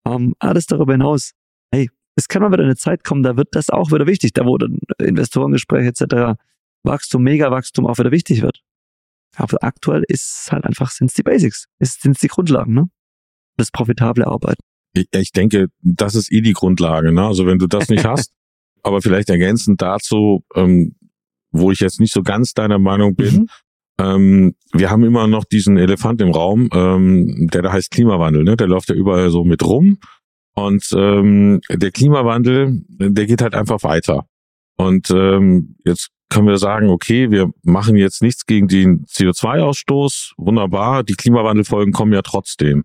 Um, 0.05 0.35
alles 0.39 0.67
darüber 0.67 0.93
hinaus. 0.93 1.33
Hey, 1.73 1.91
es 2.17 2.29
kann 2.29 2.43
mal 2.43 2.53
wieder 2.53 2.65
eine 2.65 2.77
Zeit 2.77 3.05
kommen, 3.05 3.23
da 3.23 3.37
wird 3.37 3.49
das 3.53 3.71
auch 3.71 3.93
wieder 3.93 4.07
wichtig. 4.07 4.33
Da 4.33 4.47
wo 4.47 4.57
dann 4.57 4.79
Investorengespräche 4.99 5.89
etc. 5.89 6.41
Wachstum, 6.85 7.23
Mega-Wachstum 7.23 7.87
auch 7.87 7.99
wieder 7.99 8.11
wichtig 8.11 8.43
wird. 8.43 8.61
Aber 9.37 9.59
aktuell 9.63 10.05
ist 10.09 10.49
halt 10.51 10.65
einfach, 10.65 10.91
sind 10.91 11.09
es 11.09 11.15
die 11.15 11.23
Basics. 11.23 11.67
Sind 11.81 12.17
es 12.17 12.21
die 12.21 12.29
Grundlagen, 12.29 12.75
ne? 12.75 12.89
Das 13.57 13.71
profitable 13.71 14.27
Arbeiten. 14.27 14.61
Ich, 14.95 15.07
ich 15.13 15.33
denke, 15.33 15.67
das 15.81 16.15
ist 16.15 16.33
eh 16.33 16.41
die 16.41 16.53
Grundlage, 16.53 17.13
ne? 17.13 17.25
Also 17.25 17.47
wenn 17.47 17.59
du 17.59 17.67
das 17.67 17.89
nicht 17.89 18.05
hast, 18.07 18.33
aber 18.83 19.03
vielleicht 19.03 19.31
ergänzend 19.31 19.83
dazu, 19.83 20.45
ähm, 20.55 20.97
wo 21.51 21.71
ich 21.71 21.81
jetzt 21.81 22.01
nicht 22.01 22.13
so 22.13 22.23
ganz 22.23 22.53
deiner 22.53 22.79
Meinung 22.79 23.15
bin, 23.15 23.35
mhm. 23.35 23.49
ähm, 24.01 24.55
wir 24.73 24.91
haben 24.91 25.05
immer 25.05 25.27
noch 25.27 25.45
diesen 25.45 25.77
Elefant 25.77 26.21
im 26.21 26.31
Raum, 26.31 26.69
ähm, 26.73 27.49
der 27.53 27.63
da 27.63 27.73
heißt 27.73 27.91
Klimawandel, 27.91 28.45
ne? 28.45 28.57
Der 28.57 28.67
läuft 28.67 28.89
ja 28.89 28.95
überall 28.95 29.31
so 29.31 29.45
mit 29.45 29.65
rum. 29.65 29.99
Und 30.55 30.89
ähm, 30.97 31.61
der 31.71 31.93
Klimawandel, 31.93 32.83
der 32.89 33.27
geht 33.27 33.43
halt 33.43 33.55
einfach 33.55 33.85
weiter. 33.85 34.27
Und 34.77 35.11
ähm, 35.11 35.77
jetzt 35.85 36.11
können 36.31 36.47
wir 36.47 36.59
sagen, 36.59 36.91
okay, 36.91 37.31
wir 37.31 37.51
machen 37.63 37.97
jetzt 37.97 38.23
nichts 38.23 38.47
gegen 38.47 38.69
den 38.69 39.05
CO2-Ausstoß, 39.07 40.33
wunderbar, 40.37 41.03
die 41.03 41.15
Klimawandelfolgen 41.15 41.93
kommen 41.93 42.13
ja 42.13 42.23
trotzdem. 42.23 42.85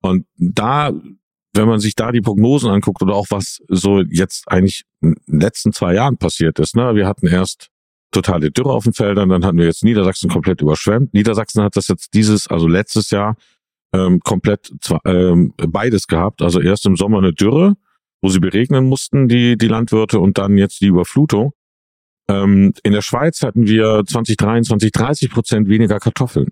Und 0.00 0.26
da, 0.36 0.92
wenn 1.54 1.68
man 1.68 1.80
sich 1.80 1.94
da 1.96 2.12
die 2.12 2.20
Prognosen 2.20 2.70
anguckt 2.70 3.02
oder 3.02 3.14
auch 3.14 3.26
was 3.30 3.58
so 3.68 4.02
jetzt 4.02 4.44
eigentlich 4.48 4.84
in 5.00 5.14
den 5.26 5.40
letzten 5.40 5.72
zwei 5.72 5.94
Jahren 5.94 6.18
passiert 6.18 6.58
ist, 6.60 6.76
ne, 6.76 6.94
wir 6.94 7.06
hatten 7.06 7.26
erst 7.26 7.70
totale 8.12 8.50
Dürre 8.50 8.72
auf 8.72 8.84
den 8.84 8.92
Feldern, 8.92 9.28
dann 9.28 9.44
hatten 9.44 9.58
wir 9.58 9.66
jetzt 9.66 9.84
Niedersachsen 9.84 10.30
komplett 10.30 10.60
überschwemmt. 10.60 11.12
Niedersachsen 11.14 11.62
hat 11.62 11.76
das 11.76 11.88
jetzt 11.88 12.14
dieses, 12.14 12.48
also 12.48 12.66
letztes 12.66 13.10
Jahr 13.10 13.36
ähm, 13.92 14.20
komplett 14.20 14.72
zwar, 14.80 15.00
ähm, 15.04 15.52
beides 15.56 16.06
gehabt. 16.06 16.42
Also 16.42 16.60
erst 16.60 16.86
im 16.86 16.96
Sommer 16.96 17.18
eine 17.18 17.32
Dürre, 17.32 17.76
wo 18.22 18.28
sie 18.28 18.40
beregnen 18.40 18.86
mussten, 18.86 19.28
die, 19.28 19.56
die 19.56 19.68
Landwirte, 19.68 20.20
und 20.20 20.38
dann 20.38 20.56
jetzt 20.56 20.80
die 20.80 20.86
Überflutung. 20.86 21.52
Ähm, 22.28 22.74
in 22.82 22.92
der 22.92 23.02
Schweiz 23.02 23.42
hatten 23.42 23.66
wir 23.66 24.02
2023 24.06 24.92
30 24.92 25.30
Prozent 25.30 25.68
weniger 25.68 25.98
Kartoffeln 25.98 26.48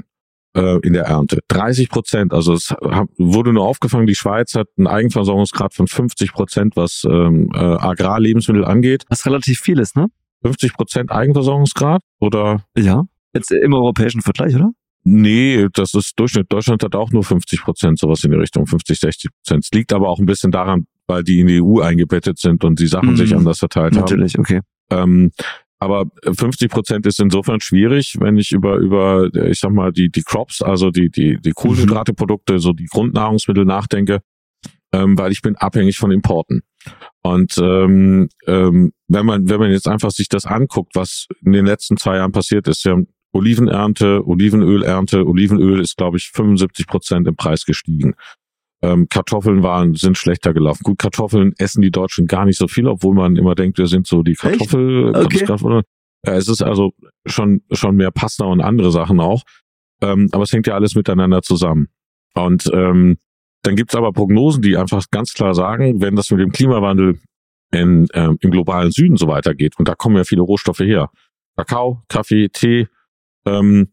äh, 0.56 0.78
in 0.80 0.94
der 0.94 1.04
Ernte. 1.04 1.40
30 1.48 1.90
Prozent. 1.90 2.32
Also 2.32 2.54
es 2.54 2.74
wurde 3.18 3.52
nur 3.52 3.66
aufgefangen, 3.66 4.06
die 4.06 4.14
Schweiz 4.14 4.54
hat 4.54 4.68
einen 4.78 4.86
Eigenversorgungsgrad 4.86 5.74
von 5.74 5.86
50 5.86 6.32
Prozent, 6.32 6.76
was 6.76 7.02
ähm, 7.08 7.50
äh, 7.54 7.58
Agrarlebensmittel 7.58 8.64
angeht. 8.64 9.04
Was 9.08 9.26
relativ 9.26 9.60
viel 9.60 9.78
ist, 9.78 9.96
ne? 9.96 10.06
50 10.42 10.74
Prozent 10.74 11.12
Eigenversorgungsgrad 11.12 12.02
oder? 12.20 12.64
Ja. 12.76 13.04
Jetzt 13.34 13.50
im 13.50 13.74
europäischen 13.74 14.22
Vergleich, 14.22 14.54
oder? 14.54 14.70
Nee, 15.04 15.68
das 15.72 15.94
ist 15.94 16.18
Durchschnitt. 16.18 16.46
Deutschland 16.48 16.82
hat 16.82 16.96
auch 16.96 17.12
nur 17.12 17.22
50 17.22 17.62
Prozent, 17.62 17.98
sowas 17.98 18.24
in 18.24 18.32
die 18.32 18.38
Richtung, 18.38 18.66
50, 18.66 18.98
60 18.98 19.30
Prozent. 19.30 19.64
Es 19.64 19.70
liegt 19.72 19.92
aber 19.92 20.08
auch 20.08 20.18
ein 20.18 20.26
bisschen 20.26 20.50
daran, 20.50 20.86
weil 21.06 21.22
die 21.22 21.40
in 21.40 21.46
die 21.46 21.62
EU 21.62 21.80
eingebettet 21.80 22.38
sind 22.38 22.64
und 22.64 22.80
die 22.80 22.88
Sachen 22.88 23.10
mhm. 23.10 23.16
sich 23.16 23.34
anders 23.34 23.58
verteilt 23.58 23.94
Natürlich, 23.94 24.34
haben. 24.34 24.42
Natürlich, 24.42 24.62
okay. 24.62 25.02
Ähm, 25.02 25.30
aber 25.78 26.06
50 26.24 26.70
Prozent 26.70 27.06
ist 27.06 27.20
insofern 27.20 27.60
schwierig, 27.60 28.16
wenn 28.18 28.38
ich 28.38 28.52
über, 28.52 28.76
über, 28.76 29.28
ich 29.34 29.60
sag 29.60 29.72
mal, 29.72 29.92
die, 29.92 30.10
die 30.10 30.22
Crops, 30.22 30.62
also 30.62 30.90
die, 30.90 31.10
die, 31.10 31.38
die 31.38 31.52
Kohlenhydrateprodukte, 31.52 32.58
so 32.58 32.72
die 32.72 32.86
Grundnahrungsmittel 32.86 33.64
nachdenke, 33.64 34.20
ähm, 34.92 35.18
weil 35.18 35.32
ich 35.32 35.42
bin 35.42 35.56
abhängig 35.56 35.98
von 35.98 36.10
Importen. 36.10 36.62
Und 37.22 37.58
ähm, 37.58 38.28
ähm, 38.46 38.92
wenn 39.08 39.26
man, 39.26 39.48
wenn 39.48 39.60
man 39.60 39.70
jetzt 39.70 39.88
einfach 39.88 40.10
sich 40.10 40.28
das 40.28 40.46
anguckt, 40.46 40.94
was 40.94 41.26
in 41.44 41.52
den 41.52 41.66
letzten 41.66 41.96
zwei 41.96 42.16
Jahren 42.16 42.32
passiert 42.32 42.68
ist, 42.68 42.84
ja, 42.84 42.96
Olivenernte, 43.32 44.26
Olivenölernte, 44.26 45.26
Olivenöl 45.26 45.80
ist, 45.80 45.96
glaube 45.98 46.16
ich, 46.16 46.30
75 46.32 46.86
Prozent 46.86 47.28
im 47.28 47.36
Preis 47.36 47.64
gestiegen. 47.64 48.14
Ähm, 48.82 49.08
Kartoffeln 49.08 49.62
waren, 49.62 49.94
sind 49.94 50.18
schlechter 50.18 50.52
gelaufen. 50.52 50.82
Gut, 50.82 50.98
Kartoffeln 50.98 51.52
essen 51.58 51.80
die 51.80 51.90
Deutschen 51.90 52.26
gar 52.26 52.44
nicht 52.44 52.58
so 52.58 52.68
viel, 52.68 52.86
obwohl 52.86 53.14
man 53.14 53.36
immer 53.36 53.54
denkt, 53.54 53.78
wir 53.78 53.86
sind 53.86 54.06
so 54.06 54.22
die 54.22 54.34
Kartoffel. 54.34 55.14
Okay. 55.16 55.38
Kartoffel 55.38 55.82
es 56.26 56.48
ist 56.48 56.62
also 56.62 56.92
schon, 57.24 57.62
schon 57.70 57.96
mehr 57.96 58.10
Pasta 58.10 58.44
und 58.44 58.60
andere 58.60 58.90
Sachen 58.90 59.20
auch. 59.20 59.42
Ähm, 60.02 60.28
aber 60.32 60.42
es 60.42 60.52
hängt 60.52 60.66
ja 60.66 60.74
alles 60.74 60.94
miteinander 60.94 61.42
zusammen. 61.42 61.88
Und 62.34 62.70
ähm, 62.72 63.18
dann 63.62 63.76
gibt's 63.76 63.94
aber 63.94 64.12
Prognosen, 64.12 64.62
die 64.62 64.76
einfach 64.76 65.04
ganz 65.10 65.32
klar 65.32 65.54
sagen, 65.54 66.00
wenn 66.00 66.16
das 66.16 66.30
mit 66.30 66.40
dem 66.40 66.52
Klimawandel 66.52 67.18
in, 67.72 68.06
ähm, 68.12 68.36
im 68.40 68.50
globalen 68.50 68.90
Süden 68.90 69.16
so 69.16 69.28
weitergeht, 69.28 69.78
und 69.78 69.88
da 69.88 69.94
kommen 69.94 70.16
ja 70.16 70.24
viele 70.24 70.42
Rohstoffe 70.42 70.80
her, 70.80 71.10
Kakao, 71.56 72.02
Kaffee, 72.08 72.48
Tee, 72.48 72.88
ähm, 73.46 73.88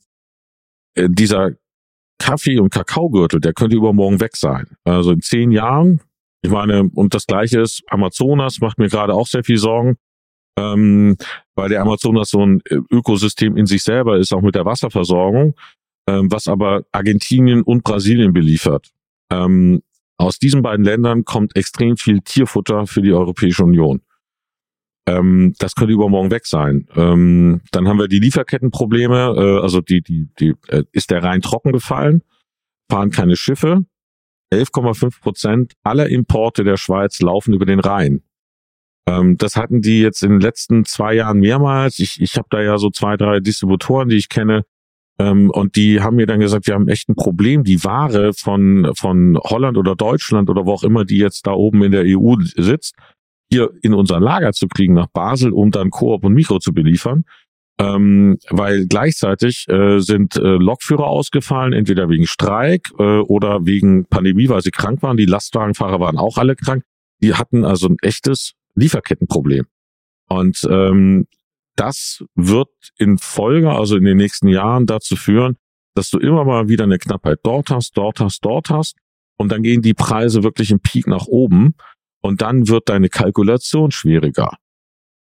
äh, 0.96 1.08
dieser 1.10 1.52
Kaffee- 2.24 2.60
und 2.60 2.70
Kakaogürtel, 2.70 3.42
der 3.42 3.52
könnte 3.52 3.76
übermorgen 3.76 4.22
weg 4.22 4.38
sein. 4.38 4.66
Also 4.86 5.12
in 5.12 5.22
zehn 5.22 5.52
Jahren, 5.52 6.00
ich 6.42 6.50
meine, 6.50 6.84
und 6.96 7.14
das 7.14 7.28
gleiche 7.28 7.60
ist, 7.60 7.84
Amazonas 7.90 8.62
macht 8.62 8.78
mir 8.78 8.88
gerade 8.88 9.14
auch 9.14 9.28
sehr 9.28 9.44
viel 9.44 9.58
Sorgen, 9.58 9.98
ähm, 10.58 11.18
weil 11.56 11.68
der 11.68 11.82
Amazonas 11.82 12.30
so 12.30 12.46
ein 12.46 12.62
äh, 12.70 12.78
Ökosystem 12.90 13.58
in 13.58 13.66
sich 13.66 13.84
selber 13.84 14.18
ist, 14.18 14.34
auch 14.34 14.42
mit 14.42 14.56
der 14.56 14.64
Wasserversorgung, 14.64 15.56
ähm, 16.08 16.32
was 16.32 16.48
aber 16.48 16.86
Argentinien 16.94 17.62
und 17.62 17.84
Brasilien 17.84 18.32
beliefert. 18.32 18.92
Ähm, 19.30 19.82
aus 20.17 20.40
diesen 20.40 20.62
beiden 20.62 20.86
Ländern 20.86 21.26
kommt 21.26 21.58
extrem 21.58 21.98
viel 21.98 22.21
Tierfutter 22.21 22.88
für 22.88 23.02
die 23.02 23.12
Europäische 23.12 23.65
Union. 23.65 24.02
Ähm, 25.06 25.54
das 25.60 25.75
könnte 25.75 25.93
übermorgen 25.93 26.31
weg 26.31 26.45
sein. 26.45 26.87
Ähm, 26.95 27.62
dann 27.71 27.87
haben 27.87 27.99
wir 27.99 28.08
die 28.08 28.19
Lieferkettenprobleme, 28.19 29.35
äh, 29.35 29.62
also 29.62 29.81
die, 29.81 30.01
die, 30.01 30.29
die, 30.39 30.54
äh, 30.67 30.83
ist 30.91 31.12
der 31.12 31.23
Rhein 31.23 31.41
trocken 31.41 31.73
gefallen, 31.73 32.21
fahren 32.89 33.12
keine 33.12 33.35
Schiffe. 33.35 33.85
11,5 34.54 35.21
Prozent 35.21 35.73
aller 35.83 36.08
Importe 36.08 36.63
der 36.63 36.77
Schweiz 36.77 37.19
laufen 37.21 37.54
über 37.54 37.65
den 37.65 37.79
Rhein. 37.79 38.21
Ähm, 39.08 39.37
das 39.37 39.56
hatten 39.56 39.81
die 39.81 40.01
jetzt 40.01 40.23
in 40.23 40.31
den 40.31 40.41
letzten 40.41 40.85
zwei 40.85 41.15
Jahren 41.15 41.39
mehrmals. 41.39 41.99
Ich, 41.99 42.21
ich 42.21 42.37
habe 42.37 42.47
da 42.49 42.62
ja 42.62 42.77
so 42.77 42.89
zwei, 42.89 43.17
drei 43.17 43.39
Distributoren, 43.39 44.10
die 44.10 44.17
ich 44.17 44.29
kenne. 44.29 44.63
Ähm, 45.19 45.51
und 45.51 45.75
die 45.75 46.01
haben 46.01 46.15
mir 46.15 46.25
dann 46.25 46.39
gesagt, 46.39 46.67
wir 46.67 46.73
haben 46.73 46.87
echt 46.87 47.10
ein 47.10 47.15
Problem. 47.15 47.63
Die 47.63 47.83
Ware 47.83 48.33
von, 48.33 48.91
von 48.95 49.37
Holland 49.43 49.77
oder 49.77 49.95
Deutschland 49.95 50.49
oder 50.49 50.65
wo 50.65 50.73
auch 50.73 50.83
immer 50.83 51.06
die 51.06 51.17
jetzt 51.17 51.45
da 51.45 51.51
oben 51.51 51.83
in 51.83 51.91
der 51.91 52.04
EU 52.06 52.35
sitzt, 52.56 52.95
hier 53.54 53.69
in 53.81 53.93
unser 53.93 54.19
Lager 54.19 54.51
zu 54.51 54.67
kriegen 54.67 54.93
nach 54.93 55.08
Basel, 55.08 55.51
um 55.51 55.71
dann 55.71 55.91
Coop 55.91 56.25
und 56.25 56.33
Mikro 56.33 56.60
zu 56.60 56.73
beliefern. 56.73 57.23
Ähm, 57.79 58.37
weil 58.49 58.85
gleichzeitig 58.87 59.67
äh, 59.67 59.99
sind 59.99 60.35
äh, 60.35 60.41
Lokführer 60.41 61.08
ausgefallen, 61.08 61.73
entweder 61.73 62.08
wegen 62.08 62.27
Streik 62.27 62.89
äh, 62.99 63.19
oder 63.19 63.65
wegen 63.65 64.06
Pandemie, 64.06 64.49
weil 64.49 64.62
sie 64.62 64.71
krank 64.71 65.01
waren. 65.01 65.17
Die 65.17 65.25
Lastwagenfahrer 65.25 65.99
waren 65.99 66.17
auch 66.17 66.37
alle 66.37 66.56
krank. 66.56 66.83
Die 67.21 67.33
hatten 67.33 67.65
also 67.65 67.87
ein 67.87 67.97
echtes 68.01 68.54
Lieferkettenproblem. 68.75 69.65
Und 70.29 70.67
ähm, 70.69 71.25
das 71.75 72.23
wird 72.35 72.69
in 72.97 73.17
Folge, 73.17 73.71
also 73.71 73.97
in 73.97 74.04
den 74.04 74.17
nächsten 74.17 74.47
Jahren 74.47 74.85
dazu 74.85 75.15
führen, 75.15 75.58
dass 75.95 76.10
du 76.10 76.19
immer 76.19 76.45
mal 76.45 76.69
wieder 76.69 76.83
eine 76.83 76.99
Knappheit 76.99 77.39
dort 77.43 77.69
hast, 77.69 77.97
dort 77.97 78.19
hast, 78.19 78.39
dort 78.45 78.69
hast. 78.69 78.95
Und 79.37 79.51
dann 79.51 79.63
gehen 79.63 79.81
die 79.81 79.93
Preise 79.95 80.43
wirklich 80.43 80.71
im 80.71 80.79
Peak 80.79 81.08
nach 81.08 81.25
oben. 81.25 81.75
Und 82.24 82.42
dann 82.42 82.69
wird 82.69 82.88
deine 82.88 83.10
Kalkulation 83.10 83.92
schwieriger. 83.92 84.56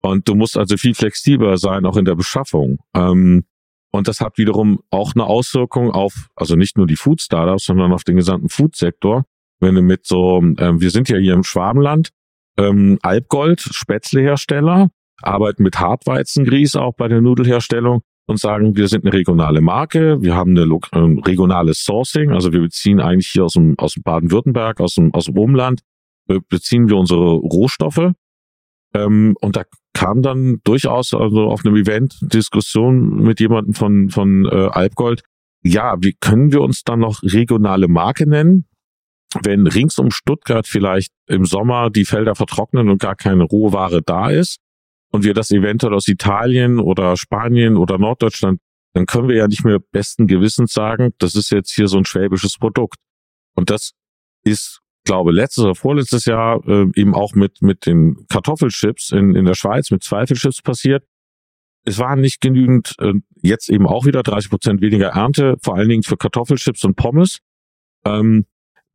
Und 0.02 0.28
du 0.28 0.34
musst 0.34 0.56
also 0.56 0.76
viel 0.76 0.94
flexibler 0.94 1.58
sein, 1.58 1.84
auch 1.84 1.96
in 1.96 2.04
der 2.04 2.14
Beschaffung. 2.14 2.78
Ähm, 2.94 3.44
und 3.90 4.08
das 4.08 4.20
hat 4.20 4.38
wiederum 4.38 4.80
auch 4.90 5.12
eine 5.14 5.24
Auswirkung 5.24 5.90
auf, 5.90 6.28
also 6.36 6.54
nicht 6.56 6.78
nur 6.78 6.86
die 6.86 6.96
Food 6.96 7.20
Startups, 7.20 7.66
sondern 7.66 7.92
auf 7.92 8.04
den 8.04 8.16
gesamten 8.16 8.48
Food-Sektor. 8.48 9.24
Wenn 9.60 9.74
du 9.74 9.82
mit 9.82 10.06
so, 10.06 10.38
ähm, 10.38 10.80
wir 10.80 10.90
sind 10.90 11.08
ja 11.08 11.18
hier 11.18 11.34
im 11.34 11.42
Schwabenland, 11.42 12.10
ähm, 12.56 12.98
Alpgold, 13.02 13.60
Spätzlehersteller, 13.60 14.88
arbeiten 15.20 15.62
mit 15.62 15.78
Hartweizengrieß 15.78 16.76
auch 16.76 16.94
bei 16.94 17.08
der 17.08 17.20
Nudelherstellung 17.20 18.02
und 18.26 18.38
sagen, 18.38 18.76
wir 18.76 18.88
sind 18.88 19.04
eine 19.04 19.12
regionale 19.12 19.60
Marke, 19.60 20.22
wir 20.22 20.34
haben 20.36 20.56
eine 20.56 20.62
äh, 20.62 21.20
regionales 21.26 21.84
Sourcing, 21.84 22.30
also 22.30 22.52
wir 22.52 22.60
beziehen 22.60 23.00
eigentlich 23.00 23.28
hier 23.28 23.44
aus 23.44 23.54
dem, 23.54 23.78
aus 23.78 23.94
dem 23.94 24.02
Baden-Württemberg, 24.04 24.80
aus 24.80 24.94
dem, 24.94 25.12
aus 25.14 25.26
dem 25.26 25.36
Umland, 25.36 25.80
beziehen 26.48 26.88
wir 26.88 26.96
unsere 26.96 27.32
Rohstoffe. 27.32 28.12
Ähm, 28.94 29.36
und 29.40 29.56
da 29.56 29.64
kam 29.94 30.22
dann 30.22 30.60
durchaus 30.64 31.14
also 31.14 31.44
auf 31.44 31.64
einem 31.64 31.76
Event 31.76 32.16
Diskussion 32.20 33.22
mit 33.22 33.40
jemandem 33.40 33.74
von, 33.74 34.10
von 34.10 34.46
äh, 34.46 34.68
Alpgold, 34.70 35.22
ja, 35.62 35.96
wie 36.00 36.14
können 36.14 36.52
wir 36.52 36.60
uns 36.60 36.82
dann 36.82 37.00
noch 37.00 37.22
regionale 37.22 37.88
Marke 37.88 38.28
nennen? 38.28 38.66
Wenn 39.42 39.66
rings 39.66 39.98
um 39.98 40.10
Stuttgart 40.10 40.66
vielleicht 40.66 41.12
im 41.26 41.44
Sommer 41.46 41.88
die 41.88 42.04
Felder 42.04 42.34
vertrocknen 42.34 42.88
und 42.88 43.00
gar 43.00 43.14
keine 43.14 43.44
Rohware 43.44 44.02
da 44.02 44.28
ist, 44.28 44.58
und 45.12 45.24
wir 45.24 45.34
das 45.34 45.50
eventuell 45.50 45.94
aus 45.94 46.08
Italien 46.08 46.80
oder 46.80 47.16
Spanien 47.16 47.76
oder 47.76 47.98
Norddeutschland, 47.98 48.60
dann 48.94 49.06
können 49.06 49.28
wir 49.28 49.36
ja 49.36 49.46
nicht 49.46 49.64
mehr 49.64 49.78
besten 49.78 50.26
Gewissens 50.26 50.72
sagen, 50.72 51.12
das 51.18 51.34
ist 51.34 51.50
jetzt 51.50 51.72
hier 51.72 51.86
so 51.86 51.98
ein 51.98 52.04
schwäbisches 52.04 52.56
Produkt. 52.58 52.96
Und 53.54 53.70
das 53.70 53.92
ist, 54.42 54.80
glaube 55.04 55.32
letztes 55.32 55.64
oder 55.64 55.74
vorletztes 55.74 56.24
Jahr 56.24 56.66
äh, 56.66 56.86
eben 56.94 57.14
auch 57.14 57.34
mit 57.34 57.62
mit 57.62 57.86
den 57.86 58.26
Kartoffelchips 58.28 59.10
in 59.12 59.34
in 59.34 59.44
der 59.44 59.54
Schweiz 59.54 59.90
mit 59.90 60.02
Zweifelchips 60.02 60.62
passiert. 60.62 61.04
Es 61.84 61.98
waren 61.98 62.20
nicht 62.20 62.40
genügend, 62.40 62.94
äh, 63.00 63.14
jetzt 63.42 63.68
eben 63.68 63.86
auch 63.86 64.06
wieder 64.06 64.22
30 64.22 64.50
Prozent 64.50 64.80
weniger 64.80 65.08
Ernte, 65.08 65.56
vor 65.62 65.74
allen 65.74 65.88
Dingen 65.88 66.04
für 66.04 66.16
Kartoffelchips 66.16 66.84
und 66.84 66.94
Pommes. 66.94 67.38
Ähm, 68.04 68.46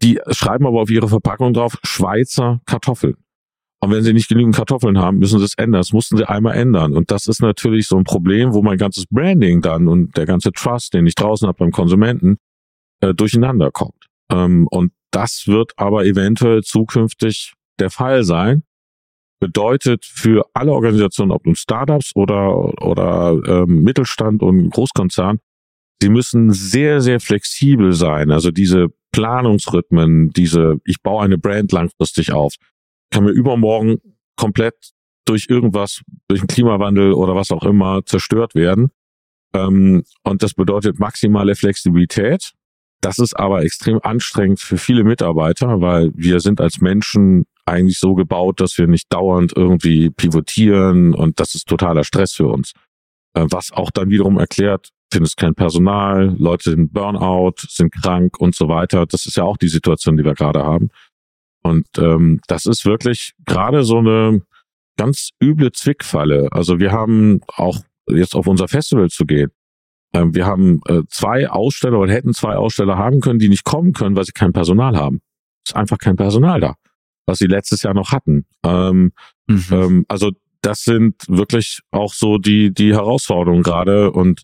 die 0.01 0.19
schreiben 0.29 0.65
aber 0.65 0.81
auf 0.81 0.89
ihre 0.89 1.09
Verpackung 1.09 1.53
drauf 1.53 1.77
Schweizer 1.83 2.61
Kartoffeln. 2.65 3.15
Und 3.79 3.91
wenn 3.91 4.03
sie 4.03 4.13
nicht 4.13 4.27
genügend 4.27 4.55
Kartoffeln 4.55 4.97
haben, 4.97 5.19
müssen 5.19 5.37
sie 5.39 5.45
es 5.45 5.53
ändern. 5.55 5.81
Das 5.81 5.93
mussten 5.93 6.17
sie 6.17 6.27
einmal 6.27 6.55
ändern. 6.55 6.95
Und 6.95 7.11
das 7.11 7.27
ist 7.27 7.41
natürlich 7.41 7.87
so 7.87 7.97
ein 7.97 8.05
Problem, 8.05 8.53
wo 8.53 8.63
mein 8.63 8.77
ganzes 8.77 9.05
Branding 9.07 9.61
dann 9.61 9.87
und 9.87 10.17
der 10.17 10.25
ganze 10.25 10.51
Trust, 10.51 10.93
den 10.93 11.05
ich 11.05 11.15
draußen 11.15 11.47
habe 11.47 11.59
beim 11.59 11.71
Konsumenten, 11.71 12.37
äh, 13.01 13.13
durcheinander 13.13 13.71
kommt. 13.71 14.07
Ähm, 14.31 14.67
und 14.71 14.91
das 15.11 15.43
wird 15.47 15.73
aber 15.77 16.05
eventuell 16.05 16.63
zukünftig 16.63 17.53
der 17.79 17.89
Fall 17.89 18.23
sein. 18.23 18.63
Bedeutet 19.39 20.03
für 20.05 20.45
alle 20.53 20.71
Organisationen, 20.71 21.31
ob 21.31 21.45
nun 21.45 21.55
Startups 21.55 22.15
oder, 22.15 22.81
oder 22.81 23.39
ähm, 23.45 23.83
Mittelstand 23.83 24.41
und 24.41 24.71
Großkonzern, 24.71 25.39
sie 26.01 26.09
müssen 26.09 26.51
sehr, 26.51 27.01
sehr 27.01 27.19
flexibel 27.19 27.93
sein. 27.93 28.31
Also 28.31 28.51
diese 28.51 28.87
Planungsrhythmen, 29.11 30.29
diese, 30.29 30.79
ich 30.85 31.01
baue 31.01 31.23
eine 31.23 31.37
Brand 31.37 31.71
langfristig 31.71 32.31
auf, 32.31 32.55
kann 33.11 33.23
mir 33.23 33.31
übermorgen 33.31 33.99
komplett 34.35 34.75
durch 35.25 35.47
irgendwas, 35.49 36.01
durch 36.27 36.41
den 36.41 36.47
Klimawandel 36.47 37.13
oder 37.13 37.35
was 37.35 37.51
auch 37.51 37.63
immer 37.63 38.05
zerstört 38.05 38.55
werden. 38.55 38.91
Ähm, 39.53 40.03
und 40.23 40.43
das 40.43 40.53
bedeutet 40.53 40.99
maximale 40.99 41.55
Flexibilität. 41.55 42.53
Das 43.01 43.19
ist 43.19 43.37
aber 43.37 43.63
extrem 43.63 43.99
anstrengend 44.01 44.59
für 44.59 44.77
viele 44.77 45.03
Mitarbeiter, 45.03 45.81
weil 45.81 46.11
wir 46.15 46.39
sind 46.39 46.59
als 46.59 46.81
Menschen 46.81 47.45
eigentlich 47.65 47.99
so 47.99 48.15
gebaut, 48.15 48.59
dass 48.59 48.77
wir 48.77 48.87
nicht 48.87 49.11
dauernd 49.13 49.53
irgendwie 49.55 50.09
pivotieren 50.09 51.13
und 51.13 51.39
das 51.39 51.53
ist 51.53 51.67
totaler 51.67 52.03
Stress 52.03 52.33
für 52.33 52.47
uns. 52.47 52.73
Äh, 53.33 53.45
was 53.49 53.71
auch 53.71 53.91
dann 53.91 54.09
wiederum 54.09 54.39
erklärt, 54.39 54.89
findest 55.11 55.37
kein 55.37 55.53
Personal, 55.53 56.35
Leute 56.37 56.71
sind 56.71 56.93
Burnout, 56.93 57.55
sind 57.67 57.93
krank 57.93 58.39
und 58.39 58.55
so 58.55 58.67
weiter. 58.67 59.05
Das 59.05 59.25
ist 59.25 59.37
ja 59.37 59.43
auch 59.43 59.57
die 59.57 59.67
Situation, 59.67 60.17
die 60.17 60.25
wir 60.25 60.33
gerade 60.33 60.63
haben. 60.63 60.89
Und 61.63 61.87
ähm, 61.97 62.39
das 62.47 62.65
ist 62.65 62.85
wirklich 62.85 63.33
gerade 63.45 63.83
so 63.83 63.97
eine 63.97 64.41
ganz 64.97 65.31
üble 65.41 65.71
Zwickfalle. 65.71 66.47
Also 66.51 66.79
wir 66.79 66.91
haben 66.91 67.41
auch 67.47 67.79
jetzt 68.09 68.35
auf 68.35 68.47
unser 68.47 68.67
Festival 68.67 69.09
zu 69.09 69.25
gehen. 69.25 69.51
Ähm, 70.13 70.33
wir 70.33 70.45
haben 70.45 70.81
äh, 70.87 71.01
zwei 71.09 71.49
Aussteller 71.49 71.99
oder 71.99 72.13
hätten 72.13 72.33
zwei 72.33 72.55
Aussteller 72.55 72.97
haben 72.97 73.19
können, 73.19 73.39
die 73.39 73.49
nicht 73.49 73.63
kommen 73.63 73.93
können, 73.93 74.15
weil 74.15 74.25
sie 74.25 74.31
kein 74.31 74.53
Personal 74.53 74.97
haben. 74.97 75.21
Es 75.65 75.71
ist 75.71 75.75
einfach 75.75 75.97
kein 75.97 76.15
Personal 76.15 76.59
da, 76.59 76.75
was 77.25 77.39
sie 77.39 77.47
letztes 77.47 77.83
Jahr 77.83 77.93
noch 77.93 78.11
hatten. 78.11 78.45
Ähm, 78.63 79.11
mhm. 79.47 79.65
ähm, 79.71 80.05
also 80.07 80.31
das 80.61 80.83
sind 80.83 81.15
wirklich 81.27 81.81
auch 81.91 82.13
so 82.13 82.37
die 82.37 82.73
die 82.73 82.93
Herausforderungen 82.93 83.63
gerade 83.63 84.11
und 84.11 84.43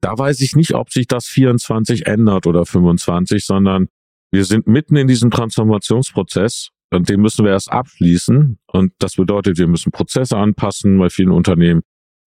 da 0.00 0.18
weiß 0.18 0.40
ich 0.42 0.54
nicht, 0.54 0.74
ob 0.74 0.90
sich 0.92 1.06
das 1.06 1.26
24 1.26 2.06
ändert 2.06 2.46
oder 2.46 2.66
25, 2.66 3.44
sondern 3.44 3.88
wir 4.30 4.44
sind 4.44 4.66
mitten 4.66 4.96
in 4.96 5.08
diesem 5.08 5.30
Transformationsprozess 5.30 6.68
und 6.90 7.08
den 7.08 7.20
müssen 7.20 7.44
wir 7.44 7.52
erst 7.52 7.72
abschließen. 7.72 8.58
Und 8.66 8.92
das 8.98 9.14
bedeutet, 9.14 9.58
wir 9.58 9.66
müssen 9.66 9.92
Prozesse 9.92 10.36
anpassen, 10.36 10.98
bei 10.98 11.08
vielen 11.08 11.30
Unternehmen 11.30 11.82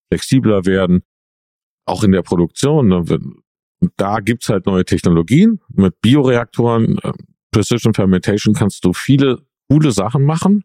flexibler 0.10 0.66
werden, 0.66 1.04
auch 1.88 2.04
in 2.04 2.12
der 2.12 2.22
Produktion. 2.22 2.88
Ne? 2.88 3.04
Da 3.96 4.20
gibt's 4.20 4.50
halt 4.50 4.66
neue 4.66 4.86
Technologien. 4.86 5.60
Mit 5.70 6.00
Bioreaktoren, 6.02 6.98
äh, 7.00 7.14
Precision 7.52 7.94
Fermentation 7.94 8.54
kannst 8.54 8.84
du 8.86 8.94
viele 8.94 9.40
coole 9.70 9.92
Sachen 9.92 10.26
machen. 10.26 10.64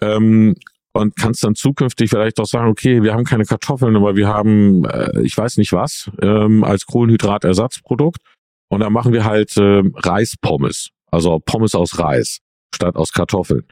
Ähm, 0.00 0.54
und 0.96 1.14
kannst 1.16 1.44
dann 1.44 1.54
zukünftig 1.54 2.10
vielleicht 2.10 2.40
auch 2.40 2.46
sagen, 2.46 2.70
okay, 2.70 3.02
wir 3.02 3.12
haben 3.12 3.24
keine 3.24 3.44
Kartoffeln, 3.44 3.96
aber 3.96 4.16
wir 4.16 4.28
haben, 4.28 4.84
äh, 4.86 5.20
ich 5.22 5.36
weiß 5.36 5.58
nicht 5.58 5.72
was, 5.72 6.10
ähm, 6.22 6.64
als 6.64 6.86
Kohlenhydratersatzprodukt. 6.86 8.18
Und 8.68 8.80
dann 8.80 8.92
machen 8.92 9.12
wir 9.12 9.24
halt 9.24 9.56
äh, 9.56 9.82
Reispommes, 9.94 10.90
also 11.10 11.38
Pommes 11.38 11.74
aus 11.74 11.98
Reis 11.98 12.38
statt 12.74 12.96
aus 12.96 13.12
Kartoffeln, 13.12 13.64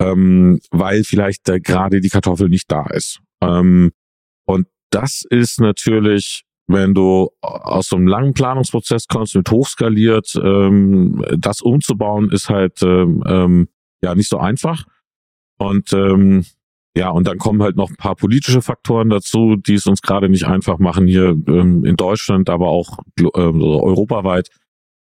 ähm, 0.00 0.60
weil 0.70 1.02
vielleicht 1.04 1.48
äh, 1.48 1.60
gerade 1.60 2.00
die 2.00 2.08
Kartoffel 2.08 2.48
nicht 2.48 2.70
da 2.70 2.86
ist. 2.86 3.20
Ähm, 3.40 3.92
und 4.46 4.66
das 4.90 5.24
ist 5.28 5.60
natürlich, 5.60 6.44
wenn 6.66 6.94
du 6.94 7.30
aus 7.40 7.88
so 7.88 7.96
einem 7.96 8.06
langen 8.06 8.34
Planungsprozess 8.34 9.06
kommst 9.08 9.34
mit 9.36 9.50
hochskaliert, 9.50 10.34
ähm, 10.42 11.24
das 11.38 11.60
umzubauen 11.60 12.30
ist 12.30 12.48
halt 12.48 12.82
ähm, 12.82 13.22
ähm, 13.26 13.68
ja 14.02 14.14
nicht 14.14 14.28
so 14.28 14.38
einfach. 14.38 14.84
Und 15.58 15.92
ähm, 15.92 16.44
ja, 16.96 17.10
und 17.10 17.26
dann 17.26 17.36
kommen 17.38 17.62
halt 17.62 17.76
noch 17.76 17.90
ein 17.90 17.96
paar 17.96 18.16
politische 18.16 18.62
Faktoren 18.62 19.10
dazu, 19.10 19.56
die 19.56 19.74
es 19.74 19.86
uns 19.86 20.00
gerade 20.00 20.30
nicht 20.30 20.46
einfach 20.46 20.78
machen 20.78 21.06
hier 21.06 21.36
ähm, 21.46 21.84
in 21.84 21.96
Deutschland, 21.96 22.48
aber 22.48 22.68
auch 22.68 23.00
äh, 23.20 23.24
europaweit, 23.24 24.48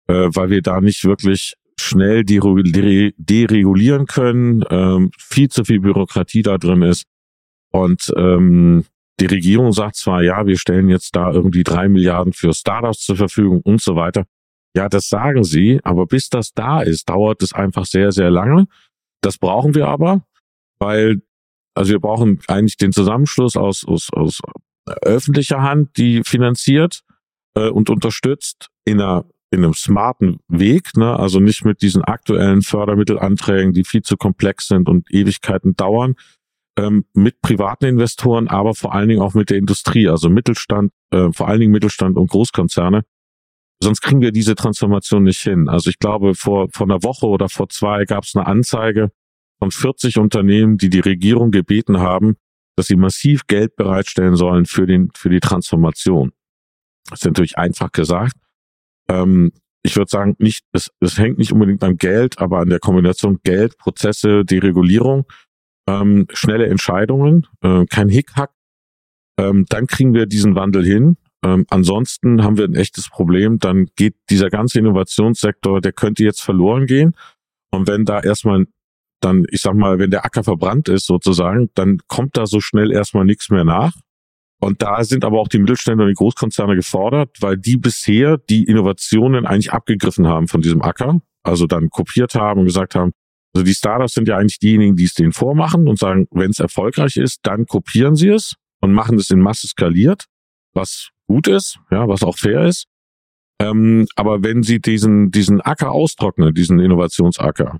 äh, 0.07 0.29
weil 0.33 0.49
wir 0.49 0.63
da 0.63 0.81
nicht 0.81 1.05
wirklich 1.05 1.53
schnell 1.79 2.23
deregulieren 2.25 4.07
können, 4.07 4.63
ähm, 4.71 5.11
viel 5.19 5.49
zu 5.49 5.63
viel 5.63 5.79
Bürokratie 5.79 6.41
da 6.41 6.57
drin 6.57 6.81
ist. 6.81 7.05
Und 7.71 8.11
ähm, 8.17 8.85
die 9.19 9.25
Regierung 9.25 9.71
sagt 9.71 9.95
zwar, 9.95 10.21
ja, 10.23 10.45
wir 10.45 10.57
stellen 10.57 10.89
jetzt 10.89 11.15
da 11.15 11.31
irgendwie 11.31 11.63
drei 11.63 11.89
Milliarden 11.89 12.33
für 12.33 12.53
Startups 12.53 12.99
zur 12.99 13.15
Verfügung 13.15 13.61
und 13.61 13.81
so 13.81 13.95
weiter. 13.95 14.25
Ja, 14.75 14.89
das 14.89 15.09
sagen 15.09 15.43
sie, 15.43 15.79
aber 15.83 16.05
bis 16.05 16.29
das 16.29 16.53
da 16.53 16.81
ist, 16.81 17.09
dauert 17.09 17.41
es 17.41 17.53
einfach 17.53 17.85
sehr, 17.85 18.11
sehr 18.11 18.29
lange. 18.29 18.67
Das 19.21 19.37
brauchen 19.37 19.73
wir 19.73 19.87
aber, 19.87 20.25
weil 20.77 21.21
also 21.73 21.91
wir 21.91 21.99
brauchen 21.99 22.39
eigentlich 22.47 22.77
den 22.77 22.91
Zusammenschluss 22.91 23.55
aus, 23.55 23.85
aus, 23.85 24.09
aus 24.11 24.39
öffentlicher 25.03 25.61
Hand, 25.61 25.97
die 25.97 26.23
finanziert 26.23 27.03
äh, 27.55 27.69
und 27.69 27.89
unterstützt 27.89 28.69
in 28.85 29.01
einer 29.01 29.25
in 29.49 29.63
einem 29.63 29.73
smarten 29.73 30.39
Weg, 30.49 30.97
ne? 30.97 31.17
also 31.17 31.39
nicht 31.39 31.63
mit 31.63 31.81
diesen 31.81 32.03
aktuellen 32.03 32.61
Fördermittelanträgen, 32.63 33.71
die 33.71 33.85
viel 33.85 34.01
zu 34.01 34.17
komplex 34.17 34.67
sind 34.67 34.89
und 34.89 35.09
Ewigkeiten 35.09 35.73
dauern, 35.77 36.15
ähm, 36.77 37.05
mit 37.13 37.41
privaten 37.41 37.85
Investoren, 37.85 38.47
aber 38.47 38.75
vor 38.75 38.93
allen 38.93 39.09
Dingen 39.09 39.21
auch 39.21 39.33
mit 39.33 39.49
der 39.49 39.57
Industrie, 39.57 40.07
also 40.07 40.29
Mittelstand, 40.29 40.91
äh, 41.11 41.31
vor 41.31 41.47
allen 41.47 41.59
Dingen 41.59 41.71
Mittelstand 41.71 42.17
und 42.17 42.29
Großkonzerne. 42.29 43.03
Sonst 43.81 44.01
kriegen 44.01 44.21
wir 44.21 44.31
diese 44.31 44.55
Transformation 44.55 45.23
nicht 45.23 45.41
hin. 45.41 45.69
Also 45.69 45.89
ich 45.89 45.99
glaube, 45.99 46.33
vor, 46.35 46.67
vor 46.71 46.87
einer 46.87 47.03
Woche 47.03 47.27
oder 47.27 47.49
vor 47.49 47.69
zwei 47.69 48.05
gab 48.05 48.23
es 48.23 48.35
eine 48.35 48.47
Anzeige 48.47 49.11
von 49.59 49.71
40 49.71 50.17
Unternehmen, 50.17 50.77
die 50.77 50.89
die 50.89 50.99
Regierung 50.99 51.51
gebeten 51.51 51.99
haben, 51.99 52.37
dass 52.75 52.87
sie 52.87 52.95
massiv 52.95 53.47
Geld 53.47 53.75
bereitstellen 53.75 54.35
sollen 54.35 54.65
für 54.65 54.85
den 54.85 55.09
für 55.15 55.29
die 55.29 55.39
Transformation. 55.39 56.31
Das 57.09 57.19
ist 57.19 57.25
natürlich 57.25 57.57
einfach 57.57 57.91
gesagt. 57.91 58.35
Ähm, 59.09 59.51
ich 59.83 59.95
würde 59.95 60.09
sagen, 60.09 60.35
nicht, 60.39 60.65
es, 60.73 60.91
es 60.99 61.17
hängt 61.17 61.37
nicht 61.37 61.53
unbedingt 61.53 61.83
am 61.83 61.97
Geld, 61.97 62.39
aber 62.39 62.59
an 62.59 62.69
der 62.69 62.79
Kombination 62.79 63.39
Geld, 63.43 63.77
Prozesse, 63.77 64.43
Deregulierung, 64.43 65.25
ähm, 65.87 66.27
schnelle 66.33 66.67
Entscheidungen, 66.67 67.47
äh, 67.61 67.85
kein 67.85 68.09
Hickhack. 68.09 68.51
Ähm, 69.39 69.65
dann 69.69 69.87
kriegen 69.87 70.13
wir 70.13 70.25
diesen 70.25 70.55
Wandel 70.55 70.85
hin. 70.85 71.17
Ähm, 71.43 71.65
ansonsten 71.69 72.43
haben 72.43 72.57
wir 72.57 72.65
ein 72.65 72.75
echtes 72.75 73.09
Problem. 73.09 73.59
Dann 73.59 73.87
geht 73.95 74.15
dieser 74.29 74.49
ganze 74.49 74.79
Innovationssektor, 74.79 75.81
der 75.81 75.93
könnte 75.93 76.23
jetzt 76.23 76.41
verloren 76.41 76.85
gehen. 76.85 77.13
Und 77.71 77.87
wenn 77.87 78.05
da 78.05 78.19
erstmal 78.19 78.65
dann, 79.19 79.45
ich 79.49 79.61
sag 79.61 79.75
mal, 79.75 79.99
wenn 79.99 80.11
der 80.11 80.25
Acker 80.25 80.43
verbrannt 80.43 80.89
ist 80.89 81.05
sozusagen, 81.05 81.69
dann 81.73 81.99
kommt 82.07 82.37
da 82.37 82.45
so 82.45 82.59
schnell 82.59 82.91
erstmal 82.91 83.25
nichts 83.25 83.49
mehr 83.49 83.63
nach. 83.63 83.93
Und 84.59 84.81
da 84.81 85.03
sind 85.03 85.23
aber 85.23 85.39
auch 85.39 85.47
die 85.47 85.59
Mittelständler 85.59 86.05
und 86.05 86.09
die 86.09 86.15
Großkonzerne 86.15 86.75
gefordert, 86.75 87.37
weil 87.41 87.57
die 87.57 87.77
bisher 87.77 88.37
die 88.37 88.63
Innovationen 88.63 89.45
eigentlich 89.45 89.71
abgegriffen 89.71 90.27
haben 90.27 90.47
von 90.47 90.61
diesem 90.61 90.81
Acker, 90.81 91.21
also 91.43 91.67
dann 91.67 91.89
kopiert 91.89 92.33
haben 92.35 92.61
und 92.61 92.65
gesagt 92.65 92.95
haben, 92.95 93.11
also 93.57 93.65
die 93.65 93.73
Startups 93.73 94.13
sind 94.13 94.27
ja 94.27 94.37
eigentlich 94.37 94.59
diejenigen, 94.59 94.95
die 94.95 95.05
es 95.05 95.15
denen 95.15 95.31
vormachen 95.31 95.87
und 95.87 95.97
sagen, 95.97 96.27
wenn 96.29 96.51
es 96.51 96.59
erfolgreich 96.59 97.17
ist, 97.17 97.39
dann 97.41 97.65
kopieren 97.65 98.15
sie 98.15 98.29
es 98.29 98.53
und 98.81 98.93
machen 98.93 99.17
es 99.17 99.31
in 99.31 99.39
Masse 99.39 99.67
skaliert, 99.67 100.25
was 100.73 101.09
gut 101.25 101.47
ist, 101.47 101.79
ja, 101.89 102.07
was 102.07 102.21
auch 102.21 102.37
fair 102.37 102.65
ist. 102.65 102.85
Ähm, 103.59 104.05
aber 104.15 104.43
wenn 104.43 104.61
sie 104.61 104.79
diesen, 104.79 105.31
diesen 105.31 105.59
Acker 105.59 105.91
austrocknen, 105.91 106.53
diesen 106.53 106.79
Innovationsacker, 106.79 107.79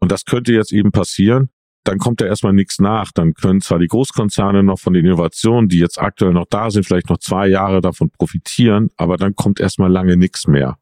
und 0.00 0.10
das 0.10 0.24
könnte 0.24 0.54
jetzt 0.54 0.72
eben 0.72 0.90
passieren, 0.90 1.50
dann 1.84 1.98
kommt 1.98 2.22
da 2.22 2.24
erstmal 2.24 2.54
nichts 2.54 2.78
nach. 2.78 3.12
Dann 3.12 3.34
können 3.34 3.60
zwar 3.60 3.78
die 3.78 3.88
Großkonzerne 3.88 4.62
noch 4.62 4.78
von 4.78 4.94
den 4.94 5.04
Innovationen, 5.04 5.68
die 5.68 5.80
jetzt 5.80 6.00
aktuell 6.00 6.32
noch 6.32 6.46
da 6.48 6.70
sind, 6.70 6.86
vielleicht 6.86 7.10
noch 7.10 7.18
zwei 7.18 7.46
Jahre 7.46 7.82
davon 7.82 8.08
profitieren, 8.08 8.88
aber 8.96 9.18
dann 9.18 9.34
kommt 9.34 9.60
erstmal 9.60 9.92
lange 9.92 10.16
nichts 10.16 10.46
mehr 10.46 10.78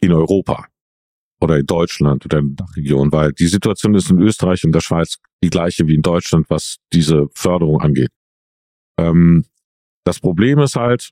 in 0.00 0.12
Europa 0.12 0.66
oder 1.42 1.58
in 1.58 1.66
Deutschland 1.66 2.24
oder 2.24 2.38
in 2.38 2.54
der 2.54 2.66
Dachregion, 2.66 3.12
weil 3.12 3.32
die 3.32 3.46
Situation 3.46 3.94
ist 3.94 4.10
in 4.10 4.20
Österreich 4.20 4.64
und 4.64 4.72
der 4.72 4.80
Schweiz 4.80 5.18
die 5.42 5.50
gleiche 5.50 5.86
wie 5.86 5.94
in 5.94 6.02
Deutschland, 6.02 6.46
was 6.48 6.76
diese 6.92 7.26
Förderung 7.34 7.80
angeht. 7.80 8.10
Ähm, 8.98 9.44
das 10.04 10.20
Problem 10.20 10.58
ist 10.60 10.76
halt, 10.76 11.10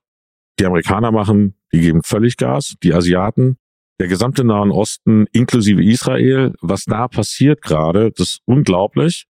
die 0.59 0.66
Amerikaner 0.66 1.11
machen, 1.12 1.55
die 1.72 1.81
geben 1.81 2.03
völlig 2.03 2.37
Gas, 2.37 2.74
die 2.83 2.95
Asiaten, 2.95 3.57
der 3.99 4.09
gesamte 4.09 4.45
Nahen 4.45 4.70
Osten 4.70 5.26
inklusive 5.33 5.85
Israel, 5.85 6.55
was 6.61 6.85
da 6.85 7.09
passiert 7.09 7.62
gerade, 7.62 8.11
das 8.12 8.31
ist 8.31 8.41
unglaublich. 8.47 9.26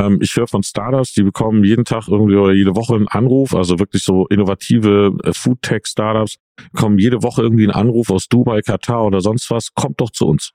Ähm, 0.00 0.18
ich 0.22 0.34
höre 0.34 0.46
von 0.46 0.62
Startups, 0.62 1.12
die 1.12 1.22
bekommen 1.22 1.62
jeden 1.62 1.84
Tag 1.84 2.08
irgendwie 2.08 2.36
oder 2.36 2.54
jede 2.54 2.74
Woche 2.74 2.94
einen 2.94 3.08
Anruf, 3.08 3.54
also 3.54 3.78
wirklich 3.78 4.02
so 4.02 4.26
innovative 4.28 5.12
äh, 5.24 5.32
Food-Tech-Startups, 5.32 6.36
kommen 6.74 6.98
jede 6.98 7.22
Woche 7.22 7.42
irgendwie 7.42 7.64
einen 7.64 7.72
Anruf 7.72 8.10
aus 8.10 8.26
Dubai, 8.28 8.62
Katar 8.62 9.04
oder 9.04 9.20
sonst 9.20 9.50
was, 9.50 9.74
kommt 9.74 10.00
doch 10.00 10.10
zu 10.10 10.26
uns. 10.26 10.52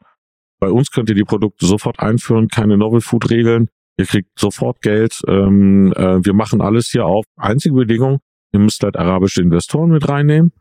Bei 0.59 0.69
uns 0.69 0.89
könnt 0.89 1.09
ihr 1.09 1.15
die 1.15 1.23
Produkte 1.23 1.65
sofort 1.67 1.99
einführen, 1.99 2.47
keine 2.47 2.77
Novel 2.77 3.01
Food 3.01 3.29
Regeln, 3.29 3.69
ihr 3.97 4.05
kriegt 4.05 4.39
sofort 4.39 4.81
Geld, 4.81 5.21
ähm, 5.27 5.93
äh, 5.95 6.25
wir 6.25 6.33
machen 6.33 6.61
alles 6.61 6.89
hier 6.89 7.05
auf. 7.05 7.25
Einzige 7.35 7.75
Bedingung, 7.75 8.21
ihr 8.51 8.59
müsst 8.59 8.81
halt 8.81 8.97
arabische 8.97 9.41
Investoren 9.41 9.91
mit 9.91 10.09
reinnehmen 10.09 10.53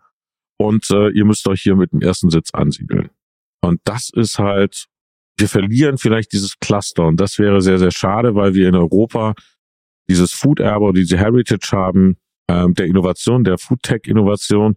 und 0.59 0.91
äh, 0.91 1.09
ihr 1.11 1.25
müsst 1.25 1.49
euch 1.49 1.63
hier 1.63 1.77
mit 1.77 1.93
dem 1.93 2.03
ersten 2.03 2.29
Sitz 2.29 2.53
ansiedeln. 2.53 3.09
Und 3.63 3.81
das 3.85 4.11
ist 4.13 4.39
halt, 4.39 4.89
wir 5.39 5.49
verlieren 5.49 5.99
vielleicht 5.99 6.33
dieses 6.33 6.59
Cluster 6.59 7.07
und 7.07 7.21
das 7.21 7.39
wäre 7.39 7.61
sehr, 7.61 7.79
sehr 7.79 7.91
schade, 7.91 8.35
weil 8.35 8.55
wir 8.55 8.69
in 8.69 8.75
Europa 8.75 9.35
dieses 10.09 10.33
Food-Erbe, 10.33 10.93
diese 10.93 11.17
Heritage 11.17 11.71
haben, 11.73 12.17
ähm, 12.49 12.75
der 12.75 12.87
Innovation, 12.87 13.43
der 13.43 13.59
Food-Tech-Innovation, 13.59 14.77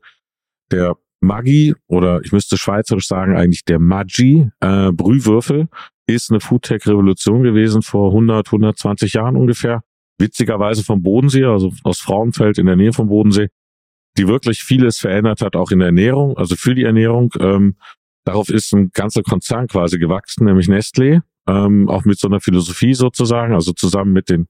der 0.72 0.96
Maggi 1.20 1.76
oder 1.88 2.22
ich 2.24 2.32
müsste 2.32 2.58
schweizerisch 2.58 3.08
sagen 3.08 3.36
eigentlich 3.36 3.66
der 3.66 3.80
Maggi 3.80 4.50
äh, 4.60 4.92
Brühwürfel 4.92 5.68
ist 6.06 6.30
eine 6.30 6.40
Foodtech-Revolution 6.40 7.44
gewesen 7.44 7.82
vor 7.82 8.12
100, 8.12 8.48
120 8.48 9.14
Jahren 9.14 9.36
ungefähr. 9.36 9.84
Witzigerweise 10.20 10.84
vom 10.84 11.04
Bodensee, 11.04 11.44
also 11.44 11.74
aus 11.84 12.00
Frauenfeld 12.00 12.60
in 12.60 12.66
der 12.66 12.76
Nähe 12.76 12.94
vom 12.94 13.10
Bodensee 13.10 13.50
die 14.18 14.28
wirklich 14.28 14.64
vieles 14.64 14.98
verändert 14.98 15.42
hat, 15.42 15.56
auch 15.56 15.72
in 15.72 15.80
der 15.80 15.88
Ernährung, 15.88 16.38
also 16.38 16.56
für 16.56 16.76
die 16.76 16.84
Ernährung. 16.84 17.32
Ähm, 17.40 17.76
darauf 18.28 18.50
ist 18.50 18.74
ein 18.74 18.92
ganzer 18.94 19.24
Konzern 19.24 19.68
quasi 19.68 19.98
gewachsen, 19.98 20.46
nämlich 20.46 20.68
Nestlé, 20.68 21.22
ähm, 21.48 21.88
auch 21.90 22.04
mit 22.04 22.20
so 22.20 22.28
einer 22.28 22.42
Philosophie 22.42 22.94
sozusagen, 22.94 23.54
also 23.54 23.72
zusammen 23.72 24.12
mit 24.12 24.30
den 24.30 24.48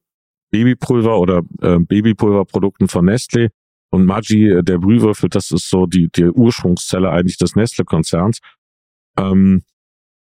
Babypulver 0.52 1.20
oder 1.20 1.44
äh, 1.62 1.78
Babypulverprodukten 1.80 2.88
von 2.88 3.08
Nestlé 3.08 3.50
und 3.92 4.06
Maggi, 4.06 4.50
äh, 4.50 4.64
der 4.64 4.80
Brühwürfel, 4.80 5.30
das 5.30 5.52
ist 5.52 5.70
so 5.70 5.86
die, 5.86 6.10
die 6.16 6.26
Ursprungszelle 6.26 7.10
eigentlich 7.10 7.38
des 7.38 7.56
Nestle-Konzerns. 7.56 8.40
Ähm, 9.18 9.64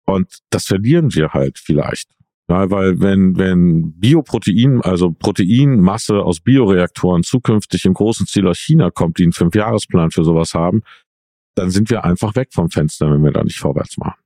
und 0.04 0.38
das 0.50 0.66
verlieren 0.66 1.14
wir 1.14 1.32
halt 1.32 1.58
vielleicht. 1.58 2.10
Ja, 2.48 2.70
weil 2.70 3.00
wenn, 3.00 3.36
wenn 3.38 3.98
Bioprotein, 3.98 4.80
also 4.82 5.10
Proteinmasse 5.10 6.20
aus 6.22 6.40
Bioreaktoren 6.40 7.24
zukünftig 7.24 7.86
im 7.86 7.94
großen 7.94 8.26
Ziel 8.26 8.46
aus 8.46 8.58
China 8.58 8.90
kommt, 8.90 9.18
die 9.18 9.24
einen 9.24 9.32
Fünfjahresplan 9.32 10.12
für 10.12 10.22
sowas 10.22 10.54
haben, 10.54 10.82
dann 11.56 11.70
sind 11.70 11.90
wir 11.90 12.04
einfach 12.04 12.36
weg 12.36 12.50
vom 12.52 12.70
Fenster, 12.70 13.10
wenn 13.10 13.22
wir 13.24 13.32
da 13.32 13.42
nicht 13.42 13.58
vorwärts 13.58 13.96
machen. 13.96 14.20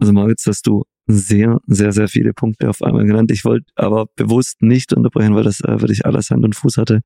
Also 0.00 0.12
Maritz, 0.12 0.46
hast 0.46 0.66
du 0.66 0.84
sehr, 1.06 1.58
sehr, 1.66 1.92
sehr 1.92 2.08
viele 2.08 2.34
Punkte 2.34 2.68
auf 2.68 2.82
einmal 2.82 3.04
genannt. 3.04 3.30
Ich 3.32 3.44
wollte 3.44 3.72
aber 3.74 4.06
bewusst 4.14 4.62
nicht 4.62 4.92
unterbrechen, 4.92 5.34
weil 5.34 5.44
das 5.44 5.60
äh, 5.60 5.80
wirklich 5.80 6.04
alles 6.06 6.30
Hand 6.30 6.44
und 6.44 6.54
Fuß 6.54 6.76
hatte. 6.76 7.00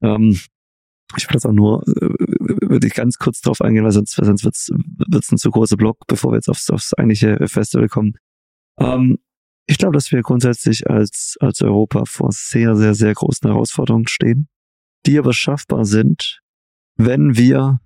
Ähm, 0.00 0.38
ich 1.16 1.28
will 1.28 1.34
das 1.34 1.44
auch 1.44 1.52
nur 1.52 1.82
äh, 1.86 2.70
wirklich 2.70 2.94
ganz 2.94 3.18
kurz 3.18 3.40
drauf 3.40 3.60
eingehen, 3.60 3.84
weil 3.84 3.92
sonst, 3.92 4.14
sonst 4.14 4.44
wird's 4.44 4.70
wird's 5.08 5.30
ein 5.30 5.38
zu 5.38 5.50
großer 5.50 5.76
Block, 5.76 6.06
bevor 6.06 6.32
wir 6.32 6.36
jetzt 6.36 6.48
aufs, 6.48 6.70
aufs 6.70 6.94
eigentliche 6.94 7.36
Festival 7.48 7.88
kommen. 7.88 8.14
Ähm, 8.78 9.18
ich 9.66 9.78
glaube, 9.78 9.94
dass 9.94 10.12
wir 10.12 10.22
grundsätzlich 10.22 10.88
als, 10.88 11.36
als 11.40 11.60
Europa 11.62 12.04
vor 12.06 12.30
sehr, 12.32 12.76
sehr, 12.76 12.94
sehr 12.94 13.14
großen 13.14 13.48
Herausforderungen 13.48 14.06
stehen, 14.06 14.48
die 15.06 15.18
aber 15.18 15.32
schaffbar 15.32 15.84
sind, 15.84 16.40
wenn 16.96 17.36
wir, 17.36 17.80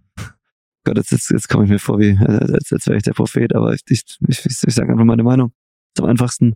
Gott, 0.89 0.97
jetzt, 0.97 1.13
jetzt, 1.13 1.31
jetzt 1.31 1.49
komme 1.51 1.65
ich 1.65 1.71
mir 1.71 1.79
vor, 1.79 1.99
wie, 1.99 2.17
als, 2.17 2.73
als 2.73 2.87
wäre 2.87 2.97
ich 2.97 3.03
der 3.03 3.13
Prophet, 3.13 3.55
aber 3.55 3.75
ich, 3.75 3.83
ich, 3.91 4.03
ich, 4.27 4.47
ich 4.47 4.75
sage 4.75 4.91
einfach 4.91 5.05
meine 5.05 5.23
Meinung. 5.23 5.53
Zum 5.95 6.07
einfachsten, 6.07 6.55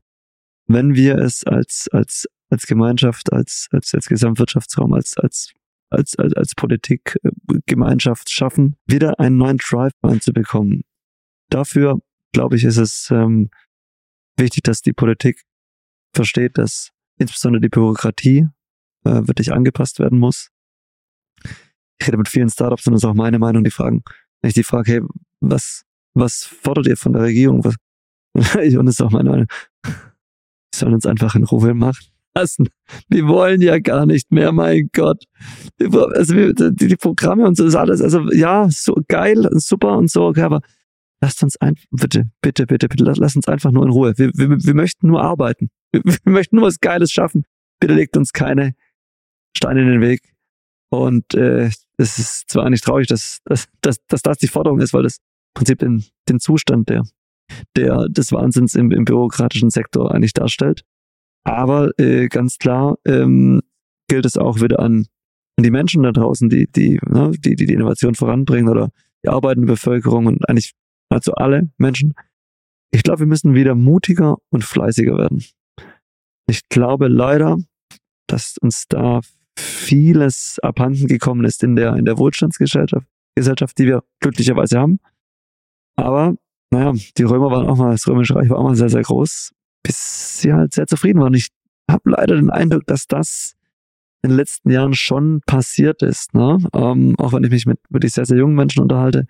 wenn 0.66 0.94
wir 0.94 1.18
es 1.18 1.44
als, 1.44 1.86
als, 1.92 2.26
als 2.48 2.66
Gemeinschaft, 2.66 3.30
als, 3.30 3.68
als, 3.72 3.92
als 3.92 4.06
Gesamtwirtschaftsraum, 4.06 4.94
als, 4.94 5.18
als, 5.18 5.52
als, 5.90 6.18
als, 6.18 6.32
als 6.32 6.54
Politik, 6.54 7.18
äh, 7.22 7.30
Gemeinschaft 7.66 8.30
schaffen, 8.30 8.76
wieder 8.86 9.20
einen 9.20 9.36
neuen 9.36 9.58
Drive 9.58 9.92
reinzubekommen. 10.02 10.82
Dafür, 11.50 12.00
glaube 12.32 12.56
ich, 12.56 12.64
ist 12.64 12.78
es 12.78 13.10
ähm, 13.10 13.50
wichtig, 14.38 14.62
dass 14.62 14.80
die 14.80 14.94
Politik 14.94 15.42
versteht, 16.14 16.56
dass 16.56 16.88
insbesondere 17.18 17.60
die 17.60 17.68
Bürokratie 17.68 18.48
äh, 19.04 19.10
wirklich 19.10 19.52
angepasst 19.52 19.98
werden 19.98 20.18
muss. 20.18 20.48
Ich 22.00 22.06
rede 22.06 22.16
mit 22.16 22.28
vielen 22.28 22.48
Startups 22.48 22.86
und 22.86 22.94
das 22.94 23.02
ist 23.02 23.08
auch 23.08 23.14
meine 23.14 23.38
Meinung, 23.38 23.62
die 23.62 23.70
fragen, 23.70 24.02
ich 24.48 24.54
die 24.54 24.64
frage, 24.64 24.92
hey, 24.92 25.00
was, 25.40 25.84
was 26.14 26.44
fordert 26.44 26.86
ihr 26.86 26.96
von 26.96 27.12
der 27.12 27.22
Regierung? 27.22 27.64
Was, 27.64 27.76
und 28.34 28.86
das 28.86 28.96
ist 28.96 29.02
auch 29.02 29.10
meine 29.10 29.30
Meinung. 29.30 29.46
Die 29.86 30.78
sollen 30.78 30.94
uns 30.94 31.06
einfach 31.06 31.34
in 31.34 31.44
Ruhe 31.44 31.74
machen 31.74 32.06
lassen. 32.34 32.68
Wir 33.08 33.26
wollen 33.26 33.60
ja 33.60 33.78
gar 33.78 34.06
nicht 34.06 34.32
mehr, 34.32 34.52
mein 34.52 34.88
Gott. 34.92 35.24
Also 35.78 36.34
die, 36.34 36.88
die 36.88 36.96
Programme 36.96 37.46
und 37.46 37.56
so 37.56 37.66
ist 37.66 37.74
alles, 37.74 38.00
also 38.00 38.30
ja, 38.32 38.68
so 38.70 38.96
geil, 39.08 39.48
super 39.52 39.96
und 39.98 40.10
so, 40.10 40.26
okay, 40.26 40.42
aber 40.42 40.60
lasst 41.20 41.42
uns 41.42 41.56
einfach, 41.58 41.84
bitte, 41.90 42.24
bitte, 42.40 42.66
bitte, 42.66 42.88
bitte, 42.88 43.04
lasst 43.04 43.36
uns 43.36 43.48
einfach 43.48 43.70
nur 43.70 43.84
in 43.84 43.90
Ruhe. 43.90 44.14
Wir, 44.16 44.30
wir, 44.34 44.48
wir 44.50 44.74
möchten 44.74 45.08
nur 45.08 45.22
arbeiten. 45.22 45.70
Wir, 45.92 46.02
wir 46.24 46.32
möchten 46.32 46.56
nur 46.56 46.66
was 46.66 46.80
Geiles 46.80 47.12
schaffen. 47.12 47.44
Bitte 47.80 47.94
legt 47.94 48.16
uns 48.16 48.32
keine 48.32 48.74
Steine 49.56 49.82
in 49.82 49.88
den 49.88 50.00
Weg. 50.00 50.20
Und 50.90 51.34
äh, 51.34 51.70
es 52.02 52.18
ist 52.18 52.50
zwar 52.50 52.66
eigentlich 52.66 52.82
traurig, 52.82 53.06
dass, 53.06 53.38
dass, 53.44 53.68
dass, 53.80 53.96
dass 54.08 54.22
das 54.22 54.38
die 54.38 54.48
Forderung 54.48 54.80
ist, 54.80 54.92
weil 54.92 55.04
das 55.04 55.16
im 55.16 55.54
Prinzip 55.54 55.78
den, 55.78 56.04
den 56.28 56.40
Zustand 56.40 56.88
der, 56.88 57.04
der, 57.76 58.08
des 58.08 58.32
Wahnsinns 58.32 58.74
im, 58.74 58.90
im 58.90 59.04
bürokratischen 59.04 59.70
Sektor 59.70 60.12
eigentlich 60.12 60.34
darstellt. 60.34 60.82
Aber 61.44 61.90
äh, 61.98 62.28
ganz 62.28 62.58
klar 62.58 62.98
ähm, 63.04 63.62
gilt 64.08 64.26
es 64.26 64.36
auch 64.36 64.60
wieder 64.60 64.80
an, 64.80 65.06
an 65.56 65.64
die 65.64 65.70
Menschen 65.70 66.02
da 66.02 66.12
draußen, 66.12 66.48
die 66.48 66.66
die, 66.70 67.00
ne, 67.06 67.32
die, 67.32 67.56
die 67.56 67.66
die 67.66 67.74
Innovation 67.74 68.14
voranbringen 68.14 68.68
oder 68.68 68.90
die 69.24 69.28
arbeitende 69.28 69.66
Bevölkerung 69.66 70.26
und 70.26 70.48
eigentlich 70.48 70.72
also 71.08 71.32
alle 71.32 71.70
Menschen. 71.78 72.14
Ich 72.90 73.02
glaube, 73.02 73.20
wir 73.20 73.26
müssen 73.26 73.54
wieder 73.54 73.74
mutiger 73.74 74.36
und 74.50 74.64
fleißiger 74.64 75.16
werden. 75.16 75.44
Ich 76.46 76.68
glaube 76.68 77.08
leider, 77.08 77.58
dass 78.26 78.56
uns 78.58 78.86
da 78.88 79.20
vieles 79.58 80.58
abhanden 80.62 81.06
gekommen 81.06 81.44
ist 81.44 81.62
in 81.62 81.76
der, 81.76 81.96
in 81.96 82.04
der 82.04 82.18
Wohlstandsgesellschaft, 82.18 83.06
Gesellschaft, 83.34 83.78
die 83.78 83.86
wir 83.86 84.02
glücklicherweise 84.20 84.78
haben. 84.78 84.98
Aber, 85.96 86.34
naja, 86.70 86.92
die 87.16 87.22
Römer 87.22 87.50
waren 87.50 87.66
auch 87.66 87.76
mal, 87.76 87.92
das 87.92 88.06
Römische 88.06 88.34
Reich 88.34 88.48
war 88.48 88.58
auch 88.58 88.64
mal 88.64 88.76
sehr, 88.76 88.88
sehr 88.88 89.02
groß. 89.02 89.52
bis 89.82 90.40
sie 90.40 90.52
halt 90.52 90.72
sehr 90.74 90.86
zufrieden 90.86 91.20
waren. 91.20 91.34
Ich 91.34 91.48
habe 91.90 92.10
leider 92.10 92.36
den 92.36 92.50
Eindruck, 92.50 92.86
dass 92.86 93.06
das 93.06 93.54
in 94.22 94.30
den 94.30 94.36
letzten 94.36 94.70
Jahren 94.70 94.94
schon 94.94 95.40
passiert 95.46 96.02
ist. 96.02 96.32
Ne? 96.34 96.58
Ähm, 96.74 97.14
auch 97.18 97.32
wenn 97.32 97.44
ich 97.44 97.50
mich 97.50 97.66
mit 97.66 97.78
wirklich 97.90 98.12
sehr, 98.12 98.24
sehr 98.24 98.38
jungen 98.38 98.54
Menschen 98.54 98.80
unterhalte, 98.80 99.26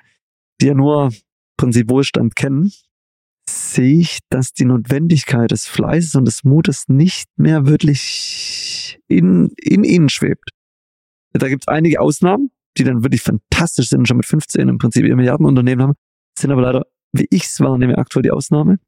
die 0.61 0.67
ja 0.67 0.75
nur 0.75 1.11
Prinzip 1.57 1.89
Wohlstand 1.89 2.37
kennen, 2.37 2.71
sehe 3.49 4.01
ich, 4.01 4.19
dass 4.29 4.53
die 4.53 4.65
Notwendigkeit 4.65 5.51
des 5.51 5.67
Fleißes 5.67 6.15
und 6.15 6.27
des 6.27 6.45
Mutes 6.45 6.89
nicht 6.89 7.29
mehr 7.37 7.67
wirklich 7.67 8.01
in, 9.09 9.53
in 9.57 9.85
ihnen 9.85 10.09
schwebt. 10.09 10.51
Da 11.33 11.49
gibt 11.49 11.65
es 11.65 11.69
einige 11.69 12.01
Ausnahmen, 12.01 12.51
die 12.77 12.85
dann 12.85 13.03
wirklich 13.03 13.23
fantastisch 13.23 13.89
sind 13.89 14.07
schon 14.07 14.17
mit 14.19 14.27
15 14.27 14.69
im 14.69 14.79
Prinzip 14.79 15.05
ihr 15.05 15.17
Milliardenunternehmen 15.17 15.87
haben, 15.87 15.95
sind 16.39 16.51
aber 16.51 16.63
leider, 16.63 16.87
wie 17.13 17.27
ich 17.31 17.45
es 17.45 17.61
wahrnehme, 17.61 17.99
aktuell 17.99 18.23
die 18.23 18.31
Ausnahme. 18.31 18.79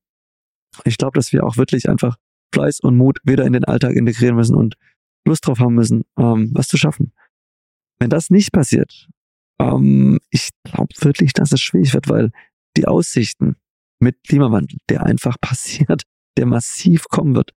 Ich 0.84 0.98
glaube, 0.98 1.16
dass 1.16 1.32
wir 1.32 1.44
auch 1.44 1.56
wirklich 1.56 1.88
einfach 1.88 2.16
Fleiß 2.52 2.80
und 2.80 2.96
Mut 2.96 3.18
wieder 3.24 3.44
in 3.44 3.52
den 3.52 3.64
Alltag 3.64 3.94
integrieren 3.94 4.36
müssen 4.36 4.56
und 4.56 4.76
Lust 5.26 5.46
drauf 5.46 5.58
haben 5.58 5.74
müssen, 5.74 6.04
ähm, 6.18 6.50
was 6.54 6.68
zu 6.68 6.76
schaffen. 6.76 7.12
Wenn 7.98 8.10
das 8.10 8.30
nicht 8.30 8.52
passiert, 8.52 9.08
ähm, 9.58 10.18
ich 10.30 10.50
glaube 10.64 10.94
wirklich, 11.00 11.32
dass 11.32 11.52
es 11.52 11.60
schwierig 11.60 11.94
wird, 11.94 12.08
weil 12.08 12.30
die 12.76 12.86
Aussichten 12.86 13.56
mit 14.00 14.22
Klimawandel, 14.24 14.78
der 14.88 15.04
einfach 15.04 15.36
passiert, 15.40 16.02
der 16.36 16.46
massiv 16.46 17.04
kommen 17.08 17.34
wird, 17.34 17.52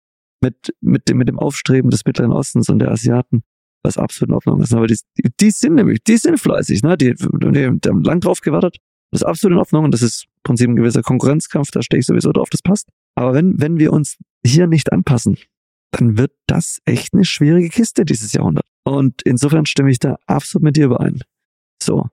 mit, 0.47 0.74
mit, 0.80 1.09
dem, 1.09 1.18
mit 1.18 1.28
dem 1.28 1.38
Aufstreben 1.38 1.90
des 1.90 2.05
Mittleren 2.05 2.32
Ostens 2.32 2.68
und 2.68 2.78
der 2.78 2.90
Asiaten, 2.90 3.42
was 3.82 3.99
absolut 3.99 4.30
in 4.30 4.34
Ordnung 4.34 4.62
ist. 4.62 4.74
Aber 4.74 4.86
die, 4.86 4.99
die 5.40 5.51
sind 5.51 5.74
nämlich, 5.74 6.03
die 6.05 6.16
sind 6.16 6.38
fleißig, 6.38 6.82
ne? 6.82 6.97
die, 6.97 7.14
die, 7.14 7.51
die 7.53 7.88
haben 7.88 8.03
lang 8.03 8.20
drauf 8.20 8.40
gewartet. 8.40 8.78
Das 9.11 9.22
ist 9.22 9.26
absolut 9.26 9.55
in 9.55 9.59
Ordnung 9.59 9.84
und 9.84 9.94
das 9.94 10.03
ist 10.03 10.24
im 10.24 10.42
Prinzip 10.42 10.68
ein 10.68 10.76
gewisser 10.76 11.03
Konkurrenzkampf, 11.03 11.70
da 11.70 11.82
stehe 11.82 12.01
ich 12.01 12.07
sowieso 12.07 12.32
drauf, 12.32 12.49
das 12.51 12.62
passt. 12.62 12.88
Aber 13.14 13.34
wenn, 13.34 13.61
wenn 13.61 13.78
wir 13.78 13.92
uns 13.92 14.16
hier 14.44 14.66
nicht 14.66 14.92
anpassen, 14.92 15.38
dann 15.92 16.18
wird 16.18 16.32
das 16.47 16.80
echt 16.84 17.14
eine 17.14 17.24
schwierige 17.24 17.68
Kiste 17.68 18.05
dieses 18.05 18.32
Jahrhundert. 18.32 18.66
Und 18.84 19.22
insofern 19.22 19.66
stimme 19.66 19.90
ich 19.90 19.99
da 19.99 20.16
absolut 20.26 20.64
mit 20.64 20.76
dir 20.76 20.86
überein. 20.86 21.20
So. 21.82 22.09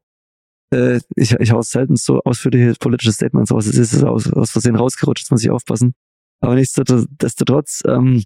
Äh, 0.73 1.01
ich, 1.15 1.33
ich 1.33 1.51
hau 1.51 1.61
selten 1.61 1.95
so 1.95 2.21
ausführliche 2.23 2.73
politische 2.79 3.11
Statements 3.11 3.51
raus. 3.51 3.65
Es 3.65 3.77
ist 3.77 4.03
aus, 4.03 4.31
aus 4.31 4.51
Versehen 4.51 4.75
rausgerutscht, 4.75 5.29
muss 5.31 5.43
ich 5.43 5.49
aufpassen. 5.49 5.93
Aber 6.43 6.55
nichtsdestotrotz 6.55 7.83
ähm, 7.87 8.21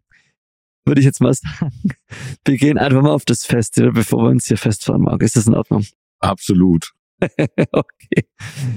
würde 0.88 1.02
ich 1.02 1.06
jetzt 1.06 1.22
mal 1.22 1.36
sagen, 1.36 1.72
wir 2.46 2.58
gehen 2.58 2.80
einfach 2.80 3.04
mal 3.04 3.12
auf 3.12 3.26
das 3.26 3.46
Festival, 3.46 3.92
bevor 3.92 4.24
wir 4.24 4.30
uns 4.30 4.48
hier 4.48 4.58
festfahren, 4.58 5.04
Marc. 5.04 5.22
Ist 5.22 5.36
das 5.36 5.46
in 5.46 5.54
Ordnung? 5.54 5.86
Absolut. 6.20 6.94
okay, 7.72 8.28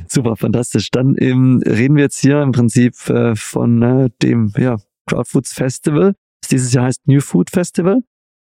super, 0.08 0.36
fantastisch. 0.36 0.90
Dann 0.90 1.14
ähm, 1.18 1.62
reden 1.66 1.96
wir 1.96 2.02
jetzt 2.02 2.20
hier 2.20 2.42
im 2.42 2.52
Prinzip 2.52 2.94
äh, 3.08 3.34
von 3.34 3.82
äh, 3.82 4.10
dem 4.22 4.52
ja, 4.58 4.76
Crowdfoods 5.06 5.54
Festival. 5.54 6.14
Das 6.42 6.50
dieses 6.50 6.74
Jahr 6.74 6.84
heißt 6.84 7.06
New 7.06 7.20
Food 7.20 7.48
Festival. 7.48 8.00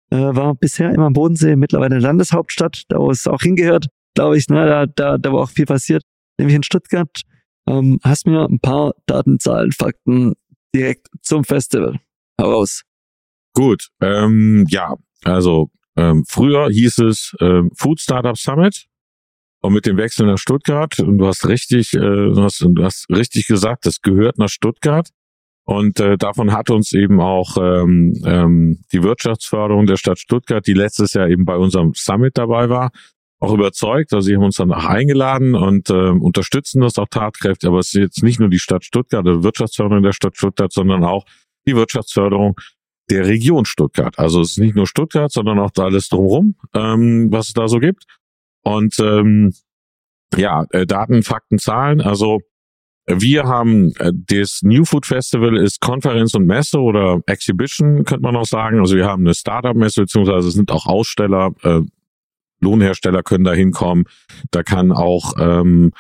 Äh, 0.10 0.16
war 0.16 0.56
bisher 0.56 0.92
immer 0.92 1.08
am 1.08 1.14
Bodensee, 1.14 1.58
mittlerweile 1.58 1.96
eine 1.96 2.04
Landeshauptstadt, 2.04 2.84
da 2.88 3.00
wo 3.00 3.12
es 3.12 3.28
auch 3.28 3.42
hingehört, 3.42 3.88
glaube 4.16 4.38
ich, 4.38 4.48
ne, 4.48 4.66
da, 4.66 4.86
da, 4.86 5.18
da 5.18 5.34
war 5.34 5.42
auch 5.42 5.50
viel 5.50 5.66
passiert, 5.66 6.04
nämlich 6.38 6.56
in 6.56 6.64
Stuttgart. 6.64 7.24
Ähm, 7.68 8.00
hast 8.04 8.26
mir 8.26 8.48
ein 8.48 8.62
paar 8.62 8.94
Daten, 9.06 9.38
Zahlen, 9.40 9.74
Fakten 9.74 10.36
direkt 10.74 11.08
zum 11.22 11.44
Festival 11.44 12.00
heraus. 12.40 12.84
Gut, 13.54 13.88
ähm, 14.02 14.66
ja, 14.70 14.96
also 15.24 15.70
ähm, 15.96 16.24
früher 16.28 16.70
hieß 16.70 17.00
es 17.00 17.36
ähm, 17.42 17.72
Food 17.76 18.00
Startup 18.00 18.38
Summit 18.38 18.86
und 19.62 19.74
mit 19.74 19.86
dem 19.86 19.98
Wechsel 19.98 20.28
nach 20.28 20.38
Stuttgart, 20.38 21.00
und 21.00 21.18
du 21.18 21.28
hast 21.28 21.48
richtig, 21.48 21.94
äh, 21.94 22.00
du, 22.00 22.44
hast, 22.44 22.62
du 22.62 22.84
hast 22.84 23.08
richtig 23.10 23.48
gesagt, 23.48 23.86
das 23.86 24.02
gehört 24.02 24.38
nach 24.38 24.50
Stuttgart. 24.50 25.10
Und 25.66 26.00
äh, 26.00 26.18
davon 26.18 26.54
hat 26.54 26.70
uns 26.70 26.94
eben 26.94 27.20
auch 27.20 27.58
ähm, 27.58 28.14
ähm, 28.24 28.80
die 28.94 29.04
Wirtschaftsförderung 29.04 29.86
der 29.86 29.98
Stadt 29.98 30.18
Stuttgart, 30.18 30.66
die 30.66 30.74
letztes 30.74 31.14
Jahr 31.14 31.28
eben 31.28 31.44
bei 31.44 31.58
unserem 31.58 31.92
Summit 31.94 32.38
dabei 32.38 32.70
war, 32.70 32.92
auch 33.40 33.54
überzeugt. 33.54 34.14
Also 34.14 34.28
sie 34.28 34.36
haben 34.36 34.44
uns 34.44 34.58
dann 34.58 34.72
auch 34.72 34.86
eingeladen 34.86 35.56
und 35.56 35.90
äh, 35.90 36.10
unterstützen 36.10 36.82
das 36.82 36.98
auch 36.98 37.08
tatkräftig. 37.10 37.68
Aber 37.68 37.80
es 37.80 37.94
ist 37.94 38.02
jetzt 38.02 38.24
nicht 38.24 38.40
nur 38.40 38.50
die 38.50 38.60
Stadt 38.60 38.84
Stuttgart, 38.84 39.26
die 39.26 39.44
Wirtschaftsförderung 39.44 40.04
der 40.04 40.14
Stadt 40.14 40.38
Stuttgart, 40.38 40.72
sondern 40.72 41.04
auch 41.04 41.26
die 41.68 41.76
Wirtschaftsförderung 41.76 42.56
der 43.10 43.26
Region 43.26 43.66
Stuttgart. 43.66 44.18
Also 44.18 44.42
es 44.42 44.52
ist 44.52 44.60
nicht 44.60 44.76
nur 44.76 44.88
Stuttgart, 44.88 45.32
sondern 45.32 45.60
auch 45.60 45.72
alles 45.78 46.10
drumherum, 46.10 46.56
ähm, 46.74 47.32
was 47.32 47.48
es 47.48 47.54
da 47.54 47.68
so 47.68 47.80
gibt. 47.80 48.06
Und 48.64 49.00
ähm, 49.00 49.54
ja, 50.36 50.66
äh, 50.72 50.86
Daten, 50.86 51.24
Fakten, 51.24 51.58
Zahlen. 51.58 52.02
Also 52.02 52.42
wir 53.06 53.46
haben 53.46 53.94
äh, 54.00 54.12
das 54.14 54.60
New 54.64 54.84
Food 54.84 55.06
Festival 55.06 55.56
ist 55.56 55.80
Konferenz 55.80 56.34
und 56.34 56.46
Messe 56.46 56.80
oder 56.80 57.22
Exhibition, 57.28 58.04
könnte 58.04 58.24
man 58.24 58.36
auch 58.36 58.46
sagen. 58.46 58.80
Also 58.80 58.98
wir 58.98 59.06
haben 59.06 59.26
eine 59.26 59.34
Startup-Messe, 59.34 60.02
beziehungsweise 60.02 60.50
es 60.50 60.56
sind 60.56 60.72
auch 60.72 60.86
Aussteller, 60.86 61.52
äh, 61.64 61.82
Lohnhersteller 62.60 63.24
können 63.24 63.44
da 63.44 63.54
hinkommen. 63.54 64.06
Da 64.52 64.64
kann 64.64 64.92
auch 64.92 65.34
ähm, 65.40 65.92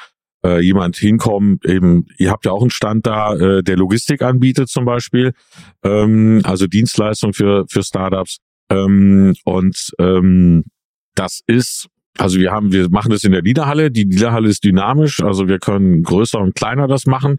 äh, 0.46 0.62
jemand 0.62 0.98
hinkommen. 0.98 1.60
Eben, 1.64 2.06
ihr 2.18 2.32
habt 2.32 2.46
ja 2.46 2.52
auch 2.52 2.62
einen 2.62 2.72
Stand 2.72 3.06
da, 3.06 3.36
äh, 3.36 3.64
der 3.64 3.78
Logistik 3.78 4.22
anbietet 4.22 4.70
zum 4.70 4.86
Beispiel, 4.86 5.34
ähm, 5.84 6.42
also 6.44 6.68
Dienstleistung 6.68 7.34
für 7.34 7.66
für 7.70 7.84
Startups. 7.84 8.38
Ähm, 8.70 9.36
und 9.46 9.92
ähm, 10.00 10.64
das 11.16 11.42
ist 11.48 11.88
also 12.18 12.40
wir 12.40 12.52
haben, 12.52 12.72
wir 12.72 12.90
machen 12.90 13.12
das 13.12 13.24
in 13.24 13.32
der 13.32 13.44
Liederhalle. 13.44 13.92
Die 13.92 14.04
Liederhalle 14.04 14.50
ist 14.50 14.64
dynamisch, 14.64 15.22
also 15.22 15.48
wir 15.48 15.60
können 15.60 16.04
größer 16.04 16.40
und 16.40 16.56
kleiner 16.56 16.88
das 16.88 17.06
machen. 17.06 17.38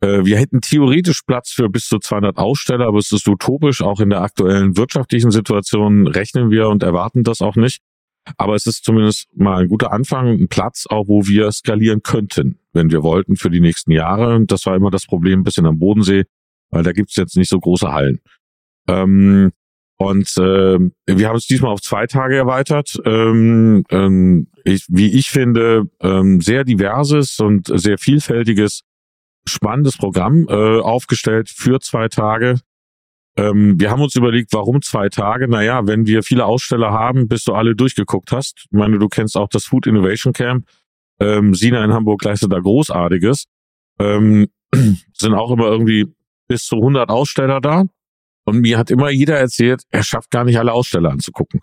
Äh, 0.00 0.24
wir 0.24 0.38
hätten 0.38 0.60
theoretisch 0.60 1.22
Platz 1.26 1.50
für 1.50 1.68
bis 1.68 1.86
zu 1.86 1.98
200 1.98 2.36
Aussteller, 2.36 2.86
aber 2.86 2.98
es 2.98 3.12
ist 3.12 3.26
utopisch. 3.28 3.82
Auch 3.82 4.00
in 4.00 4.10
der 4.10 4.22
aktuellen 4.22 4.76
wirtschaftlichen 4.76 5.30
Situation 5.30 6.06
rechnen 6.06 6.50
wir 6.50 6.68
und 6.68 6.82
erwarten 6.82 7.24
das 7.24 7.42
auch 7.42 7.56
nicht. 7.56 7.80
Aber 8.36 8.54
es 8.54 8.66
ist 8.66 8.84
zumindest 8.84 9.28
mal 9.36 9.62
ein 9.62 9.68
guter 9.68 9.92
Anfang, 9.92 10.28
ein 10.28 10.48
Platz 10.48 10.86
auch, 10.88 11.08
wo 11.08 11.26
wir 11.26 11.50
skalieren 11.52 12.02
könnten, 12.02 12.58
wenn 12.72 12.90
wir 12.90 13.02
wollten 13.02 13.36
für 13.36 13.50
die 13.50 13.60
nächsten 13.60 13.92
Jahre. 13.92 14.34
Und 14.34 14.50
das 14.50 14.66
war 14.66 14.76
immer 14.76 14.90
das 14.90 15.06
Problem 15.06 15.40
ein 15.40 15.44
bisschen 15.44 15.66
am 15.66 15.78
Bodensee, 15.78 16.24
weil 16.70 16.82
da 16.82 16.92
gibt's 16.92 17.16
jetzt 17.16 17.36
nicht 17.36 17.48
so 17.48 17.58
große 17.58 17.92
Hallen. 17.92 18.20
Ähm, 18.88 19.52
und 19.98 20.36
äh, 20.36 20.78
wir 21.06 21.28
haben 21.28 21.36
es 21.36 21.46
diesmal 21.46 21.72
auf 21.72 21.80
zwei 21.80 22.06
Tage 22.06 22.36
erweitert. 22.36 22.98
Ähm, 23.04 23.84
ähm, 23.90 24.48
ich, 24.64 24.84
wie 24.88 25.12
ich 25.12 25.30
finde, 25.30 25.84
ähm, 26.00 26.40
sehr 26.40 26.64
diverses 26.64 27.38
und 27.40 27.70
sehr 27.72 27.96
vielfältiges, 27.96 28.82
spannendes 29.48 29.96
Programm 29.96 30.46
äh, 30.48 30.80
aufgestellt 30.80 31.48
für 31.48 31.80
zwei 31.80 32.08
Tage. 32.08 32.60
Ähm, 33.36 33.78
wir 33.78 33.90
haben 33.90 34.00
uns 34.00 34.16
überlegt, 34.16 34.52
warum 34.52 34.80
zwei 34.82 35.08
Tage? 35.08 35.46
Naja, 35.48 35.86
wenn 35.86 36.06
wir 36.06 36.22
viele 36.22 36.46
Aussteller 36.46 36.90
haben, 36.90 37.28
bis 37.28 37.44
du 37.44 37.52
alle 37.52 37.74
durchgeguckt 37.74 38.32
hast. 38.32 38.66
Ich 38.70 38.78
meine, 38.78 38.98
du 38.98 39.08
kennst 39.08 39.36
auch 39.36 39.48
das 39.48 39.66
Food 39.66 39.86
Innovation 39.86 40.32
Camp. 40.32 40.66
Ähm, 41.20 41.54
Sina 41.54 41.84
in 41.84 41.92
Hamburg 41.92 42.24
leistet 42.24 42.52
da 42.52 42.58
Großartiges. 42.58 43.46
Ähm, 43.98 44.48
sind 45.12 45.34
auch 45.34 45.50
immer 45.50 45.66
irgendwie 45.66 46.06
bis 46.48 46.64
zu 46.64 46.76
100 46.76 47.10
Aussteller 47.10 47.60
da. 47.60 47.84
Und 48.44 48.60
mir 48.60 48.78
hat 48.78 48.90
immer 48.90 49.10
jeder 49.10 49.36
erzählt, 49.36 49.82
er 49.90 50.04
schafft 50.04 50.30
gar 50.30 50.44
nicht 50.44 50.58
alle 50.58 50.72
Aussteller 50.72 51.10
anzugucken. 51.10 51.60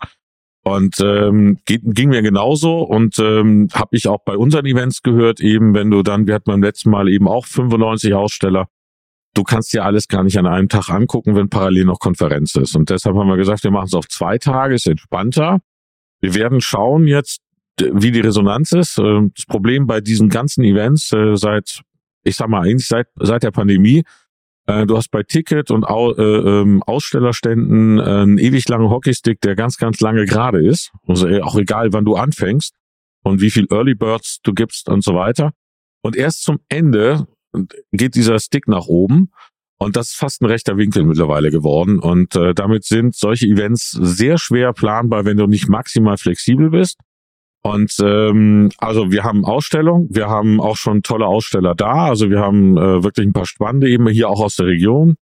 Und 0.62 0.98
ähm, 1.00 1.58
geht, 1.66 1.82
ging 1.84 2.10
mir 2.10 2.22
genauso 2.22 2.82
und 2.82 3.18
ähm, 3.18 3.68
habe 3.74 3.96
ich 3.96 4.08
auch 4.08 4.24
bei 4.24 4.36
unseren 4.36 4.64
Events 4.64 5.02
gehört, 5.02 5.40
eben 5.40 5.74
wenn 5.74 5.90
du 5.90 6.02
dann, 6.02 6.26
wir 6.26 6.34
hatten 6.34 6.50
beim 6.50 6.62
letzten 6.62 6.90
Mal 6.90 7.08
eben 7.10 7.28
auch 7.28 7.44
95 7.44 8.14
Aussteller, 8.14 8.68
du 9.34 9.42
kannst 9.42 9.72
dir 9.72 9.84
alles 9.84 10.08
gar 10.08 10.22
nicht 10.22 10.38
an 10.38 10.46
einem 10.46 10.68
Tag 10.68 10.88
angucken, 10.88 11.36
wenn 11.36 11.48
parallel 11.48 11.84
noch 11.84 11.98
Konferenz 11.98 12.54
ist. 12.54 12.74
Und 12.74 12.90
deshalb 12.90 13.16
haben 13.16 13.28
wir 13.28 13.36
gesagt, 13.36 13.64
wir 13.64 13.70
machen 13.70 13.86
es 13.86 13.94
auf 13.94 14.08
zwei 14.08 14.38
Tage, 14.38 14.74
ist 14.74 14.86
entspannter. 14.86 15.60
Wir 16.20 16.34
werden 16.34 16.60
schauen 16.60 17.06
jetzt, 17.06 17.40
wie 17.80 18.12
die 18.12 18.20
Resonanz 18.20 18.72
ist. 18.72 18.98
Ähm, 18.98 19.32
das 19.36 19.46
Problem 19.46 19.86
bei 19.86 20.00
diesen 20.00 20.28
ganzen 20.28 20.64
Events 20.64 21.12
äh, 21.12 21.36
seit, 21.36 21.82
ich 22.22 22.36
sag 22.36 22.48
mal, 22.48 22.62
eigentlich 22.62 22.86
seit, 22.86 23.08
seit 23.16 23.42
der 23.42 23.50
Pandemie, 23.50 24.04
äh, 24.66 24.86
du 24.86 24.96
hast 24.96 25.10
bei 25.10 25.22
Ticket 25.22 25.70
und 25.70 25.84
äh, 25.84 26.22
ähm, 26.22 26.82
Ausstellerständen 26.84 28.00
einen 28.00 28.38
ewig 28.38 28.68
langen 28.68 28.88
Hockeystick, 28.88 29.40
der 29.40 29.56
ganz, 29.56 29.76
ganz 29.76 30.00
lange 30.00 30.24
gerade 30.24 30.64
ist. 30.64 30.92
Also 31.06 31.28
auch 31.42 31.56
egal, 31.56 31.92
wann 31.92 32.04
du 32.04 32.14
anfängst 32.14 32.74
und 33.22 33.40
wie 33.40 33.50
viel 33.50 33.66
Early 33.70 33.94
Birds 33.94 34.38
du 34.42 34.54
gibst 34.54 34.88
und 34.88 35.02
so 35.02 35.14
weiter. 35.14 35.52
Und 36.02 36.16
erst 36.16 36.44
zum 36.44 36.60
Ende 36.68 37.26
geht 37.92 38.14
dieser 38.14 38.38
Stick 38.38 38.68
nach 38.68 38.86
oben. 38.86 39.30
Und 39.78 39.96
das 39.96 40.10
ist 40.10 40.16
fast 40.16 40.40
ein 40.40 40.46
rechter 40.46 40.76
Winkel 40.76 41.04
mittlerweile 41.04 41.50
geworden. 41.50 41.98
Und 41.98 42.36
äh, 42.36 42.54
damit 42.54 42.84
sind 42.84 43.14
solche 43.14 43.46
Events 43.46 43.90
sehr 43.90 44.38
schwer 44.38 44.72
planbar, 44.72 45.24
wenn 45.24 45.36
du 45.36 45.46
nicht 45.46 45.68
maximal 45.68 46.16
flexibel 46.16 46.70
bist. 46.70 46.98
Und 47.62 47.96
ähm, 48.02 48.70
also 48.78 49.10
wir 49.10 49.24
haben 49.24 49.44
Ausstellung, 49.44 50.08
wir 50.10 50.28
haben 50.28 50.60
auch 50.60 50.76
schon 50.76 51.02
tolle 51.02 51.26
Aussteller 51.26 51.74
da. 51.74 52.06
Also 52.06 52.30
wir 52.30 52.40
haben 52.40 52.76
äh, 52.76 53.02
wirklich 53.02 53.26
ein 53.26 53.32
paar 53.32 53.46
spannende 53.46 53.88
eben 53.88 54.06
hier 54.08 54.28
auch 54.28 54.40
aus 54.40 54.56
der 54.56 54.66
Region. 54.66 55.16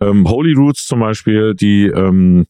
Ähm, 0.00 0.28
Holy 0.28 0.54
Roots 0.54 0.86
zum 0.86 1.00
Beispiel, 1.00 1.54
die 1.54 1.86
ähm, 1.86 2.46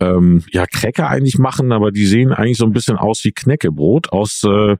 ähm, 0.00 0.42
ja 0.52 0.66
Cracker 0.66 1.08
eigentlich 1.08 1.38
machen, 1.38 1.70
aber 1.70 1.92
die 1.92 2.06
sehen 2.06 2.32
eigentlich 2.32 2.56
so 2.56 2.64
ein 2.64 2.72
bisschen 2.72 2.96
aus 2.96 3.22
wie 3.24 3.32
Knäckebrot 3.32 4.10
aus 4.10 4.42
äh, 4.44 4.76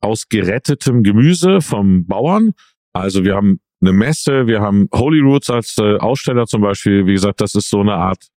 aus 0.00 0.28
gerettetem 0.28 1.04
Gemüse 1.04 1.60
vom 1.60 2.06
Bauern. 2.06 2.54
Also 2.92 3.24
wir 3.24 3.34
haben 3.34 3.60
eine 3.80 3.92
Messe, 3.92 4.46
wir 4.46 4.60
haben 4.60 4.88
Holy 4.94 5.20
Roots 5.20 5.50
als 5.50 5.76
äh, 5.78 5.96
Aussteller 5.96 6.46
zum 6.46 6.62
Beispiel. 6.62 7.06
Wie 7.06 7.14
gesagt, 7.14 7.40
das 7.40 7.54
ist 7.54 7.68
so 7.68 7.80
eine 7.80 7.94
Art 7.94 8.28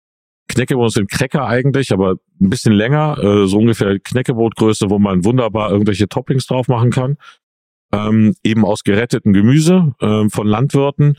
Knäckebrot 0.48 0.92
sind 0.92 1.10
Cracker 1.10 1.48
eigentlich, 1.48 1.92
aber 1.92 2.18
ein 2.40 2.50
bisschen 2.50 2.74
länger, 2.74 3.18
äh, 3.18 3.48
so 3.48 3.58
ungefähr 3.58 4.00
Knäckebrotgröße, 4.00 4.90
wo 4.90 5.00
man 5.00 5.26
wunderbar 5.26 5.72
irgendwelche 5.72 6.08
Toppings 6.08 6.46
drauf 6.46 6.68
machen 6.68 6.92
kann. 6.92 7.18
Ähm, 7.92 8.36
eben 8.44 8.66
aus 8.66 8.84
gerettetem 8.84 9.34
Gemüse 9.34 9.96
ähm, 10.02 10.30
von 10.30 10.48
Landwirten. 10.48 11.18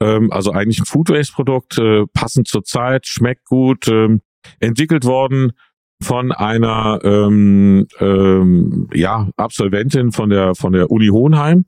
Ähm, 0.00 0.32
also 0.32 0.52
eigentlich 0.52 0.80
ein 0.80 0.86
Food 0.86 1.10
Waste 1.10 1.32
Produkt, 1.34 1.78
äh, 1.78 2.04
passend 2.12 2.48
zur 2.48 2.64
Zeit, 2.64 3.06
schmeckt 3.06 3.44
gut, 3.44 3.88
ähm, 3.88 4.22
entwickelt 4.60 5.04
worden 5.04 5.52
von 6.02 6.32
einer 6.32 7.00
ähm, 7.04 7.86
ähm, 8.00 8.88
ja, 8.92 9.28
Absolventin 9.36 10.12
von 10.12 10.30
der 10.30 10.54
von 10.54 10.72
der 10.72 10.90
Uni 10.90 11.08
Hohenheim. 11.08 11.66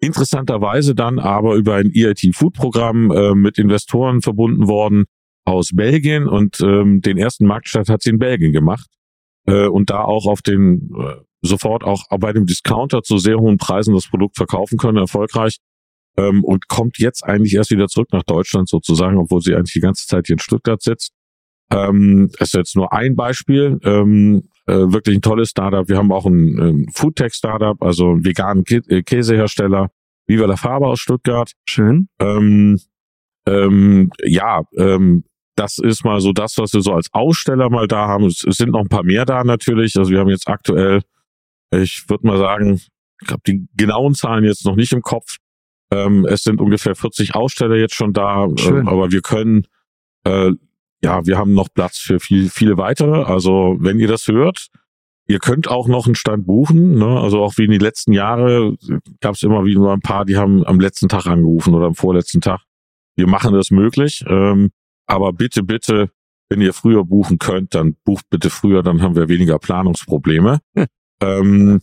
Interessanterweise 0.00 0.94
dann 0.94 1.18
aber 1.18 1.54
über 1.56 1.74
ein 1.74 1.90
EIT 1.94 2.34
Food 2.34 2.54
Programm 2.54 3.10
äh, 3.10 3.34
mit 3.34 3.58
Investoren 3.58 4.22
verbunden 4.22 4.66
worden 4.66 5.04
aus 5.44 5.70
Belgien 5.74 6.26
und 6.26 6.60
ähm, 6.60 7.00
den 7.00 7.18
ersten 7.18 7.46
Marktstart 7.46 7.88
hat 7.88 8.02
sie 8.02 8.10
in 8.10 8.18
Belgien 8.18 8.52
gemacht 8.52 8.86
äh, 9.46 9.66
und 9.66 9.90
da 9.90 10.04
auch 10.04 10.26
auf 10.26 10.42
den 10.42 10.90
äh, 10.98 11.16
sofort 11.42 11.84
auch 11.84 12.04
bei 12.18 12.32
dem 12.32 12.46
Discounter 12.46 13.02
zu 13.02 13.18
sehr 13.18 13.38
hohen 13.38 13.56
Preisen 13.56 13.94
das 13.94 14.08
Produkt 14.08 14.36
verkaufen 14.36 14.78
können, 14.78 14.98
erfolgreich 14.98 15.58
ähm, 16.16 16.44
und 16.44 16.68
kommt 16.68 16.98
jetzt 16.98 17.24
eigentlich 17.24 17.54
erst 17.54 17.70
wieder 17.70 17.88
zurück 17.88 18.08
nach 18.12 18.22
Deutschland 18.22 18.68
sozusagen, 18.68 19.18
obwohl 19.18 19.40
sie 19.40 19.54
eigentlich 19.54 19.72
die 19.72 19.80
ganze 19.80 20.06
Zeit 20.06 20.26
hier 20.26 20.34
in 20.34 20.40
Stuttgart 20.40 20.82
sitzt. 20.82 21.12
Ähm, 21.72 22.30
ist 22.38 22.54
jetzt 22.54 22.74
nur 22.74 22.92
ein 22.92 23.14
Beispiel, 23.14 23.78
ähm, 23.84 24.48
äh, 24.66 24.92
wirklich 24.92 25.16
ein 25.16 25.22
tolles 25.22 25.50
Startup. 25.50 25.88
Wir 25.88 25.96
haben 25.96 26.10
auch 26.12 26.26
ein 26.26 26.58
ähm, 26.58 26.86
Foodtech-Startup, 26.92 27.80
also 27.82 28.10
einen 28.10 28.24
veganen 28.24 28.64
Kä 28.64 28.80
äh, 28.88 29.02
Käsehersteller, 29.02 29.90
Viva 30.26 30.46
la 30.46 30.56
Farbe 30.56 30.86
aus 30.86 31.00
Stuttgart. 31.00 31.52
Schön. 31.68 32.08
Ähm, 32.18 32.78
ähm, 33.46 34.10
ja, 34.24 34.62
ähm, 34.76 35.24
das 35.56 35.78
ist 35.78 36.04
mal 36.04 36.20
so 36.20 36.32
das, 36.32 36.56
was 36.58 36.72
wir 36.72 36.82
so 36.82 36.92
als 36.92 37.08
Aussteller 37.12 37.70
mal 37.70 37.86
da 37.86 38.06
haben. 38.06 38.24
Es, 38.24 38.44
es 38.44 38.56
sind 38.56 38.70
noch 38.70 38.80
ein 38.80 38.88
paar 38.88 39.04
mehr 39.04 39.24
da 39.24 39.44
natürlich. 39.44 39.96
Also 39.96 40.10
wir 40.10 40.20
haben 40.20 40.28
jetzt 40.28 40.48
aktuell, 40.48 41.02
ich 41.72 42.04
würde 42.08 42.26
mal 42.26 42.38
sagen, 42.38 42.80
ich 43.22 43.30
habe 43.30 43.42
die 43.46 43.66
genauen 43.76 44.14
Zahlen 44.14 44.44
jetzt 44.44 44.64
noch 44.64 44.76
nicht 44.76 44.92
im 44.92 45.02
Kopf. 45.02 45.36
Ähm, 45.92 46.24
es 46.26 46.42
sind 46.42 46.60
ungefähr 46.60 46.94
40 46.94 47.34
Aussteller 47.34 47.76
jetzt 47.76 47.94
schon 47.94 48.12
da, 48.12 48.46
äh, 48.46 48.82
aber 48.86 49.10
wir 49.10 49.22
können 49.22 49.66
äh, 50.24 50.52
ja, 51.02 51.26
wir 51.26 51.38
haben 51.38 51.54
noch 51.54 51.68
Platz 51.72 51.98
für 51.98 52.20
viel, 52.20 52.50
viele 52.50 52.76
weitere. 52.76 53.24
Also 53.24 53.76
wenn 53.80 53.98
ihr 53.98 54.08
das 54.08 54.28
hört, 54.28 54.68
ihr 55.26 55.38
könnt 55.38 55.68
auch 55.68 55.88
noch 55.88 56.06
einen 56.06 56.14
Stand 56.14 56.46
buchen. 56.46 56.98
Ne? 56.98 57.20
Also 57.20 57.42
auch 57.42 57.54
wie 57.56 57.64
in 57.64 57.70
den 57.70 57.80
letzten 57.80 58.12
Jahren 58.12 58.76
gab 59.20 59.34
es 59.34 59.42
immer 59.42 59.64
wieder 59.64 59.92
ein 59.92 60.00
paar, 60.00 60.24
die 60.24 60.36
haben 60.36 60.64
am 60.66 60.80
letzten 60.80 61.08
Tag 61.08 61.26
angerufen 61.26 61.74
oder 61.74 61.86
am 61.86 61.94
vorletzten 61.94 62.40
Tag. 62.40 62.60
Wir 63.16 63.28
machen 63.28 63.54
das 63.54 63.70
möglich. 63.70 64.24
Ähm, 64.26 64.70
aber 65.06 65.32
bitte, 65.32 65.62
bitte, 65.62 66.10
wenn 66.48 66.60
ihr 66.60 66.72
früher 66.72 67.04
buchen 67.04 67.38
könnt, 67.38 67.74
dann 67.74 67.96
bucht 68.04 68.26
bitte 68.30 68.50
früher, 68.50 68.82
dann 68.82 69.02
haben 69.02 69.16
wir 69.16 69.28
weniger 69.28 69.58
Planungsprobleme. 69.58 70.60
Hm. 70.76 70.86
Ähm, 71.22 71.82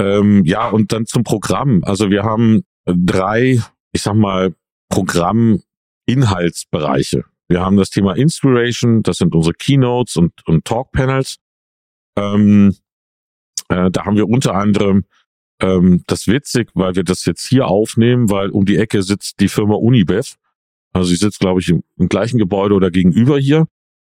ähm, 0.00 0.44
ja, 0.44 0.68
und 0.68 0.92
dann 0.92 1.04
zum 1.04 1.24
Programm. 1.24 1.82
Also 1.82 2.10
wir 2.10 2.22
haben 2.22 2.62
drei, 2.86 3.60
ich 3.90 4.02
sag 4.02 4.14
mal, 4.14 4.54
Programminhaltsbereiche. 4.88 7.24
Wir 7.48 7.60
haben 7.60 7.76
das 7.76 7.90
Thema 7.90 8.14
Inspiration, 8.14 9.02
das 9.02 9.16
sind 9.16 9.34
unsere 9.34 9.54
Keynotes 9.54 10.16
und, 10.16 10.32
und 10.46 10.64
Talk-Panels. 10.64 11.38
Ähm, 12.16 12.76
äh, 13.68 13.90
da 13.90 14.04
haben 14.04 14.16
wir 14.16 14.28
unter 14.28 14.54
anderem 14.54 15.04
ähm, 15.60 16.02
das 16.06 16.26
witzig, 16.26 16.70
weil 16.74 16.94
wir 16.94 17.04
das 17.04 17.24
jetzt 17.24 17.46
hier 17.46 17.66
aufnehmen, 17.66 18.30
weil 18.30 18.50
um 18.50 18.64
die 18.64 18.76
Ecke 18.76 19.02
sitzt 19.02 19.40
die 19.40 19.48
Firma 19.48 19.74
Unibev. 19.74 20.36
Also 20.92 21.10
sie 21.10 21.16
sitzt, 21.16 21.40
glaube 21.40 21.60
ich, 21.60 21.68
im, 21.68 21.82
im, 21.96 22.08
gleichen 22.08 22.38
Gebäude 22.38 22.74
oder 22.74 22.90
gegenüber 22.90 23.38
hier. 23.38 23.66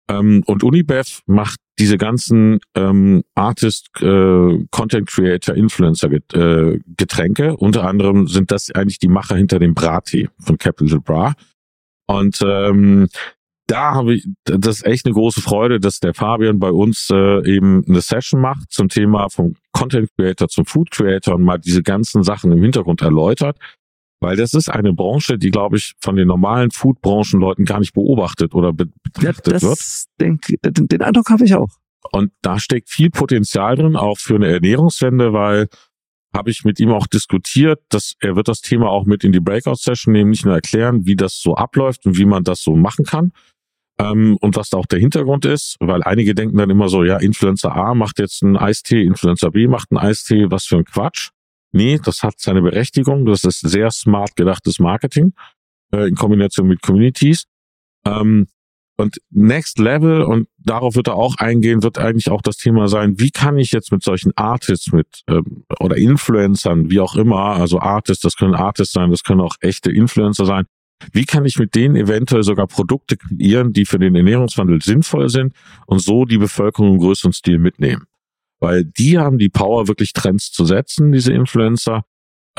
Ähm, 0.09 0.43
und 0.45 0.63
Unibev 0.63 1.21
macht 1.25 1.59
diese 1.79 1.97
ganzen 1.97 2.59
ähm, 2.75 3.23
Artist, 3.33 3.89
äh, 4.01 4.65
Content 4.71 5.07
Creator, 5.07 5.55
Influencer 5.55 6.11
äh, 6.11 6.79
Getränke. 6.97 7.57
Unter 7.57 7.85
anderem 7.85 8.27
sind 8.27 8.51
das 8.51 8.71
eigentlich 8.71 8.99
die 8.99 9.07
Macher 9.07 9.35
hinter 9.35 9.59
dem 9.59 9.73
Brattee 9.73 10.29
von 10.39 10.57
Capital 10.57 10.99
Bra. 10.99 11.33
Und 12.12 12.41
ähm, 12.45 13.07
da 13.68 13.93
habe 13.93 14.16
ich, 14.16 14.28
das 14.43 14.78
ist 14.78 14.86
echt 14.86 15.05
eine 15.05 15.14
große 15.14 15.41
Freude, 15.41 15.80
dass 15.80 15.99
der 15.99 16.14
Fabian 16.14 16.59
bei 16.59 16.72
uns 16.72 17.09
äh, 17.09 17.49
eben 17.49 17.86
eine 17.88 18.01
Session 18.01 18.41
macht 18.41 18.72
zum 18.72 18.89
Thema 18.89 19.30
vom 19.30 19.55
Content 19.72 20.09
Creator 20.18 20.49
zum 20.49 20.66
Food 20.66 20.91
Creator 20.91 21.36
und 21.36 21.43
mal 21.43 21.57
diese 21.57 21.82
ganzen 21.82 22.24
Sachen 22.24 22.51
im 22.51 22.62
Hintergrund 22.62 23.01
erläutert. 23.01 23.57
Weil 24.20 24.36
das 24.36 24.53
ist 24.53 24.70
eine 24.70 24.93
Branche, 24.93 25.38
die, 25.38 25.49
glaube 25.49 25.78
ich, 25.78 25.93
von 25.99 26.16
den 26.16 26.28
normalen 26.28 26.70
Food-Branchenleuten 26.70 27.66
gar 27.66 27.80
nicht 27.80 27.93
beobachtet 27.93 28.53
oder 28.53 28.72
betrachtet 28.72 29.47
ja, 29.47 29.53
das 29.53 29.64
wird. 29.64 29.80
Denk, 30.20 30.41
den, 30.64 30.88
den 30.88 31.01
Eindruck 31.01 31.30
habe 31.30 31.45
ich 31.45 31.55
auch. 31.55 31.70
Und 32.12 32.32
da 32.41 32.59
steckt 32.59 32.89
viel 32.89 33.09
Potenzial 33.09 33.78
drin, 33.78 33.95
auch 33.95 34.20
für 34.20 34.36
eine 34.36 34.47
Ernährungswende, 34.47 35.34
weil 35.34 35.70
habe 36.34 36.49
ich 36.49 36.63
mit 36.63 36.79
ihm 36.79 36.91
auch 36.91 37.07
diskutiert, 37.07 37.82
dass 37.89 38.15
er 38.19 38.36
wird 38.36 38.47
das 38.47 38.61
Thema 38.61 38.89
auch 38.89 39.05
mit 39.05 39.23
in 39.23 39.32
die 39.32 39.39
Breakout-Session 39.39 40.13
nehmen, 40.13 40.29
nicht 40.29 40.45
nur 40.45 40.55
erklären, 40.55 41.05
wie 41.05 41.15
das 41.15 41.41
so 41.41 41.55
abläuft 41.55 42.05
und 42.05 42.17
wie 42.17 42.25
man 42.25 42.43
das 42.43 42.61
so 42.61 42.75
machen 42.75 43.05
kann 43.05 43.34
ähm, 44.01 44.38
und 44.41 44.55
was 44.55 44.69
da 44.69 44.77
auch 44.77 44.86
der 44.86 44.99
Hintergrund 44.99 45.45
ist, 45.45 45.77
weil 45.79 46.03
einige 46.03 46.34
denken 46.34 46.57
dann 46.57 46.69
immer 46.69 46.89
so, 46.89 47.03
ja, 47.03 47.17
Influencer 47.17 47.75
A 47.75 47.93
macht 47.93 48.19
jetzt 48.19 48.43
einen 48.43 48.57
Eistee, 48.57 49.03
Influencer 49.03 49.51
B 49.51 49.67
macht 49.67 49.91
einen 49.91 49.99
Eistee, 49.99 50.49
was 50.49 50.65
für 50.65 50.77
ein 50.77 50.86
Quatsch. 50.86 51.29
Nee, 51.73 51.99
das 52.03 52.23
hat 52.23 52.39
seine 52.39 52.61
Berechtigung, 52.61 53.25
das 53.25 53.43
ist 53.43 53.59
sehr 53.59 53.91
smart 53.91 54.36
gedachtes 54.36 54.79
Marketing 54.79 55.34
äh, 55.93 56.07
in 56.07 56.15
Kombination 56.15 56.67
mit 56.67 56.82
Communities. 56.82 57.45
Ähm, 58.05 58.47
und 59.02 59.18
Next 59.30 59.80
Level, 59.80 60.22
und 60.22 60.47
darauf 60.58 60.95
wird 60.95 61.08
er 61.08 61.16
auch 61.16 61.36
eingehen, 61.38 61.84
wird 61.84 61.97
eigentlich 61.97 62.30
auch 62.30 62.41
das 62.41 62.58
Thema 62.58 62.88
sein, 62.88 63.20
wie 63.20 63.32
kann 63.32 63.58
ich 63.58 63.72
jetzt 63.72 63.91
mit 63.91 64.04
solchen 64.04 64.32
Artists 64.36 64.91
mit 64.93 65.24
ähm, 65.28 65.66
oder 65.80 65.97
Influencern, 65.97 66.89
wie 66.89 66.99
auch 66.99 67.16
immer, 67.16 67.58
also 67.58 67.80
Artists, 67.80 68.22
das 68.22 68.38
können 68.38 68.56
Artists 68.56 68.93
sein, 68.93 69.12
das 69.12 69.24
können 69.24 69.41
auch 69.41 69.56
echte 69.60 69.91
Influencer 69.91 70.45
sein, 70.45 70.66
wie 71.12 71.26
kann 71.26 71.45
ich 71.45 71.58
mit 71.58 71.76
denen 71.76 71.95
eventuell 71.95 72.43
sogar 72.43 72.68
Produkte 72.68 73.18
kreieren, 73.18 73.74
die 73.74 73.86
für 73.86 73.99
den 73.99 74.16
Ernährungswandel 74.16 74.82
sinnvoll 74.82 75.30
sind 75.30 75.54
und 75.88 76.02
so 76.02 76.26
die 76.26 76.38
Bevölkerung 76.38 76.93
im 76.93 76.99
größeren 76.99 77.34
Stil 77.34 77.58
mitnehmen? 77.58 78.06
Weil 78.60 78.86
die 78.86 79.18
haben 79.18 79.38
die 79.38 79.49
Power, 79.49 79.88
wirklich 79.88 80.14
Trends 80.14 80.52
zu 80.52 80.66
setzen, 80.66 81.12
diese 81.12 81.34
Influencer. 81.34 82.04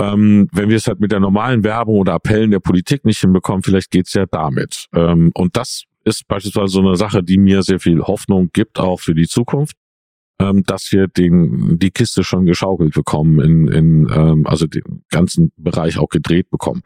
Ähm, 0.01 0.49
wenn 0.53 0.69
wir 0.69 0.77
es 0.77 0.87
halt 0.87 1.01
mit 1.01 1.13
der 1.13 1.21
normalen 1.21 1.65
Werbung 1.65 1.97
oder 1.97 2.15
Appellen 2.15 2.51
der 2.51 2.61
Politik 2.61 3.05
nicht 3.05 3.21
hinbekommen, 3.21 3.63
vielleicht 3.63 3.91
geht's 3.91 4.15
ja 4.15 4.27
damit. 4.27 4.87
Ähm, 4.95 5.31
und 5.35 5.57
das 5.57 5.85
ist 6.05 6.27
beispielsweise 6.29 6.69
so 6.69 6.81
eine 6.81 6.97
Sache, 6.97 7.23
die 7.23 7.39
mir 7.39 7.63
sehr 7.63 7.81
viel 7.81 8.01
Hoffnung 8.03 8.51
gibt, 8.53 8.79
auch 8.79 9.01
für 9.01 9.15
die 9.15 9.27
Zukunft, 9.27 9.77
ähm, 10.41 10.65
dass 10.65 10.91
wir 10.93 11.09
den, 11.09 11.79
die 11.79 11.91
Kiste 11.91 12.25
schon 12.25 12.47
geschaukelt 12.47 12.95
bekommen, 12.95 13.41
in, 13.41 13.69
in 13.69 14.09
ähm, 14.13 14.47
also 14.47 14.67
den 14.67 15.05
ganzen 15.11 15.53
Bereich 15.57 15.99
auch 15.99 16.09
gedreht 16.09 16.51
bekommen. 16.51 16.83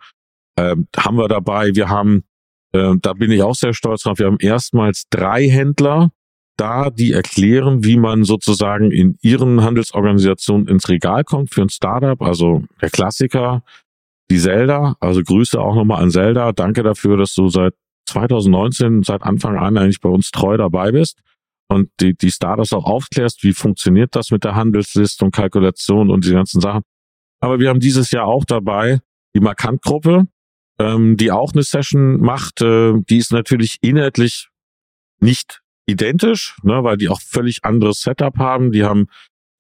Ähm, 0.59 0.89
haben 0.97 1.17
wir 1.17 1.29
dabei, 1.29 1.75
wir 1.75 1.89
haben, 1.89 2.25
äh, 2.73 2.95
da 3.01 3.13
bin 3.13 3.31
ich 3.31 3.43
auch 3.43 3.55
sehr 3.55 3.75
stolz 3.75 4.03
drauf, 4.03 4.19
wir 4.19 4.27
haben 4.27 4.39
erstmals 4.41 5.05
drei 5.11 5.49
Händler 5.49 6.11
da, 6.57 6.91
die 6.91 7.13
erklären, 7.13 7.85
wie 7.85 7.99
man 7.99 8.25
sozusagen 8.25 8.91
in 8.91 9.19
ihren 9.21 9.63
Handelsorganisationen 9.63 10.69
ins 10.69 10.89
Regal 10.89 11.25
kommt 11.25 11.53
für 11.53 11.63
ein 11.63 11.69
Startup, 11.69 12.21
also 12.23 12.65
der 12.81 12.91
Klassiker, 12.91 13.63
die 14.31 14.39
Zelda, 14.39 14.97
also 15.01 15.23
Grüße 15.23 15.61
auch 15.61 15.75
nochmal 15.75 16.03
an 16.03 16.11
Zelda, 16.11 16.53
danke 16.53 16.83
dafür, 16.83 17.17
dass 17.17 17.35
du 17.35 17.49
seit 17.49 17.75
2019 18.07 19.03
seit 19.03 19.23
Anfang 19.23 19.57
an 19.57 19.77
eigentlich 19.77 20.01
bei 20.01 20.09
uns 20.09 20.31
treu 20.31 20.57
dabei 20.57 20.93
bist 20.93 21.21
und 21.69 21.91
die, 22.01 22.15
die 22.15 22.31
Startups 22.31 22.73
auch 22.73 22.85
aufklärst, 22.85 23.43
wie 23.43 23.53
funktioniert 23.53 24.15
das 24.15 24.31
mit 24.31 24.45
der 24.45 24.55
Handelsliste 24.55 25.25
und 25.25 25.35
Kalkulation 25.35 26.11
und 26.11 26.25
die 26.25 26.33
ganzen 26.33 26.61
Sachen. 26.61 26.83
Aber 27.41 27.61
wir 27.61 27.69
haben 27.69 27.81
dieses 27.81 28.11
Jahr 28.11 28.27
auch 28.27 28.45
dabei 28.45 29.01
die 29.35 29.41
Markant-Gruppe, 29.41 30.25
ähm, 30.79 31.17
die 31.17 31.31
auch 31.31 31.53
eine 31.53 31.63
Session 31.63 32.21
macht. 32.21 32.63
Äh, 32.63 32.95
die 33.09 33.19
ist 33.19 33.33
natürlich 33.33 33.79
inhaltlich 33.83 34.49
nicht 35.21 35.61
identisch, 35.87 36.57
ne, 36.63 36.83
weil 36.85 36.97
die 36.97 37.09
auch 37.09 37.21
völlig 37.21 37.65
anderes 37.65 38.01
Setup 38.01 38.39
haben. 38.39 38.73
Die 38.73 38.85
haben 38.85 39.07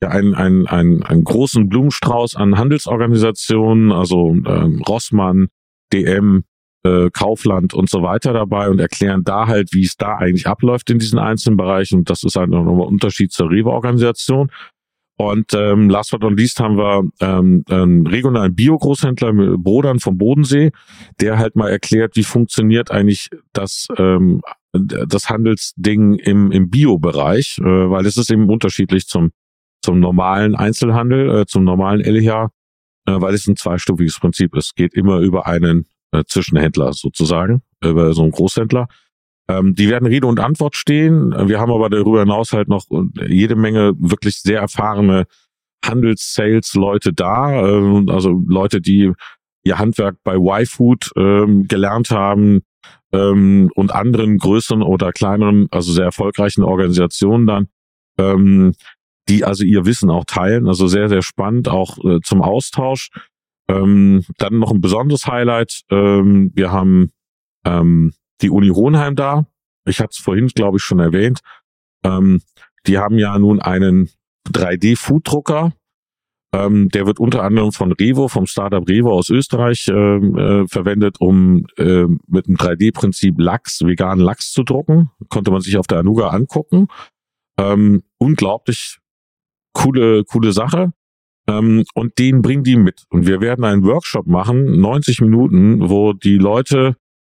ja 0.03 0.09
einen, 0.09 0.35
einen, 0.35 0.67
einen, 0.67 1.03
einen 1.03 1.25
großen 1.25 1.69
Blumenstrauß 1.69 2.37
an 2.37 2.59
Handelsorganisationen, 2.59 3.93
also 3.93 4.31
ähm, 4.31 4.83
Rossmann, 4.87 5.49
DM, 5.93 6.45
äh, 6.87 7.11
Kaufland 7.11 7.75
und 7.75 7.91
so 7.91 8.03
weiter 8.03 8.33
dabei 8.33 8.69
und 8.71 8.79
erklären 8.79 9.25
da 9.25 9.47
halt, 9.47 9.73
wie 9.73 9.85
es 9.85 9.97
da 9.97 10.17
eigentlich 10.17 10.47
abläuft 10.47 10.89
in 10.91 10.99
diesen 10.99 11.19
einzelnen 11.19 11.57
Bereichen. 11.57 12.01
Und 12.01 12.11
das 12.11 12.23
ist 12.23 12.37
halt 12.37 12.53
ein 12.53 12.55
Unterschied 12.55 13.33
zur 13.33 13.51
Rewe-Organisation. 13.51 14.51
Und 15.19 15.55
ähm, 15.55 15.89
last 15.89 16.11
but 16.11 16.21
not 16.21 16.39
least 16.39 16.61
haben 16.61 16.77
wir 16.77 17.09
ähm, 17.21 17.65
einen 17.71 18.07
regionalen 18.07 18.55
Bio-Großhändler 18.55 19.33
Brodern 19.57 19.99
vom 19.99 20.19
Bodensee, 20.19 20.73
der 21.21 21.39
halt 21.39 21.57
mal 21.57 21.71
erklärt, 21.71 22.17
wie 22.17 22.23
funktioniert 22.23 22.91
eigentlich 22.91 23.31
das, 23.53 23.89
ähm, 23.97 24.43
das 24.73 25.31
Handelsding 25.31 26.17
im, 26.17 26.53
im 26.53 26.69
Bio-Bereich, 26.69 27.59
äh, 27.61 27.65
weil 27.65 28.05
es 28.05 28.19
ist 28.19 28.31
eben 28.31 28.51
unterschiedlich 28.51 29.07
zum, 29.07 29.31
zum 29.83 30.01
normalen 30.01 30.55
Einzelhandel, 30.55 31.41
äh, 31.41 31.47
zum 31.47 31.65
normalen 31.65 32.01
LEH 32.01 32.51
äh, 33.07 33.21
weil 33.21 33.35
es 33.35 33.47
ein 33.47 33.57
zweistufiges 33.57 34.19
Prinzip 34.19 34.55
ist. 34.57 34.67
Es 34.67 34.75
geht 34.75 34.95
immer 34.95 35.19
über 35.21 35.47
einen 35.47 35.87
äh, 36.19 36.25
Zwischenhändler 36.27 36.93
sozusagen, 36.93 37.63
über 37.83 38.13
so 38.13 38.23
einen 38.23 38.33
Großhändler. 38.33 38.89
Ähm, 39.49 39.75
die 39.75 39.89
werden 39.89 40.07
Rede 40.07 40.27
und 40.27 40.41
Antwort 40.41 40.77
stehen. 40.77 41.33
Wir 41.49 41.61
haben 41.61 41.71
aber 41.71 41.89
darüber 41.89 42.21
hinaus 42.21 42.53
halt 42.53 42.69
noch 42.69 42.85
jede 43.29 43.55
Menge 43.55 43.95
wirklich 43.99 44.41
sehr 44.41 44.61
erfahrene 44.61 45.27
Handels-Sales-Leute 45.85 47.13
da, 47.13 47.63
äh, 47.63 48.05
also 48.09 48.43
Leute, 48.47 48.81
die 48.81 49.13
ihr 49.65 49.79
Handwerk 49.79 50.17
bei 50.23 50.37
Y-Food 50.37 51.11
ähm, 51.17 51.67
gelernt 51.67 52.11
haben 52.11 52.63
ähm, 53.13 53.71
und 53.75 53.93
anderen 53.93 54.39
größeren 54.39 54.83
oder 54.83 55.13
kleineren, 55.13 55.67
also 55.71 55.93
sehr 55.93 56.05
erfolgreichen 56.05 56.63
Organisationen 56.63 57.47
dann, 57.47 57.69
ähm, 58.19 58.75
die 59.29 59.45
also 59.45 59.65
ihr 59.65 59.85
Wissen 59.85 60.11
auch 60.11 60.25
teilen. 60.25 60.69
Also 60.69 60.87
sehr, 60.87 61.09
sehr 61.09 61.23
spannend, 61.23 61.69
auch 61.69 61.99
äh, 62.05 62.21
zum 62.23 62.43
Austausch. 62.43 63.11
Ähm, 63.69 64.25
dann 64.39 64.59
noch 64.59 64.71
ein 64.71 64.81
besonderes 64.81 65.27
Highlight. 65.27 65.83
Ähm, 65.91 66.53
wir 66.55 66.71
haben 66.71 67.11
ähm, 67.65 68.13
die 68.41 68.51
Uni 68.51 68.69
Hohenheim 68.69 69.17
da. 69.17 69.47
Ich 69.87 70.01
hatte 70.01 70.11
es 70.13 70.19
vorhin, 70.19 70.49
glaube 70.49 70.79
ich, 70.79 70.83
schon 70.83 70.99
erwähnt. 70.99 71.41
Ähm, 72.05 72.41
die 72.87 72.99
haben 72.99 73.19
ja 73.19 73.39
nun 73.39 73.61
einen 73.61 74.11
3D-Food-Drucker. 74.51 75.73
Ähm, 76.53 76.89
der 76.91 77.07
wird 77.07 77.19
unter 77.19 77.43
anderem 77.43 77.73
von 77.73 77.93
Revo, 77.93 78.29
vom 78.29 78.47
Startup 78.47 78.89
Revo 78.89 79.13
aus 79.13 79.31
Österreich 79.31 79.89
äh, 79.89 79.93
äh, 79.93 80.67
verwendet, 80.69 81.17
um 81.21 81.67
äh, 81.77 82.07
mit 82.29 82.47
einem 82.47 82.57
3D-Prinzip 82.57 83.35
Lachs, 83.39 83.83
veganen 83.85 84.25
Lachs 84.25 84.53
zu 84.53 84.63
drucken. 84.63 85.11
Konnte 85.29 85.51
man 85.51 85.61
sich 85.61 85.77
auf 85.77 85.87
der 85.87 85.99
Anuga 85.99 86.29
angucken. 86.29 86.87
Ähm, 87.59 88.05
unglaublich 88.19 88.99
coole, 89.73 90.25
coole 90.25 90.53
Sache. 90.53 90.93
Ähm, 91.49 91.85
und 91.95 92.19
den 92.19 92.43
bringen 92.43 92.65
die 92.65 92.77
mit. 92.77 93.05
Und 93.11 93.27
wir 93.27 93.41
werden 93.41 93.65
einen 93.65 93.85
Workshop 93.85 94.27
machen, 94.27 94.81
90 94.81 95.21
Minuten, 95.21 95.89
wo 95.89 96.13
die 96.13 96.39
Leute 96.39 96.97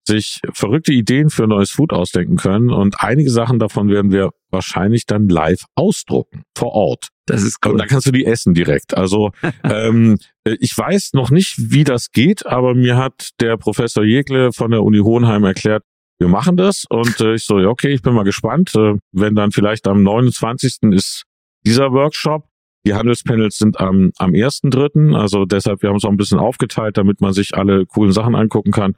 sich 0.08 0.40
verrückte 0.54 0.94
Ideen 0.94 1.30
für 1.30 1.48
neues 1.48 1.72
Food 1.72 1.92
ausdenken 1.94 2.38
können. 2.38 2.70
Und 2.70 3.02
einige 3.02 3.30
Sachen 3.30 3.60
davon 3.60 3.90
werden 3.90 4.12
wir 4.12 4.32
wahrscheinlich 4.50 5.06
dann 5.06 5.28
live 5.28 5.66
ausdrucken, 5.76 6.44
vor 6.58 6.72
Ort. 6.72 7.10
Das 7.26 7.44
ist 7.44 7.58
cool. 7.66 7.74
Und 7.74 7.80
dann 7.80 7.90
kannst 7.90 8.08
du 8.08 8.12
die 8.12 8.26
essen 8.26 8.54
direkt. 8.54 8.96
Also 8.96 9.32
ähm, 9.64 10.18
ich 10.46 10.76
weiß 10.76 11.12
noch 11.14 11.30
nicht, 11.30 11.56
wie 11.58 11.84
das 11.84 12.12
geht, 12.12 12.46
aber 12.46 12.74
mir 12.74 12.96
hat 12.96 13.32
der 13.42 13.58
Professor 13.58 14.04
Jegle 14.04 14.54
von 14.54 14.72
der 14.72 14.84
Uni 14.84 15.00
Hohenheim 15.00 15.44
erklärt, 15.44 15.84
wir 16.20 16.30
machen 16.30 16.58
das. 16.58 16.86
Und 16.90 17.20
äh, 17.20 17.36
ich 17.36 17.44
so, 17.44 17.60
ja, 17.60 17.68
okay, 17.68 17.90
ich 17.90 18.02
bin 18.02 18.14
mal 18.14 18.24
gespannt. 18.24 18.74
Äh, 18.76 18.96
wenn 19.12 19.36
dann 19.36 19.52
vielleicht 19.52 19.88
am 19.88 20.02
29. 20.04 20.78
ist 20.94 21.26
dieser 21.66 21.92
Workshop. 21.92 22.47
Die 22.88 22.94
Handelspanels 22.94 23.58
sind 23.58 23.82
am, 23.82 24.14
am 24.18 24.32
1.3., 24.32 25.14
also 25.14 25.44
deshalb, 25.44 25.82
wir 25.82 25.90
haben 25.90 25.98
es 25.98 26.06
auch 26.06 26.10
ein 26.10 26.16
bisschen 26.16 26.40
aufgeteilt, 26.40 26.98
damit 26.98 27.20
man 27.20 27.34
sich 27.34 27.54
alle 27.54 27.86
coolen 27.86 28.14
Sachen 28.14 28.34
angucken 28.34 28.72
kann. 28.72 28.96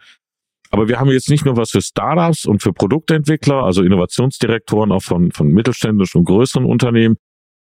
Aber 0.70 0.88
wir 0.88 1.00
haben 1.00 1.10
jetzt 1.10 1.32
nicht 1.32 1.44
nur 1.44 1.58
was 1.58 1.72
für 1.72 1.82
Startups 1.82 2.46
und 2.46 2.62
für 2.62 2.72
Produktentwickler, 2.72 3.64
also 3.64 3.82
Innovationsdirektoren 3.82 4.92
auch 4.92 5.02
von, 5.02 5.32
von 5.32 5.48
mittelständischen 5.48 6.20
und 6.20 6.26
größeren 6.26 6.66
Unternehmen, 6.66 7.16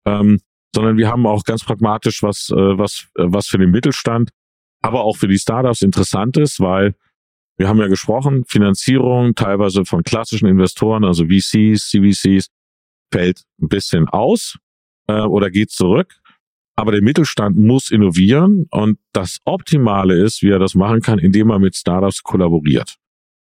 ähm, 0.05 0.39
sondern 0.75 0.99
wir 0.99 1.09
haben 1.09 1.27
auch 1.27 1.45
ganz 1.45 1.65
pragmatisch 1.65 2.23
was, 2.23 2.51
äh, 2.51 2.79
was, 2.79 3.07
äh, 3.17 3.25
was 3.25 3.47
für 3.47 3.57
den 3.57 3.71
Mittelstand, 3.71 4.29
aber 4.83 5.05
auch 5.05 5.17
für 5.17 5.29
die 5.29 5.39
Startups 5.39 5.81
interessant 5.81 6.37
ist, 6.37 6.61
weil 6.61 6.95
wir 7.57 7.69
haben 7.69 7.79
ja 7.79 7.89
gesprochen, 7.89 8.45
Finanzierung 8.47 9.35
teilweise 9.35 9.87
von 9.87 10.03
klassischen 10.03 10.47
Investoren, 10.47 11.05
also 11.05 11.25
VCs, 11.25 11.89
CVCs, 11.89 12.49
fällt 13.11 13.45
ein 13.63 13.69
bisschen 13.69 14.09
aus 14.09 14.59
äh, 15.09 15.23
oder 15.23 15.51
geht 15.51 15.71
zurück. 15.71 16.15
Aber 16.77 16.93
der 16.93 17.03
Mittelstand 17.03 17.57
muss 17.57 17.91
innovieren 17.91 18.67
und 18.71 18.99
das 19.13 19.41
Optimale 19.45 20.15
ist, 20.15 20.43
wie 20.43 20.51
er 20.51 20.61
das 20.61 20.77
machen 20.77 21.01
kann, 21.01 21.19
indem 21.19 21.51
er 21.51 21.59
mit 21.59 21.75
Startups 21.75 22.23
kollaboriert. 22.23 22.97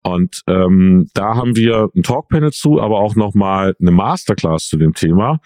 Und 0.02 0.42
ähm, 0.48 1.08
da 1.14 1.36
haben 1.36 1.54
wir 1.54 1.88
ein 1.94 2.02
Talkpanel 2.02 2.50
zu, 2.50 2.80
aber 2.80 2.98
auch 2.98 3.14
nochmal 3.14 3.76
eine 3.80 3.92
Masterclass 3.92 4.66
zu 4.66 4.76
dem 4.76 4.94
Thema. 4.94 5.38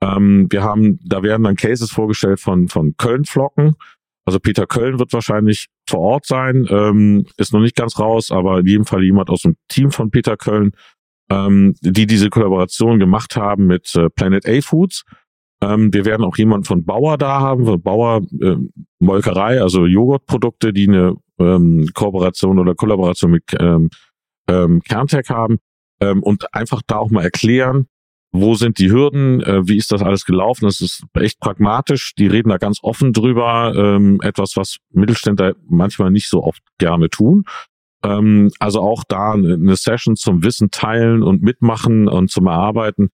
Ähm, 0.00 0.46
wir 0.50 0.62
haben, 0.62 0.98
da 1.04 1.22
werden 1.22 1.42
dann 1.42 1.56
Cases 1.56 1.90
vorgestellt 1.90 2.40
von, 2.40 2.68
von 2.68 2.96
Köln-Flocken. 2.96 3.74
Also 4.24 4.40
Peter 4.40 4.66
Köln 4.66 4.98
wird 4.98 5.12
wahrscheinlich 5.12 5.68
vor 5.88 6.00
Ort 6.00 6.26
sein, 6.26 6.66
ähm, 6.70 7.26
ist 7.36 7.52
noch 7.52 7.60
nicht 7.60 7.76
ganz 7.76 7.98
raus, 7.98 8.30
aber 8.30 8.60
in 8.60 8.66
jedem 8.66 8.84
Fall 8.84 9.02
jemand 9.02 9.30
aus 9.30 9.42
dem 9.42 9.56
Team 9.68 9.90
von 9.90 10.10
Peter 10.10 10.36
Köln, 10.36 10.72
ähm, 11.30 11.74
die 11.80 12.06
diese 12.06 12.30
Kollaboration 12.30 12.98
gemacht 12.98 13.36
haben 13.36 13.66
mit 13.66 13.94
äh, 13.94 14.08
Planet 14.10 14.46
A 14.46 14.60
Foods. 14.60 15.04
Ähm, 15.60 15.92
wir 15.92 16.04
werden 16.04 16.24
auch 16.24 16.36
jemanden 16.36 16.64
von 16.64 16.84
Bauer 16.84 17.18
da 17.18 17.40
haben, 17.40 17.66
von 17.66 17.82
Bauer 17.82 18.22
äh, 18.40 18.56
Molkerei, 19.00 19.60
also 19.60 19.86
Joghurtprodukte, 19.86 20.72
die 20.72 20.88
eine 20.88 21.16
ähm, 21.38 21.88
Kooperation 21.94 22.58
oder 22.58 22.74
Kollaboration 22.74 23.32
mit 23.32 23.44
ähm, 23.58 23.90
ähm, 24.48 24.80
Kerntech 24.82 25.30
haben 25.30 25.58
ähm, 26.00 26.22
und 26.22 26.54
einfach 26.54 26.82
da 26.86 26.98
auch 26.98 27.10
mal 27.10 27.24
erklären, 27.24 27.86
wo 28.32 28.54
sind 28.54 28.78
die 28.78 28.90
Hürden, 28.90 29.40
äh, 29.42 29.66
wie 29.66 29.76
ist 29.76 29.90
das 29.90 30.02
alles 30.02 30.24
gelaufen. 30.24 30.66
Das 30.66 30.80
ist 30.80 31.02
echt 31.14 31.40
pragmatisch. 31.40 32.14
Die 32.14 32.26
reden 32.26 32.50
da 32.50 32.58
ganz 32.58 32.78
offen 32.82 33.12
drüber. 33.12 33.72
Ähm, 33.74 34.20
etwas, 34.22 34.56
was 34.56 34.76
Mittelständler 34.90 35.54
manchmal 35.66 36.10
nicht 36.10 36.28
so 36.28 36.44
oft 36.44 36.62
gerne 36.78 37.08
tun. 37.08 37.44
Ähm, 38.04 38.50
also 38.58 38.80
auch 38.80 39.02
da 39.08 39.32
eine 39.32 39.76
Session 39.76 40.14
zum 40.14 40.44
Wissen 40.44 40.70
teilen 40.70 41.22
und 41.22 41.42
mitmachen 41.42 42.06
und 42.06 42.30
zum 42.30 42.46
Erarbeiten. 42.46 43.08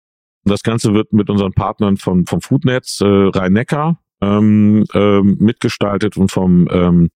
Das 0.44 0.62
Ganze 0.62 0.94
wird 0.94 1.12
mit 1.12 1.28
unseren 1.30 1.52
Partnern 1.52 1.96
von, 1.96 2.26
vom 2.26 2.40
Foodnetz 2.40 3.00
äh, 3.00 3.06
Rhein-Neckar 3.06 4.00
ähm, 4.20 4.84
äh, 4.94 5.20
mitgestaltet 5.20 6.16
und 6.16 6.30
vom 6.30 6.68
ähm, 6.70 7.10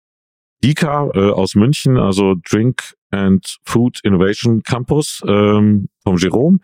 DICA 0.63 1.09
äh, 1.13 1.31
aus 1.31 1.55
München, 1.55 1.97
also 1.97 2.35
Drink 2.49 2.93
and 3.11 3.57
Food 3.63 3.99
Innovation 4.03 4.63
Campus 4.63 5.21
ähm, 5.27 5.89
vom 6.03 6.17
Jerome. 6.17 6.59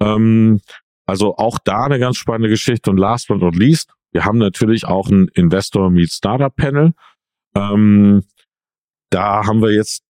Ähm, 0.00 0.60
also 1.06 1.36
auch 1.36 1.58
da 1.58 1.84
eine 1.84 1.98
ganz 1.98 2.16
spannende 2.16 2.48
Geschichte. 2.48 2.90
Und 2.90 2.98
last 2.98 3.28
but 3.28 3.40
not 3.40 3.56
least, 3.56 3.92
wir 4.12 4.24
haben 4.24 4.38
natürlich 4.38 4.86
auch 4.86 5.08
ein 5.08 5.28
Investor 5.34 5.90
Meet 5.90 6.12
Startup 6.12 6.54
Panel. 6.54 6.92
Ähm, 7.54 8.22
da 9.10 9.46
haben 9.46 9.60
wir 9.60 9.72
jetzt 9.72 10.04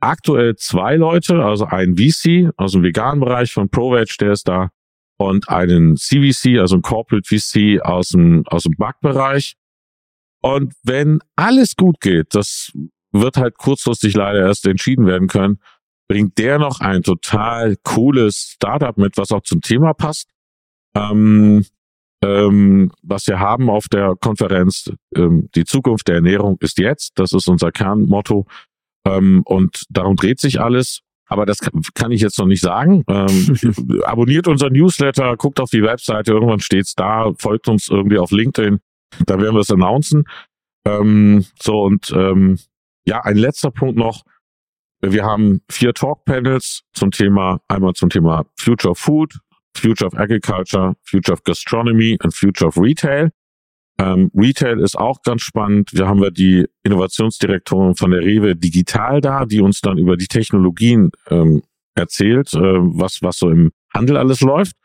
aktuell 0.00 0.56
zwei 0.56 0.96
Leute, 0.96 1.44
also 1.44 1.64
ein 1.66 1.96
VC 1.96 2.50
aus 2.56 2.72
dem 2.72 2.82
veganen 2.82 3.20
Bereich 3.20 3.52
von 3.52 3.68
ProVeg, 3.68 4.16
der 4.18 4.32
ist 4.32 4.46
da 4.46 4.70
und 5.18 5.48
einen 5.48 5.96
CVC, 5.96 6.58
also 6.58 6.76
ein 6.76 6.82
Corporate 6.82 7.26
VC 7.28 7.80
aus 7.82 8.10
dem, 8.10 8.46
aus 8.46 8.62
dem 8.62 8.74
Bug-Bereich. 8.76 9.56
Und 10.40 10.74
wenn 10.84 11.18
alles 11.36 11.74
gut 11.76 12.00
geht, 12.00 12.34
das 12.34 12.72
wird 13.12 13.36
halt 13.36 13.58
kurzfristig 13.58 14.14
leider 14.14 14.40
erst 14.40 14.66
entschieden 14.66 15.06
werden 15.06 15.28
können, 15.28 15.60
bringt 16.08 16.38
der 16.38 16.58
noch 16.58 16.80
ein 16.80 17.02
total 17.02 17.76
cooles 17.82 18.52
Startup 18.54 18.96
mit, 18.96 19.16
was 19.16 19.32
auch 19.32 19.42
zum 19.42 19.60
Thema 19.60 19.92
passt. 19.92 20.28
Ähm, 20.94 21.64
ähm, 22.22 22.90
was 23.02 23.26
wir 23.26 23.38
haben 23.38 23.70
auf 23.70 23.88
der 23.88 24.14
Konferenz, 24.16 24.90
ähm, 25.14 25.48
die 25.54 25.64
Zukunft 25.64 26.08
der 26.08 26.16
Ernährung 26.16 26.56
ist 26.60 26.78
jetzt, 26.78 27.12
das 27.18 27.32
ist 27.32 27.48
unser 27.48 27.70
Kernmotto. 27.70 28.46
Ähm, 29.06 29.42
und 29.44 29.84
darum 29.90 30.16
dreht 30.16 30.40
sich 30.40 30.60
alles. 30.60 31.02
Aber 31.28 31.46
das 31.46 31.58
kann, 31.58 31.82
kann 31.94 32.10
ich 32.10 32.20
jetzt 32.20 32.38
noch 32.38 32.46
nicht 32.46 32.62
sagen. 32.62 33.04
Ähm, 33.08 34.02
abonniert 34.04 34.48
unseren 34.48 34.72
Newsletter, 34.72 35.36
guckt 35.36 35.60
auf 35.60 35.70
die 35.70 35.82
Webseite, 35.82 36.32
irgendwann 36.32 36.60
steht's 36.60 36.94
da, 36.94 37.32
folgt 37.38 37.68
uns 37.68 37.88
irgendwie 37.88 38.18
auf 38.18 38.30
LinkedIn, 38.30 38.80
da 39.26 39.40
werden 39.40 39.54
wir 39.54 39.60
es 39.60 39.70
announcen. 39.70 40.24
Ähm, 40.86 41.44
so 41.60 41.82
und 41.82 42.10
ähm, 42.16 42.58
ja, 43.06 43.20
ein 43.20 43.36
letzter 43.36 43.70
Punkt 43.70 43.96
noch. 43.96 44.22
Wir 45.00 45.24
haben 45.24 45.62
vier 45.70 45.94
Talk-Panels 45.94 46.82
zum 46.92 47.10
Thema, 47.10 47.60
einmal 47.68 47.94
zum 47.94 48.10
Thema 48.10 48.46
Future 48.58 48.90
of 48.90 48.98
Food, 48.98 49.38
Future 49.76 50.08
of 50.08 50.14
Agriculture, 50.18 50.96
Future 51.04 51.34
of 51.34 51.44
Gastronomy 51.44 52.18
und 52.22 52.34
Future 52.34 52.68
of 52.68 52.76
Retail. 52.76 53.30
Ähm, 54.00 54.30
Retail 54.34 54.80
ist 54.80 54.96
auch 54.96 55.22
ganz 55.22 55.42
spannend. 55.42 55.90
Wir 55.92 56.06
haben 56.06 56.22
ja 56.22 56.30
die 56.30 56.66
Innovationsdirektorin 56.84 57.96
von 57.96 58.12
der 58.12 58.20
Rewe 58.20 58.54
Digital 58.54 59.20
da, 59.20 59.44
die 59.44 59.60
uns 59.60 59.80
dann 59.80 59.98
über 59.98 60.16
die 60.16 60.28
Technologien 60.28 61.10
ähm, 61.28 61.62
erzählt, 61.94 62.54
äh, 62.54 62.58
was, 62.60 63.22
was 63.22 63.38
so 63.38 63.50
im 63.50 63.72
Handel 63.92 64.16
alles 64.16 64.40
läuft. 64.40 64.76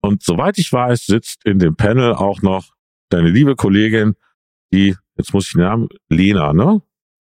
Und 0.00 0.22
soweit 0.22 0.58
ich 0.58 0.72
weiß, 0.72 1.06
sitzt 1.06 1.44
in 1.44 1.58
dem 1.58 1.76
Panel 1.76 2.14
auch 2.14 2.40
noch 2.40 2.72
deine 3.10 3.28
liebe 3.28 3.56
Kollegin, 3.56 4.14
die, 4.72 4.94
jetzt 5.16 5.34
muss 5.34 5.46
ich 5.46 5.52
den 5.52 5.62
Namen, 5.62 5.88
Lena, 6.08 6.52
ne? 6.52 6.80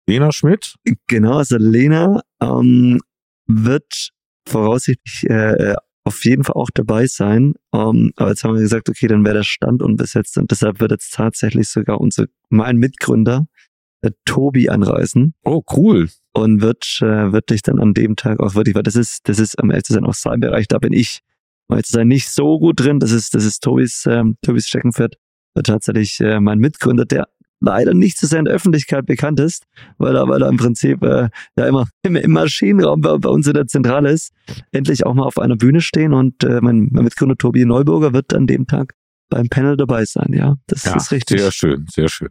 Lena 0.08 0.32
Schmidt? 0.32 0.74
Genau, 1.06 1.38
also 1.38 1.56
Lena 1.58 2.22
ähm, 2.40 3.00
wird 3.46 4.10
voraussichtlich 4.48 5.30
äh, 5.30 5.74
auf 6.05 6.24
jeden 6.24 6.44
Fall 6.44 6.57
auch 6.57 6.70
dabei 6.72 7.07
sein. 7.07 7.55
Um, 7.70 7.96
ähm, 7.96 8.12
aber 8.16 8.30
jetzt 8.30 8.44
haben 8.44 8.55
wir 8.55 8.61
gesagt, 8.61 8.88
okay, 8.88 9.07
dann 9.07 9.24
wäre 9.24 9.36
der 9.36 9.42
Stand 9.44 9.82
unbesetzt 9.82 10.36
und 10.38 10.50
deshalb 10.50 10.80
wird 10.80 10.90
jetzt 10.90 11.14
tatsächlich 11.14 11.68
sogar 11.68 12.00
unser, 12.00 12.26
mein 12.48 12.76
Mitgründer, 12.76 13.46
der 14.03 14.12
Tobi, 14.24 14.68
anreisen. 14.68 15.34
Oh, 15.44 15.62
cool. 15.76 16.09
Und 16.32 16.61
wird 16.61 16.98
äh, 17.03 17.32
wirklich 17.32 17.62
dann 17.62 17.78
an 17.78 17.94
dem 17.94 18.16
Tag 18.16 18.40
auch 18.40 18.55
wirklich, 18.55 18.74
weil 18.74 18.82
das 18.82 18.96
ist, 18.96 19.28
das 19.28 19.38
ist 19.38 19.59
am 19.59 19.70
zu 19.82 19.92
sein 19.92 20.05
auch 20.05 20.14
sein 20.14 20.40
Bereich, 20.40 20.66
da 20.66 20.78
bin 20.78 20.92
ich, 20.92 21.20
um 21.68 21.82
zu 21.82 21.92
sein, 21.92 22.09
nicht 22.09 22.28
so 22.28 22.59
gut 22.59 22.80
drin. 22.80 22.98
Das 22.98 23.12
ist, 23.12 23.34
das 23.34 23.44
ist 23.44 23.61
Tobis, 23.62 24.05
ähm, 24.07 24.36
Tobis 24.42 24.66
Steckenpferd. 24.68 25.16
Wird 25.55 25.66
tatsächlich 25.66 26.18
äh, 26.20 26.40
mein 26.40 26.59
Mitgründer, 26.59 27.05
der 27.05 27.28
leider 27.62 27.94
nicht 27.94 28.18
so 28.18 28.26
sehr 28.26 28.40
in 28.40 28.44
der 28.44 28.54
Öffentlichkeit 28.54 29.06
bekannt 29.06 29.40
ist, 29.40 29.64
weil 29.98 30.16
er, 30.16 30.28
weil 30.28 30.42
er 30.42 30.48
im 30.48 30.56
Prinzip 30.56 31.02
äh, 31.02 31.28
ja 31.56 31.66
immer 31.66 31.88
im, 32.02 32.16
im 32.16 32.32
Maschinenraum 32.32 33.00
bei, 33.00 33.16
bei, 33.16 33.28
uns 33.28 33.46
in 33.46 33.54
der 33.54 33.66
Zentrale 33.66 34.10
ist, 34.10 34.32
endlich 34.72 35.06
auch 35.06 35.14
mal 35.14 35.24
auf 35.24 35.38
einer 35.38 35.56
Bühne 35.56 35.80
stehen 35.80 36.12
und 36.12 36.44
äh, 36.44 36.60
mein, 36.60 36.88
mein 36.90 37.04
Mitgründer 37.04 37.36
Tobi 37.36 37.64
Neuburger 37.64 38.12
wird 38.12 38.34
an 38.34 38.46
dem 38.46 38.66
Tag 38.66 38.94
beim 39.30 39.48
Panel 39.48 39.76
dabei 39.76 40.04
sein, 40.04 40.32
ja. 40.32 40.56
Das 40.66 40.84
ja, 40.84 40.96
ist 40.96 41.10
richtig. 41.10 41.40
Sehr 41.40 41.52
schön, 41.52 41.86
sehr 41.90 42.08
schön. 42.08 42.28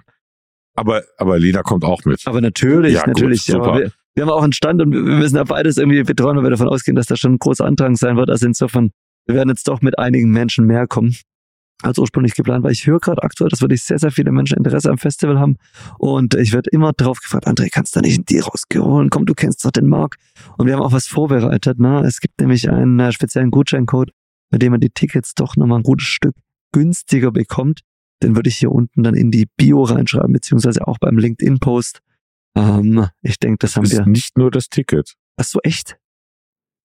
Aber, 0.76 1.02
aber 1.18 1.40
Lena 1.40 1.64
kommt 1.64 1.84
auch 1.84 2.06
mit. 2.06 2.22
Aber 2.26 2.42
natürlich, 2.42 2.94
ja, 2.94 3.08
natürlich. 3.08 3.48
Gut, 3.48 3.56
ja, 3.56 3.76
wir, 3.76 3.92
wir, 4.16 4.24
haben 4.24 4.30
auch 4.30 4.44
einen 4.44 4.54
Stand 4.54 4.82
und 4.82 4.94
wir 4.94 5.02
müssen 5.02 5.36
ja 5.36 5.44
beides 5.44 5.78
irgendwie 5.78 6.04
betreuen, 6.04 6.38
weil 6.38 6.44
wir 6.44 6.52
davon 6.52 6.70
ausgehen, 6.70 6.96
dass 6.96 7.08
da 7.08 7.16
schon 7.16 7.34
ein 7.34 7.40
großer 7.40 7.66
Antrag 7.66 7.98
sein 7.98 8.18
wird. 8.18 8.30
Also 8.30 8.46
insofern, 8.46 8.92
wir 9.26 9.36
werden 9.36 9.50
jetzt 9.50 9.68
doch 9.68 9.82
mit 9.82 9.98
einigen 9.98 10.32
Menschen 10.32 10.66
mehr 10.66 10.88
kommen 10.88 11.16
als 11.84 11.98
ursprünglich 11.98 12.36
geplant, 12.36 12.64
weil 12.64 12.72
ich 12.72 12.86
höre 12.86 13.00
gerade 13.00 13.24
aktuell, 13.24 13.50
dass 13.50 13.62
wirklich 13.62 13.84
sehr, 13.84 14.00
sehr 14.00 14.12
viele 14.12 14.32
Menschen 14.32 14.58
Interesse 14.58 14.90
am 14.90 14.98
Festival 14.98 15.40
haben. 15.40 15.58
Und 15.98 16.36
ich 16.36 16.54
werde 16.54 16.70
immer 16.72 16.94
drauf 16.94 17.20
gefragt, 17.20 17.48
André, 17.48 17.70
kannst 17.72 17.96
du 17.96 18.02
nicht 18.02 18.20
ein 18.20 18.26
Deal 18.26 18.44
rausgeholen? 18.44 19.10
Komm, 19.10 19.26
du 19.26 19.34
kennst 19.34 19.64
doch 19.66 19.72
den 19.72 19.88
Marc. 19.88 20.16
Und 20.58 20.68
wir 20.68 20.76
haben 20.76 20.82
auch 20.82 20.92
was 20.92 21.08
vorbereitet. 21.08 21.80
Ne? 21.80 22.04
Es 22.06 22.20
gibt 22.20 22.40
nämlich 22.40 22.70
einen 22.70 23.00
äh, 23.00 23.12
speziellen 23.12 23.52
Gutscheincode, 23.52 24.12
mit 24.52 24.62
dem 24.62 24.72
man 24.72 24.82
die 24.82 24.90
Tickets 24.90 25.34
doch 25.34 25.56
nochmal 25.56 25.80
ein 25.80 25.84
gutes 25.84 26.08
Stück 26.08 26.36
günstiger 26.72 27.32
bekommt. 27.32 27.82
Den 28.24 28.36
würde 28.36 28.50
ich 28.50 28.58
hier 28.58 28.72
unten 28.72 29.04
dann 29.04 29.16
in 29.16 29.32
die 29.32 29.48
Bio 29.58 29.84
reinschreiben, 29.84 30.34
beziehungsweise 30.34 30.88
auch 30.88 31.00
beim 31.00 31.18
LinkedIn-Post. 31.18 32.00
Ähm, 32.56 33.08
ich 33.22 33.40
denke, 33.40 33.58
das 33.60 33.76
haben 33.76 33.84
das 33.84 33.94
wir. 33.94 34.02
Ist 34.02 34.08
nicht 34.08 34.38
nur 34.38 34.52
das 34.52 34.70
Ticket. 34.70 35.16
Ach 35.38 35.44
so, 35.44 35.60
echt? 35.64 35.98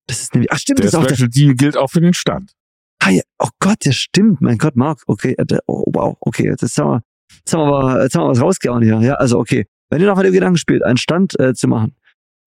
Das 0.07 0.21
ist 0.21 0.33
nämlich, 0.33 0.51
ach 0.51 0.57
stimmt, 0.57 0.79
der 0.79 0.85
das 0.85 0.93
ist 0.93 0.99
auch 0.99 1.05
der 1.05 1.27
Deal 1.27 1.53
gilt 1.53 1.77
auch 1.77 1.91
für 1.91 2.01
den 2.01 2.13
Stand. 2.13 2.53
Ah 2.99 3.09
ja, 3.09 3.21
oh 3.39 3.49
Gott, 3.59 3.85
ja 3.85 3.91
stimmt, 3.91 4.41
mein 4.41 4.57
Gott, 4.57 4.75
Marc, 4.75 5.01
okay, 5.07 5.35
äh, 5.37 5.45
oh, 5.67 5.83
wow, 5.93 6.17
okay, 6.19 6.45
jetzt 6.45 6.77
haben 6.77 6.89
wir, 6.89 7.03
jetzt 7.39 7.53
haben 7.53 7.69
wir, 7.69 8.03
jetzt 8.03 8.15
haben 8.15 8.23
wir 8.23 8.29
was 8.29 8.41
rausgehauen 8.41 8.83
hier, 8.83 8.99
ja, 8.99 9.13
also 9.15 9.39
okay. 9.39 9.65
Wenn 9.89 10.01
ihr 10.01 10.07
noch 10.07 10.17
mal 10.17 10.23
den 10.23 10.33
Gedanken 10.33 10.57
spielt, 10.57 10.83
einen 10.83 10.97
Stand 10.97 11.39
äh, 11.39 11.53
zu 11.53 11.67
machen, 11.67 11.95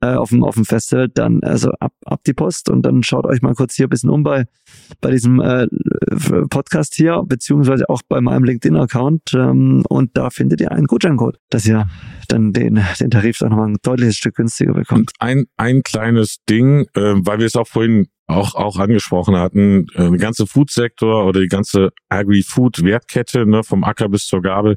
äh, 0.00 0.14
auf 0.14 0.30
dem 0.30 0.42
auf 0.44 0.54
dem 0.54 0.64
Festival, 0.64 1.08
dann 1.08 1.42
also 1.42 1.70
ab, 1.80 1.92
ab 2.04 2.20
die 2.26 2.32
Post 2.32 2.70
und 2.70 2.82
dann 2.82 3.02
schaut 3.02 3.26
euch 3.26 3.42
mal 3.42 3.54
kurz 3.54 3.74
hier 3.74 3.86
ein 3.86 3.90
bisschen 3.90 4.10
um 4.10 4.22
bei 4.22 4.46
bei 5.00 5.10
diesem 5.10 5.40
äh, 5.40 5.66
Podcast 6.48 6.94
hier 6.94 7.22
beziehungsweise 7.26 7.88
auch 7.88 8.02
bei 8.08 8.20
meinem 8.20 8.44
LinkedIn-Account 8.44 9.34
ähm, 9.34 9.84
und 9.88 10.16
da 10.16 10.30
findet 10.30 10.60
ihr 10.60 10.72
einen 10.72 10.86
Gutscheincode, 10.86 11.38
dass 11.50 11.66
ihr 11.66 11.88
dann 12.28 12.52
den 12.52 12.80
den 12.98 13.10
Tarif 13.10 13.38
dann 13.38 13.50
nochmal 13.50 13.68
ein 13.68 13.76
deutliches 13.82 14.16
Stück 14.16 14.36
günstiger 14.36 14.74
bekommt. 14.74 15.00
Und 15.00 15.12
ein 15.18 15.44
ein 15.56 15.82
kleines 15.82 16.38
Ding, 16.48 16.86
äh, 16.94 17.14
weil 17.16 17.38
wir 17.38 17.46
es 17.46 17.56
auch 17.56 17.68
vorhin 17.68 18.06
auch, 18.30 18.54
auch 18.54 18.78
angesprochen 18.78 19.36
hatten, 19.36 19.86
äh, 19.94 20.08
der 20.08 20.18
ganze 20.18 20.46
Food-Sektor 20.46 21.26
oder 21.26 21.40
die 21.40 21.48
ganze 21.48 21.90
Agri-Food-Wertkette 22.08 23.44
ne, 23.44 23.62
vom 23.64 23.84
Acker 23.84 24.08
bis 24.08 24.26
zur 24.26 24.40
Gabel, 24.40 24.76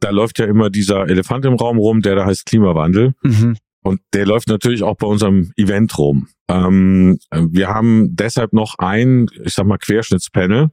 da 0.00 0.10
läuft 0.10 0.38
ja 0.38 0.46
immer 0.46 0.70
dieser 0.70 1.08
Elefant 1.08 1.44
im 1.44 1.54
Raum 1.54 1.78
rum, 1.78 2.02
der 2.02 2.14
da 2.14 2.26
heißt 2.26 2.46
Klimawandel. 2.46 3.14
Mhm. 3.22 3.56
Und 3.88 4.02
der 4.12 4.26
läuft 4.26 4.48
natürlich 4.48 4.82
auch 4.82 4.96
bei 4.96 5.06
unserem 5.06 5.50
Event 5.56 5.96
rum. 5.96 6.28
Ähm, 6.50 7.18
wir 7.32 7.68
haben 7.68 8.14
deshalb 8.14 8.52
noch 8.52 8.74
ein, 8.76 9.28
ich 9.42 9.54
sag 9.54 9.64
mal, 9.64 9.78
Querschnittspanel, 9.78 10.68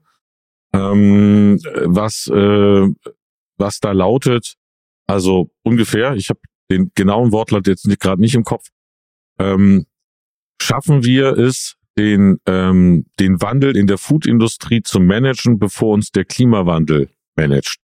ähm, 0.73 1.57
was, 1.85 2.27
äh, 2.27 2.87
was 3.57 3.79
da 3.79 3.93
lautet, 3.93 4.55
also 5.07 5.49
ungefähr, 5.63 6.15
ich 6.15 6.29
habe 6.29 6.41
den 6.69 6.91
genauen 6.93 7.31
Wortlaut 7.31 7.67
jetzt 7.67 7.87
gerade 8.01 8.19
nicht 8.19 8.35
im 8.35 8.43
Kopf, 8.43 8.65
ähm, 9.39 9.85
schaffen 10.61 11.05
wir 11.05 11.37
es, 11.37 11.77
den, 11.97 12.39
ähm, 12.45 13.05
den 13.21 13.41
Wandel 13.41 13.77
in 13.77 13.87
der 13.87 13.97
Foodindustrie 13.97 14.81
zu 14.81 14.99
managen, 14.99 15.57
bevor 15.57 15.93
uns 15.93 16.11
der 16.11 16.25
Klimawandel 16.25 17.07
managt. 17.37 17.79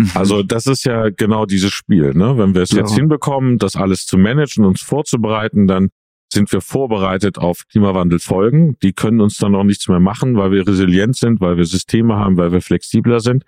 Mhm. 0.00 0.10
Also 0.14 0.42
das 0.42 0.66
ist 0.66 0.84
ja 0.84 1.10
genau 1.10 1.46
dieses 1.46 1.72
Spiel. 1.72 2.14
Ne? 2.14 2.38
Wenn 2.38 2.54
wir 2.54 2.62
es 2.62 2.70
ja. 2.70 2.78
jetzt 2.78 2.94
hinbekommen, 2.94 3.58
das 3.58 3.76
alles 3.76 4.06
zu 4.06 4.16
managen, 4.18 4.64
uns 4.64 4.82
vorzubereiten, 4.82 5.66
dann 5.66 5.88
sind 6.32 6.52
wir 6.52 6.60
vorbereitet 6.60 7.38
auf 7.38 7.64
Klimawandelfolgen. 7.70 8.78
Die 8.80 8.92
können 8.92 9.20
uns 9.20 9.36
dann 9.36 9.54
auch 9.54 9.64
nichts 9.64 9.88
mehr 9.88 10.00
machen, 10.00 10.36
weil 10.36 10.52
wir 10.52 10.66
resilient 10.66 11.16
sind, 11.16 11.40
weil 11.40 11.56
wir 11.56 11.64
Systeme 11.64 12.16
haben, 12.16 12.36
weil 12.36 12.52
wir 12.52 12.62
flexibler 12.62 13.20
sind. 13.20 13.44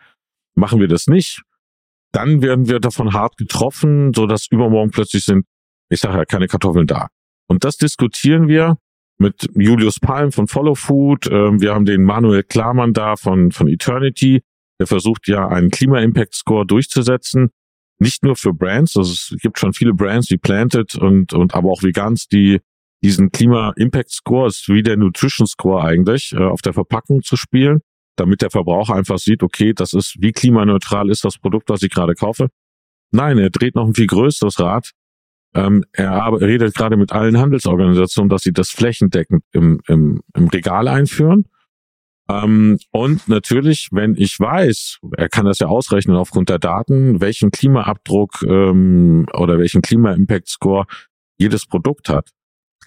Machen 0.54 0.80
wir 0.80 0.88
das 0.88 1.06
nicht, 1.06 1.42
dann 2.12 2.42
werden 2.42 2.68
wir 2.68 2.78
davon 2.78 3.14
hart 3.14 3.38
getroffen, 3.38 4.12
so 4.14 4.26
dass 4.26 4.46
übermorgen 4.50 4.90
plötzlich 4.90 5.24
sind, 5.24 5.46
ich 5.88 6.00
sage 6.00 6.18
ja, 6.18 6.24
keine 6.24 6.46
Kartoffeln 6.46 6.86
da. 6.86 7.08
Und 7.46 7.64
das 7.64 7.78
diskutieren 7.78 8.48
wir 8.48 8.76
mit 9.18 9.48
Julius 9.54 9.98
Palm 9.98 10.32
von 10.32 10.46
Follow 10.46 10.74
Food. 10.74 11.26
Ähm, 11.30 11.60
wir 11.60 11.74
haben 11.74 11.84
den 11.84 12.02
Manuel 12.02 12.42
Klarmann 12.42 12.92
da 12.92 13.16
von, 13.16 13.52
von 13.52 13.68
Eternity. 13.68 14.42
Der 14.82 14.88
versucht 14.88 15.28
ja 15.28 15.46
einen 15.46 15.70
Klima-Impact-Score 15.70 16.66
durchzusetzen. 16.66 17.50
Nicht 18.00 18.24
nur 18.24 18.34
für 18.34 18.52
Brands, 18.52 18.96
also 18.96 19.12
es 19.12 19.32
gibt 19.40 19.60
schon 19.60 19.72
viele 19.72 19.94
Brands 19.94 20.28
wie 20.32 20.38
Planted 20.38 20.96
und, 20.96 21.34
und 21.34 21.54
aber 21.54 21.70
auch 21.70 21.84
Vegans, 21.84 22.26
die 22.26 22.58
diesen 23.00 23.30
Klima-Impact-Score, 23.30 24.48
ist 24.48 24.68
wie 24.68 24.82
der 24.82 24.96
Nutrition-Score 24.96 25.84
eigentlich, 25.84 26.32
äh, 26.32 26.42
auf 26.42 26.62
der 26.62 26.72
Verpackung 26.72 27.22
zu 27.22 27.36
spielen, 27.36 27.82
damit 28.16 28.42
der 28.42 28.50
Verbraucher 28.50 28.96
einfach 28.96 29.18
sieht, 29.18 29.44
okay, 29.44 29.72
das 29.72 29.92
ist, 29.92 30.16
wie 30.18 30.32
klimaneutral 30.32 31.10
ist 31.10 31.24
das 31.24 31.38
Produkt, 31.38 31.68
was 31.68 31.84
ich 31.84 31.92
gerade 31.92 32.16
kaufe. 32.16 32.48
Nein, 33.12 33.38
er 33.38 33.50
dreht 33.50 33.76
noch 33.76 33.86
ein 33.86 33.94
viel 33.94 34.08
größeres 34.08 34.58
Rad. 34.58 34.90
Ähm, 35.54 35.84
er 35.92 36.26
redet 36.40 36.74
gerade 36.74 36.96
mit 36.96 37.12
allen 37.12 37.38
Handelsorganisationen, 37.38 38.30
dass 38.30 38.42
sie 38.42 38.52
das 38.52 38.70
flächendeckend 38.70 39.44
im, 39.52 39.80
im, 39.86 40.22
im 40.34 40.48
Regal 40.48 40.88
einführen. 40.88 41.44
Ähm, 42.32 42.78
und 42.90 43.28
natürlich, 43.28 43.88
wenn 43.92 44.14
ich 44.16 44.38
weiß, 44.38 44.98
er 45.16 45.28
kann 45.28 45.44
das 45.44 45.58
ja 45.58 45.66
ausrechnen 45.66 46.16
aufgrund 46.16 46.48
der 46.48 46.58
Daten, 46.58 47.20
welchen 47.20 47.50
Klimaabdruck 47.50 48.42
ähm, 48.46 49.26
oder 49.34 49.58
welchen 49.58 49.82
Klima-Impact-Score 49.82 50.86
jedes 51.36 51.66
Produkt 51.66 52.08
hat, 52.08 52.30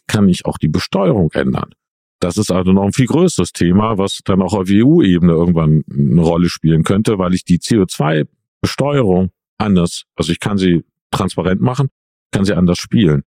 kann 0.08 0.30
ich 0.30 0.46
auch 0.46 0.58
die 0.58 0.68
Besteuerung 0.68 1.32
ändern. 1.34 1.72
Das 2.20 2.38
ist 2.38 2.52
also 2.52 2.72
noch 2.72 2.84
ein 2.84 2.94
viel 2.94 3.08
größeres 3.08 3.52
Thema, 3.52 3.98
was 3.98 4.22
dann 4.24 4.42
auch 4.42 4.54
auf 4.54 4.68
EU-Ebene 4.70 5.34
irgendwann 5.34 5.84
eine 5.92 6.22
Rolle 6.22 6.50
spielen 6.50 6.84
könnte, 6.84 7.20
weil 7.20 7.34
ich 7.34 7.44
die 7.44 7.60
CO2-Besteuerung 7.60 9.32
anders, 9.58 10.04
also 10.16 10.32
ich 10.32 10.40
kann 10.40 10.58
sie 10.58 10.84
transparent 11.12 11.62
machen, 11.62 11.90
kann 12.32 12.46
sie 12.46 12.54
anders 12.54 12.78
spielen. 12.78 13.24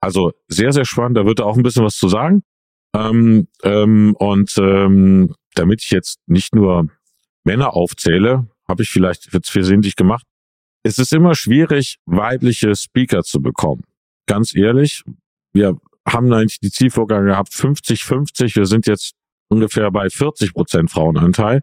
Also 0.00 0.32
sehr, 0.48 0.72
sehr 0.72 0.84
spannend, 0.84 1.16
da 1.16 1.24
wird 1.24 1.40
er 1.40 1.46
auch 1.46 1.56
ein 1.56 1.62
bisschen 1.62 1.84
was 1.84 1.96
zu 1.96 2.08
sagen. 2.08 2.42
Ähm, 2.94 3.48
ähm, 3.62 4.14
und 4.18 4.54
ähm, 4.58 5.34
damit 5.54 5.82
ich 5.82 5.90
jetzt 5.90 6.18
nicht 6.26 6.54
nur 6.54 6.88
Männer 7.44 7.74
aufzähle, 7.74 8.48
habe 8.68 8.82
ich 8.82 8.90
vielleicht 8.90 9.32
jetzt 9.32 9.50
versehentlich 9.50 9.96
gemacht. 9.96 10.26
Es 10.82 10.98
ist 10.98 11.12
immer 11.12 11.34
schwierig, 11.34 11.98
weibliche 12.06 12.74
Speaker 12.74 13.22
zu 13.22 13.40
bekommen. 13.40 13.84
Ganz 14.26 14.54
ehrlich, 14.54 15.02
wir 15.52 15.78
haben 16.06 16.32
eigentlich 16.32 16.60
die 16.60 16.70
Zielvorgabe 16.70 17.26
gehabt 17.26 17.52
50-50. 17.52 18.56
Wir 18.56 18.66
sind 18.66 18.86
jetzt 18.86 19.14
ungefähr 19.48 19.90
bei 19.90 20.10
40 20.10 20.52
Prozent 20.52 20.90
Frauenanteil. 20.90 21.62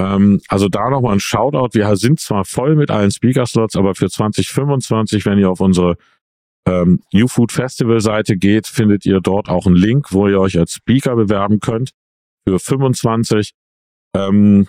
Ähm, 0.00 0.40
also 0.48 0.68
da 0.68 0.90
nochmal 0.90 1.14
ein 1.14 1.20
Shoutout. 1.20 1.70
Wir 1.72 1.96
sind 1.96 2.20
zwar 2.20 2.44
voll 2.44 2.76
mit 2.76 2.90
allen 2.90 3.10
Speaker-Slots, 3.10 3.76
aber 3.76 3.94
für 3.94 4.08
2025, 4.08 5.26
wenn 5.26 5.38
ihr 5.38 5.50
auf 5.50 5.60
unsere 5.60 5.96
ähm, 6.66 7.00
Food 7.26 7.50
Festival 7.50 8.00
Seite 8.00 8.36
geht, 8.36 8.66
findet 8.66 9.06
ihr 9.06 9.20
dort 9.20 9.48
auch 9.48 9.66
einen 9.66 9.76
Link, 9.76 10.12
wo 10.12 10.28
ihr 10.28 10.40
euch 10.40 10.58
als 10.58 10.74
Speaker 10.74 11.16
bewerben 11.16 11.58
könnt 11.60 11.92
für 12.48 12.58
25. 12.58 13.52
Ähm, 14.14 14.68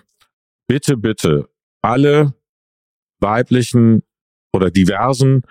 bitte, 0.67 0.97
bitte 0.97 1.49
alle 1.82 2.34
weiblichen 3.19 4.03
oder 4.53 4.71
diversen 4.71 5.43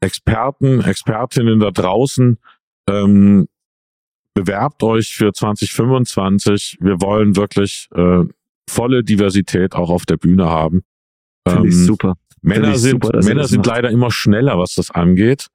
Experten, 0.00 0.82
Expertinnen 0.82 1.60
da 1.60 1.70
draußen, 1.70 2.38
ähm, 2.88 3.48
bewerbt 4.34 4.82
euch 4.82 5.14
für 5.14 5.32
2025. 5.32 6.78
Wir 6.80 7.00
wollen 7.00 7.36
wirklich 7.36 7.88
äh, 7.94 8.24
volle 8.68 9.02
Diversität 9.02 9.74
auch 9.74 9.90
auf 9.90 10.04
der 10.04 10.16
Bühne 10.16 10.46
haben. 10.46 10.84
Finde 11.48 11.62
ähm, 11.62 11.68
ich 11.68 11.76
super. 11.76 12.16
Männer 12.42 12.72
ich 12.72 12.78
sind, 12.78 13.04
super, 13.04 13.24
Männer 13.24 13.44
sind 13.48 13.66
leider 13.66 13.90
immer 13.90 14.10
schneller, 14.10 14.58
was 14.58 14.74
das 14.74 14.90
angeht. 14.90 15.48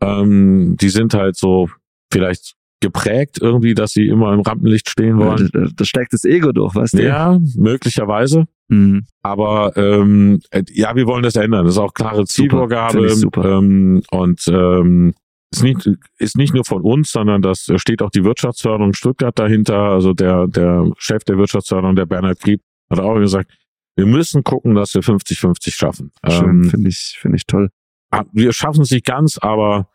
Ähm, 0.00 0.76
die 0.76 0.90
sind 0.90 1.14
halt 1.14 1.36
so 1.36 1.70
vielleicht 2.12 2.57
geprägt 2.80 3.38
irgendwie, 3.40 3.74
dass 3.74 3.92
sie 3.92 4.08
immer 4.08 4.32
im 4.32 4.40
Rampenlicht 4.40 4.88
stehen 4.88 5.18
wollen. 5.18 5.50
Ja, 5.52 5.66
das 5.74 5.88
steckt 5.88 6.12
das 6.12 6.24
Ego 6.24 6.52
durch, 6.52 6.74
weißt 6.74 6.94
du? 6.94 7.04
Ja, 7.04 7.38
möglicherweise. 7.56 8.46
Mhm. 8.68 9.06
Aber 9.22 9.76
ähm, 9.76 10.40
äh, 10.50 10.62
ja, 10.70 10.94
wir 10.94 11.06
wollen 11.06 11.22
das 11.22 11.36
ändern. 11.36 11.64
Das 11.64 11.74
ist 11.74 11.78
auch 11.78 11.94
klare 11.94 12.24
Zielvorgabe. 12.24 13.08
Ähm, 13.42 14.02
und 14.10 14.42
ähm, 14.48 15.14
ist 15.50 15.62
nicht, 15.62 15.90
ist 16.18 16.36
nicht 16.36 16.54
nur 16.54 16.64
von 16.64 16.82
uns, 16.82 17.10
sondern 17.10 17.40
das 17.40 17.70
steht 17.76 18.02
auch 18.02 18.10
die 18.10 18.22
Wirtschaftsförderung 18.22 18.92
Stuttgart 18.92 19.36
dahinter. 19.38 19.78
Also 19.78 20.12
der, 20.12 20.46
der 20.46 20.90
Chef 20.98 21.24
der 21.24 21.38
Wirtschaftsförderung, 21.38 21.96
der 21.96 22.06
Bernhard 22.06 22.40
Krieb, 22.40 22.60
hat 22.90 23.00
auch 23.00 23.18
gesagt, 23.18 23.50
wir 23.96 24.06
müssen 24.06 24.44
gucken, 24.44 24.74
dass 24.74 24.94
wir 24.94 25.02
50-50 25.02 25.74
schaffen. 25.74 26.12
Schön, 26.28 26.62
ähm, 26.62 26.64
finde 26.64 26.88
ich, 26.88 27.18
finde 27.20 27.36
ich 27.36 27.46
toll. 27.46 27.70
Ah, 28.10 28.24
wir 28.32 28.52
schaffen 28.52 28.82
es 28.82 28.90
nicht 28.90 29.04
ganz, 29.04 29.38
aber 29.38 29.88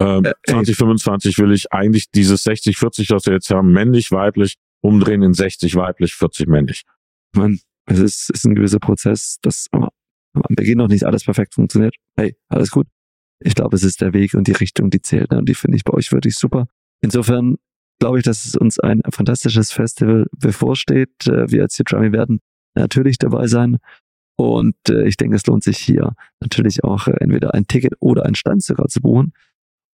ähm, 0.00 0.24
äh, 0.24 0.32
2025 0.46 1.38
will 1.38 1.52
ich 1.52 1.72
eigentlich 1.72 2.10
dieses 2.10 2.44
60-40, 2.44 3.12
was 3.14 3.26
wir 3.26 3.34
jetzt 3.34 3.50
haben, 3.50 3.72
männlich, 3.72 4.10
weiblich, 4.10 4.56
umdrehen 4.80 5.22
in 5.22 5.34
60 5.34 5.76
weiblich, 5.76 6.14
40 6.14 6.48
männlich. 6.48 6.82
Man, 7.34 7.58
es 7.86 7.98
ist, 7.98 8.30
ist 8.30 8.44
ein 8.44 8.54
gewisser 8.54 8.80
Prozess, 8.80 9.38
das 9.42 9.68
am 9.72 9.88
Beginn 10.50 10.78
noch 10.78 10.88
nicht 10.88 11.04
alles 11.04 11.24
perfekt 11.24 11.54
funktioniert. 11.54 11.94
Hey, 12.16 12.36
alles 12.48 12.70
gut. 12.70 12.86
Ich 13.40 13.54
glaube, 13.54 13.76
es 13.76 13.82
ist 13.82 14.00
der 14.00 14.12
Weg 14.12 14.34
und 14.34 14.48
die 14.48 14.52
Richtung, 14.52 14.90
die 14.90 15.00
zählt. 15.00 15.30
Ne? 15.30 15.38
Und 15.38 15.48
die 15.48 15.54
finde 15.54 15.76
ich 15.76 15.84
bei 15.84 15.92
euch 15.92 16.10
wirklich 16.12 16.36
super. 16.36 16.66
Insofern 17.02 17.56
glaube 18.00 18.18
ich, 18.18 18.24
dass 18.24 18.44
es 18.44 18.56
uns 18.56 18.78
ein 18.80 19.00
fantastisches 19.10 19.72
Festival 19.72 20.26
bevorsteht. 20.32 21.26
Äh, 21.26 21.50
wir 21.50 21.62
als 21.62 21.76
Drummy 21.76 22.12
werden 22.12 22.40
natürlich 22.74 23.18
dabei 23.18 23.46
sein. 23.46 23.78
Und 24.36 24.76
äh, 24.88 25.06
ich 25.06 25.16
denke, 25.16 25.36
es 25.36 25.46
lohnt 25.46 25.62
sich 25.62 25.78
hier 25.78 26.14
natürlich 26.40 26.82
auch 26.82 27.06
entweder 27.06 27.54
ein 27.54 27.66
Ticket 27.66 27.94
oder 28.00 28.24
ein 28.24 28.34
Stand 28.34 28.62
sogar 28.62 28.88
zu 28.88 29.00
buchen. 29.00 29.32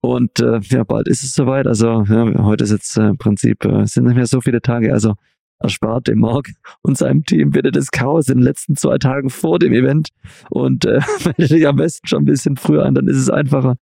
Und 0.02 0.40
äh, 0.40 0.60
ja, 0.62 0.84
bald 0.84 1.08
ist 1.08 1.22
es 1.22 1.34
soweit. 1.34 1.66
Also 1.66 2.04
ja, 2.04 2.42
heute 2.42 2.64
ist 2.64 2.70
jetzt 2.70 2.96
äh, 2.96 3.08
im 3.08 3.18
Prinzip, 3.18 3.64
äh, 3.64 3.86
sind 3.86 4.04
nicht 4.04 4.16
mehr 4.16 4.26
so 4.26 4.40
viele 4.40 4.62
Tage. 4.62 4.92
Also 4.92 5.14
erspart 5.58 6.08
dem 6.08 6.20
Mark 6.20 6.50
und 6.82 6.96
seinem 6.96 7.24
Team 7.24 7.50
bitte 7.50 7.70
das 7.70 7.90
Chaos 7.90 8.28
in 8.28 8.38
den 8.38 8.44
letzten 8.44 8.76
zwei 8.76 8.98
Tagen 8.98 9.30
vor 9.30 9.58
dem 9.58 9.72
Event 9.72 10.08
und 10.48 10.84
äh, 10.86 11.00
melde 11.24 11.54
dich 11.54 11.66
am 11.68 11.76
besten 11.76 12.06
schon 12.06 12.22
ein 12.22 12.26
bisschen 12.26 12.56
früher 12.56 12.84
an, 12.84 12.94
dann 12.94 13.06
ist 13.06 13.18
es 13.18 13.30
einfacher. 13.30 13.76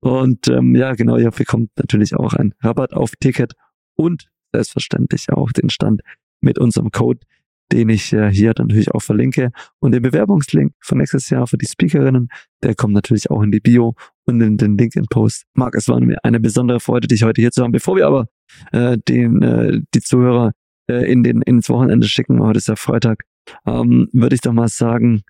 Und 0.00 0.48
ähm, 0.48 0.74
ja, 0.74 0.94
genau, 0.94 1.16
ihr 1.16 1.30
bekommt 1.30 1.70
natürlich 1.76 2.16
auch 2.16 2.32
ein 2.32 2.54
Rabatt 2.60 2.92
auf 2.92 3.12
Ticket 3.20 3.54
und 3.94 4.28
selbstverständlich 4.52 5.30
auch 5.30 5.52
den 5.52 5.70
Stand 5.70 6.02
mit 6.40 6.58
unserem 6.58 6.90
Code, 6.90 7.20
den 7.72 7.88
ich 7.88 8.12
äh, 8.12 8.30
hier 8.30 8.52
natürlich 8.56 8.90
auch 8.92 9.02
verlinke. 9.02 9.50
Und 9.78 9.92
den 9.92 10.02
Bewerbungslink 10.02 10.72
von 10.80 10.98
nächstes 10.98 11.30
Jahr 11.30 11.46
für 11.46 11.58
die 11.58 11.66
Speakerinnen, 11.66 12.28
der 12.62 12.74
kommt 12.74 12.94
natürlich 12.94 13.30
auch 13.30 13.42
in 13.42 13.52
die 13.52 13.60
Bio 13.60 13.94
und 14.24 14.40
in 14.40 14.56
den 14.56 14.78
LinkedIn-Post. 14.78 15.44
Marc, 15.54 15.74
es 15.74 15.88
war 15.88 16.00
mir 16.00 16.18
eine 16.24 16.40
besondere 16.40 16.80
Freude, 16.80 17.08
dich 17.08 17.22
heute 17.22 17.40
hier 17.40 17.50
zu 17.50 17.62
haben. 17.62 17.72
Bevor 17.72 17.96
wir 17.96 18.06
aber 18.06 18.28
äh, 18.72 18.98
den, 19.08 19.42
äh, 19.42 19.80
die 19.94 20.00
Zuhörer 20.00 20.52
äh, 20.88 21.10
in 21.10 21.22
den, 21.22 21.42
ins 21.42 21.68
Wochenende 21.68 22.08
schicken, 22.08 22.42
heute 22.42 22.58
ist 22.58 22.68
ja 22.68 22.76
Freitag, 22.76 23.24
ähm, 23.66 24.08
würde 24.12 24.34
ich 24.34 24.40
doch 24.40 24.52
mal 24.52 24.68
sagen, 24.68 25.22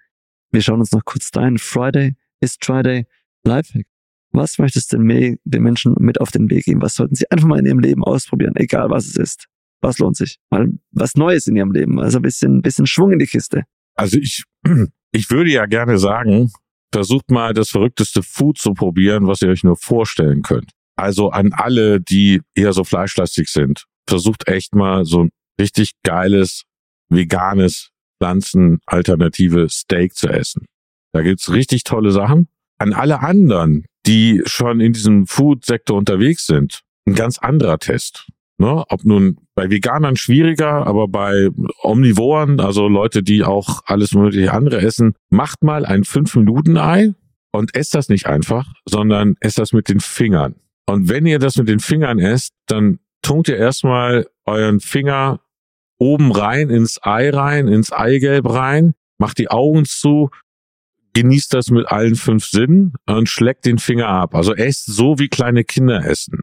wir 0.51 0.63
schauen 0.63 0.81
uns 0.81 0.93
noch 0.93 1.05
kurz 1.05 1.31
dein 1.31 1.59
Friday 1.59 2.17
ist 2.41 2.65
Friday 2.65 3.07
Lifehack 3.45 3.87
was 4.33 4.59
möchtest 4.59 4.93
du 4.93 4.99
den 4.99 5.63
Menschen 5.63 5.95
mit 5.99 6.21
auf 6.21 6.31
den 6.31 6.51
Weg 6.51 6.65
geben? 6.65 6.83
Was 6.83 6.95
sollten 6.95 7.15
sie 7.15 7.31
einfach 7.31 7.49
mal 7.49 7.59
in 7.59 7.67
ihrem 7.67 7.81
Leben 7.81 8.05
ausprobieren, 8.05 8.55
egal 8.57 8.91
was 8.91 9.07
es 9.07 9.17
ist? 9.17 9.47
Was 9.81 9.99
lohnt 9.99 10.17
sich? 10.17 10.39
Mal 10.51 10.71
was 10.91 11.15
Neues 11.15 11.47
in 11.47 11.57
ihrem 11.57 11.73
Leben, 11.73 12.01
also 12.01 12.19
ein 12.19 12.23
bisschen, 12.23 12.63
bisschen 12.63 12.87
Schwung 12.87 13.13
in 13.13 13.19
die 13.19 13.27
Kiste. 13.27 13.65
Also 13.95 14.19
ich, 14.19 14.45
ich 15.13 15.31
würde 15.31 15.51
ja 15.51 15.67
gerne 15.67 15.99
sagen, 15.99 16.51
versucht 16.93 17.31
mal 17.31 17.55
das 17.55 17.71
verrückteste 17.71 18.23
Food 18.23 18.59
zu 18.59 18.75
probieren, 18.75 19.27
was 19.27 19.43
ihr 19.43 19.51
euch 19.51 19.65
nur 19.65 19.77
vorstellen 19.77 20.43
könnt. 20.43 20.73
Also 20.97 21.31
an 21.31 21.53
alle, 21.53 22.01
die 22.01 22.41
eher 22.55 22.73
so 22.73 22.83
fleischlastig 22.83 23.49
sind, 23.49 23.85
versucht 24.09 24.49
echt 24.49 24.75
mal 24.75 25.05
so 25.05 25.25
ein 25.25 25.31
richtig 25.61 25.93
geiles, 26.03 26.65
veganes, 27.09 27.91
pflanzenalternative 28.21 29.69
Steak 29.69 30.15
zu 30.15 30.29
essen. 30.29 30.67
Da 31.13 31.23
gibt's 31.23 31.53
richtig 31.53 31.85
tolle 31.85 32.11
Sachen. 32.11 32.49
An 32.79 32.93
alle 32.93 33.21
anderen, 33.21 33.87
die 34.07 34.43
schon 34.47 34.81
in 34.81 34.93
diesem 34.93 35.27
Food-Sektor 35.27 35.97
unterwegs 35.97 36.47
sind, 36.47 36.81
ein 37.07 37.15
ganz 37.15 37.39
anderer 37.39 37.79
Test. 37.79 38.27
Ne? 38.59 38.85
Ob 38.89 39.05
nun 39.05 39.39
bei 39.55 39.71
Veganern 39.71 40.17
schwieriger, 40.17 40.87
aber 40.87 41.07
bei 41.07 41.49
Omnivoren, 41.83 42.61
also 42.61 42.89
Leute, 42.89 43.23
die 43.23 43.45
auch 43.45 43.83
alles 43.87 44.13
mögliche 44.15 44.53
andere 44.53 44.81
essen, 44.81 45.15
macht 45.31 45.63
mal 45.63 45.87
ein 45.87 46.03
5-Minuten-Ei 46.03 47.15
und 47.53 47.75
esst 47.75 47.95
das 47.95 48.09
nicht 48.09 48.27
einfach, 48.27 48.73
sondern 48.85 49.37
esst 49.41 49.59
das 49.59 49.73
mit 49.73 49.89
den 49.89 50.01
Fingern. 50.01 50.57
Und 50.87 51.09
wenn 51.09 51.25
ihr 51.27 51.39
das 51.39 51.57
mit 51.57 51.69
den 51.69 51.81
Fingern 51.81 52.19
esst, 52.19 52.53
dann 52.67 52.99
tunkt 53.23 53.49
ihr 53.49 53.57
erstmal 53.57 54.27
euren 54.45 54.81
Finger 54.81 55.41
oben 55.99 56.33
rein 56.33 56.71
ins 56.71 56.99
Ei 57.03 57.31
rein, 57.31 57.69
ins 57.69 57.93
Eigelb 57.93 58.49
rein, 58.49 58.95
macht 59.19 59.39
die 59.39 59.51
Augen 59.51 59.85
zu 59.85 60.31
genießt 61.15 61.53
das 61.53 61.71
mit 61.71 61.89
allen 61.89 62.15
fünf 62.15 62.47
Sinnen 62.47 62.93
und 63.07 63.29
schlägt 63.29 63.67
den 63.67 63.79
Finger 63.79 64.09
ab. 64.09 64.37
Also 64.37 64.55
esst 64.55 64.87
so 64.87 65.19
wie 65.19 65.29
kleine 65.29 65.65
Kinder 65.65 66.05
essen. 66.05 66.43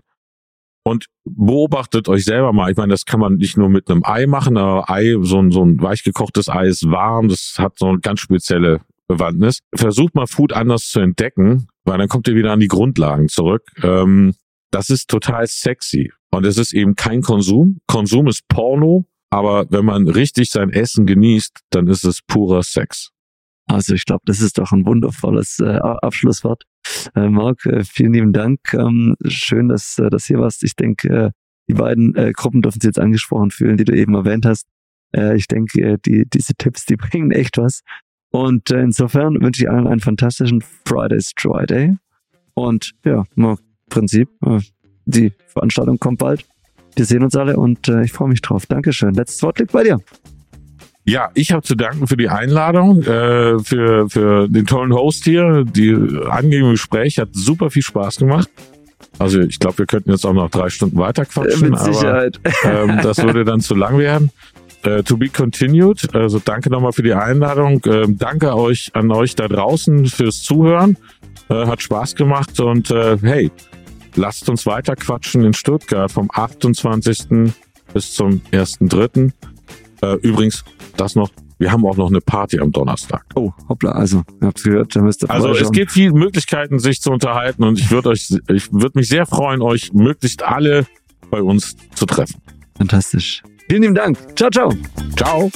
Und 0.88 1.08
beobachtet 1.24 2.08
euch 2.08 2.26
selber 2.26 2.54
mal. 2.54 2.70
Ich 2.70 2.78
meine, 2.78 2.94
das 2.94 3.06
kann 3.06 3.20
man 3.20 3.38
nicht 3.38 3.58
nur 3.58 3.70
mit 3.70 3.90
einem 3.90 4.04
Ei 4.06 4.28
machen, 4.28 4.56
aber 4.56 4.88
Ei, 4.90 5.16
so 5.22 5.40
ein, 5.40 5.50
so 5.50 5.64
ein 5.66 5.82
weich 5.82 6.04
gekochtes 6.04 6.48
Ei 6.48 6.68
ist 6.68 6.90
warm, 6.92 7.28
das 7.28 7.56
hat 7.58 7.80
so 7.80 7.88
eine 7.88 8.00
ganz 8.00 8.20
spezielle 8.20 8.82
Bewandtnis. 9.08 9.60
Versucht 9.74 10.14
mal 10.14 10.28
Food 10.28 10.54
anders 10.54 10.90
zu 10.90 11.00
entdecken, 11.00 11.68
weil 11.86 11.98
dann 11.98 12.08
kommt 12.08 12.28
ihr 12.28 12.36
wieder 12.36 12.52
an 12.52 12.60
die 12.60 12.68
Grundlagen 12.68 13.30
zurück. 13.30 13.64
Ähm, 13.82 14.36
das 14.70 14.92
ist 14.92 15.10
total 15.10 15.48
sexy. 15.48 16.12
Und 16.30 16.46
es 16.46 16.58
ist 16.58 16.74
eben 16.74 16.96
kein 16.96 17.22
Konsum. 17.22 17.80
Konsum 17.88 18.28
ist 18.28 18.48
Porno, 18.48 19.06
aber 19.32 19.66
wenn 19.70 19.86
man 19.86 20.08
richtig 20.08 20.52
sein 20.52 20.70
Essen 20.70 21.08
genießt, 21.08 21.62
dann 21.72 21.88
ist 21.88 22.04
es 22.04 22.22
purer 22.22 22.62
Sex. 22.62 23.12
Also 23.68 23.94
ich 23.94 24.06
glaube, 24.06 24.22
das 24.26 24.42
ist 24.42 24.58
doch 24.58 24.72
ein 24.72 24.86
wundervolles 24.86 25.60
äh, 25.60 25.78
Abschlusswort. 25.80 26.64
Äh, 27.16 27.30
Marc, 27.30 27.66
äh, 27.66 27.84
vielen 27.84 28.14
lieben 28.14 28.34
Dank. 28.34 28.60
Ähm, 28.74 29.16
schön, 29.28 29.70
dass 29.70 29.98
äh, 29.98 30.10
das 30.10 30.26
hier 30.26 30.40
warst. 30.40 30.64
Ich 30.64 30.76
denke, 30.76 31.10
äh, 31.10 31.32
die 31.68 31.74
beiden 31.74 32.16
äh, 32.16 32.32
Gruppen 32.32 32.62
dürfen 32.62 32.80
sich 32.80 32.90
jetzt 32.90 33.00
angesprochen 33.00 33.52
fühlen, 33.52 33.78
die 33.78 33.86
du 33.86 33.94
eben 33.94 34.14
erwähnt 34.14 34.46
hast. 34.46 34.68
Äh, 35.16 35.36
ich 35.36 35.48
denke, 35.48 35.82
äh, 35.82 35.98
die, 36.06 36.26
diese 36.32 36.54
Tipps, 36.56 36.86
die 36.86 36.96
bringen 36.98 37.32
echt 37.32 37.58
was. 37.58 37.82
Und 38.30 38.70
äh, 38.70 38.82
insofern 38.82 39.42
wünsche 39.42 39.64
ich 39.64 39.70
allen 39.70 39.88
einen 39.88 40.02
fantastischen 40.02 40.62
Fridays 40.86 41.32
Friday. 41.36 41.96
Und 42.54 42.94
ja, 43.04 43.24
im 43.36 43.58
Prinzip, 43.90 44.30
äh, 44.46 44.60
die 45.06 45.32
Veranstaltung 45.48 46.00
kommt 46.00 46.20
bald. 46.20 46.46
Wir 46.96 47.06
sehen 47.06 47.24
uns 47.24 47.36
alle 47.36 47.58
und 47.58 47.88
äh, 47.88 48.04
ich 48.04 48.12
freue 48.12 48.30
mich 48.30 48.42
drauf. 48.42 48.66
Dankeschön. 48.66 49.14
Letztes 49.14 49.42
Wort 49.44 49.60
liegt 49.60 49.72
bei 49.72 49.84
dir. 49.84 50.00
Ja, 51.08 51.30
ich 51.36 51.52
habe 51.52 51.62
zu 51.62 51.76
danken 51.76 52.08
für 52.08 52.18
die 52.18 52.30
Einladung, 52.30 53.04
äh, 53.04 53.60
für, 53.60 54.10
für 54.10 54.48
den 54.50 54.66
tollen 54.66 54.92
Host 54.92 55.24
hier. 55.24 55.64
Die 55.64 55.94
angenehme 56.30 56.72
Gespräch 56.72 57.20
hat 57.20 57.30
super 57.34 57.70
viel 57.70 57.84
Spaß 57.84 58.18
gemacht. 58.18 58.50
Also 59.20 59.40
ich 59.40 59.60
glaube, 59.60 59.78
wir 59.80 59.86
könnten 59.86 60.12
jetzt 60.12 60.26
auch 60.26 60.34
noch 60.34 60.50
drei 60.50 60.70
Stunden 60.70 60.98
weiter 60.98 61.26
quatschen, 61.26 61.70
Mit 61.70 61.80
Sicherheit. 61.80 62.40
aber 62.64 62.84
ähm, 62.84 63.00
das 63.04 63.22
würde 63.22 63.46
dann 63.46 63.62
zu 63.62 63.76
lang 63.76 63.98
werden. 64.00 64.32
Äh, 64.84 65.04
to 65.04 65.16
be 65.16 65.30
continued. 65.30 66.14
Also 66.16 66.42
danke 66.44 66.70
nochmal 66.70 66.92
für 66.92 67.04
die 67.04 67.14
Einladung. 67.14 67.82
Ähm, 67.86 68.18
danke 68.18 68.56
euch 68.56 68.92
an 68.94 69.12
euch 69.12 69.36
da 69.36 69.48
draußen 69.48 70.08
fürs 70.08 70.42
Zuhören. 70.42 70.98
Äh, 71.50 71.68
hat 71.68 71.82
Spaß 71.84 72.16
gemacht 72.16 72.60
und 72.60 72.90
äh, 72.90 73.18
hey, 73.22 73.52
lasst 74.16 74.50
uns 74.50 74.66
weiter 74.66 74.96
quatschen 74.96 75.44
in 75.44 75.54
Stuttgart 75.54 76.12
vom 76.12 76.30
28. 76.34 77.54
bis 77.94 78.14
zum 78.14 78.42
1.3. 78.52 79.32
Äh, 80.02 80.16
übrigens, 80.22 80.64
das 80.98 81.16
noch, 81.16 81.30
wir 81.58 81.72
haben 81.72 81.86
auch 81.86 81.98
noch 81.98 82.10
eine 82.10 82.22
Party 82.22 82.60
am 82.60 82.72
Donnerstag. 82.72 83.26
Oh, 83.36 83.52
hoppla, 83.70 83.92
also, 83.92 84.24
ihr 84.42 84.48
habt 84.48 84.64
gehört, 84.64 84.96
da 84.96 85.02
müsst 85.02 85.24
ihr 85.24 85.30
Also 85.30 85.50
es 85.52 85.72
gibt 85.72 85.92
viele 85.92 86.14
Möglichkeiten, 86.14 86.80
sich 86.80 87.02
zu 87.02 87.12
unterhalten 87.12 87.64
und 87.64 87.80
ich 87.80 87.92
würde 87.92 88.10
euch, 88.10 88.30
ich 88.50 88.72
würde 88.74 89.00
mich 89.00 89.08
sehr 89.08 89.26
freuen, 89.26 89.62
euch 89.62 89.94
möglichst 89.94 90.44
alle 90.44 90.86
bei 91.32 91.42
uns 91.42 91.76
zu 91.96 92.06
treffen. 92.06 92.42
Fantastisch. 92.78 93.42
Vielen 93.70 93.82
lieben 93.82 93.96
Dank. 93.96 94.18
Ciao, 94.36 94.50
ciao. 94.50 94.72
Ciao. 95.16 95.52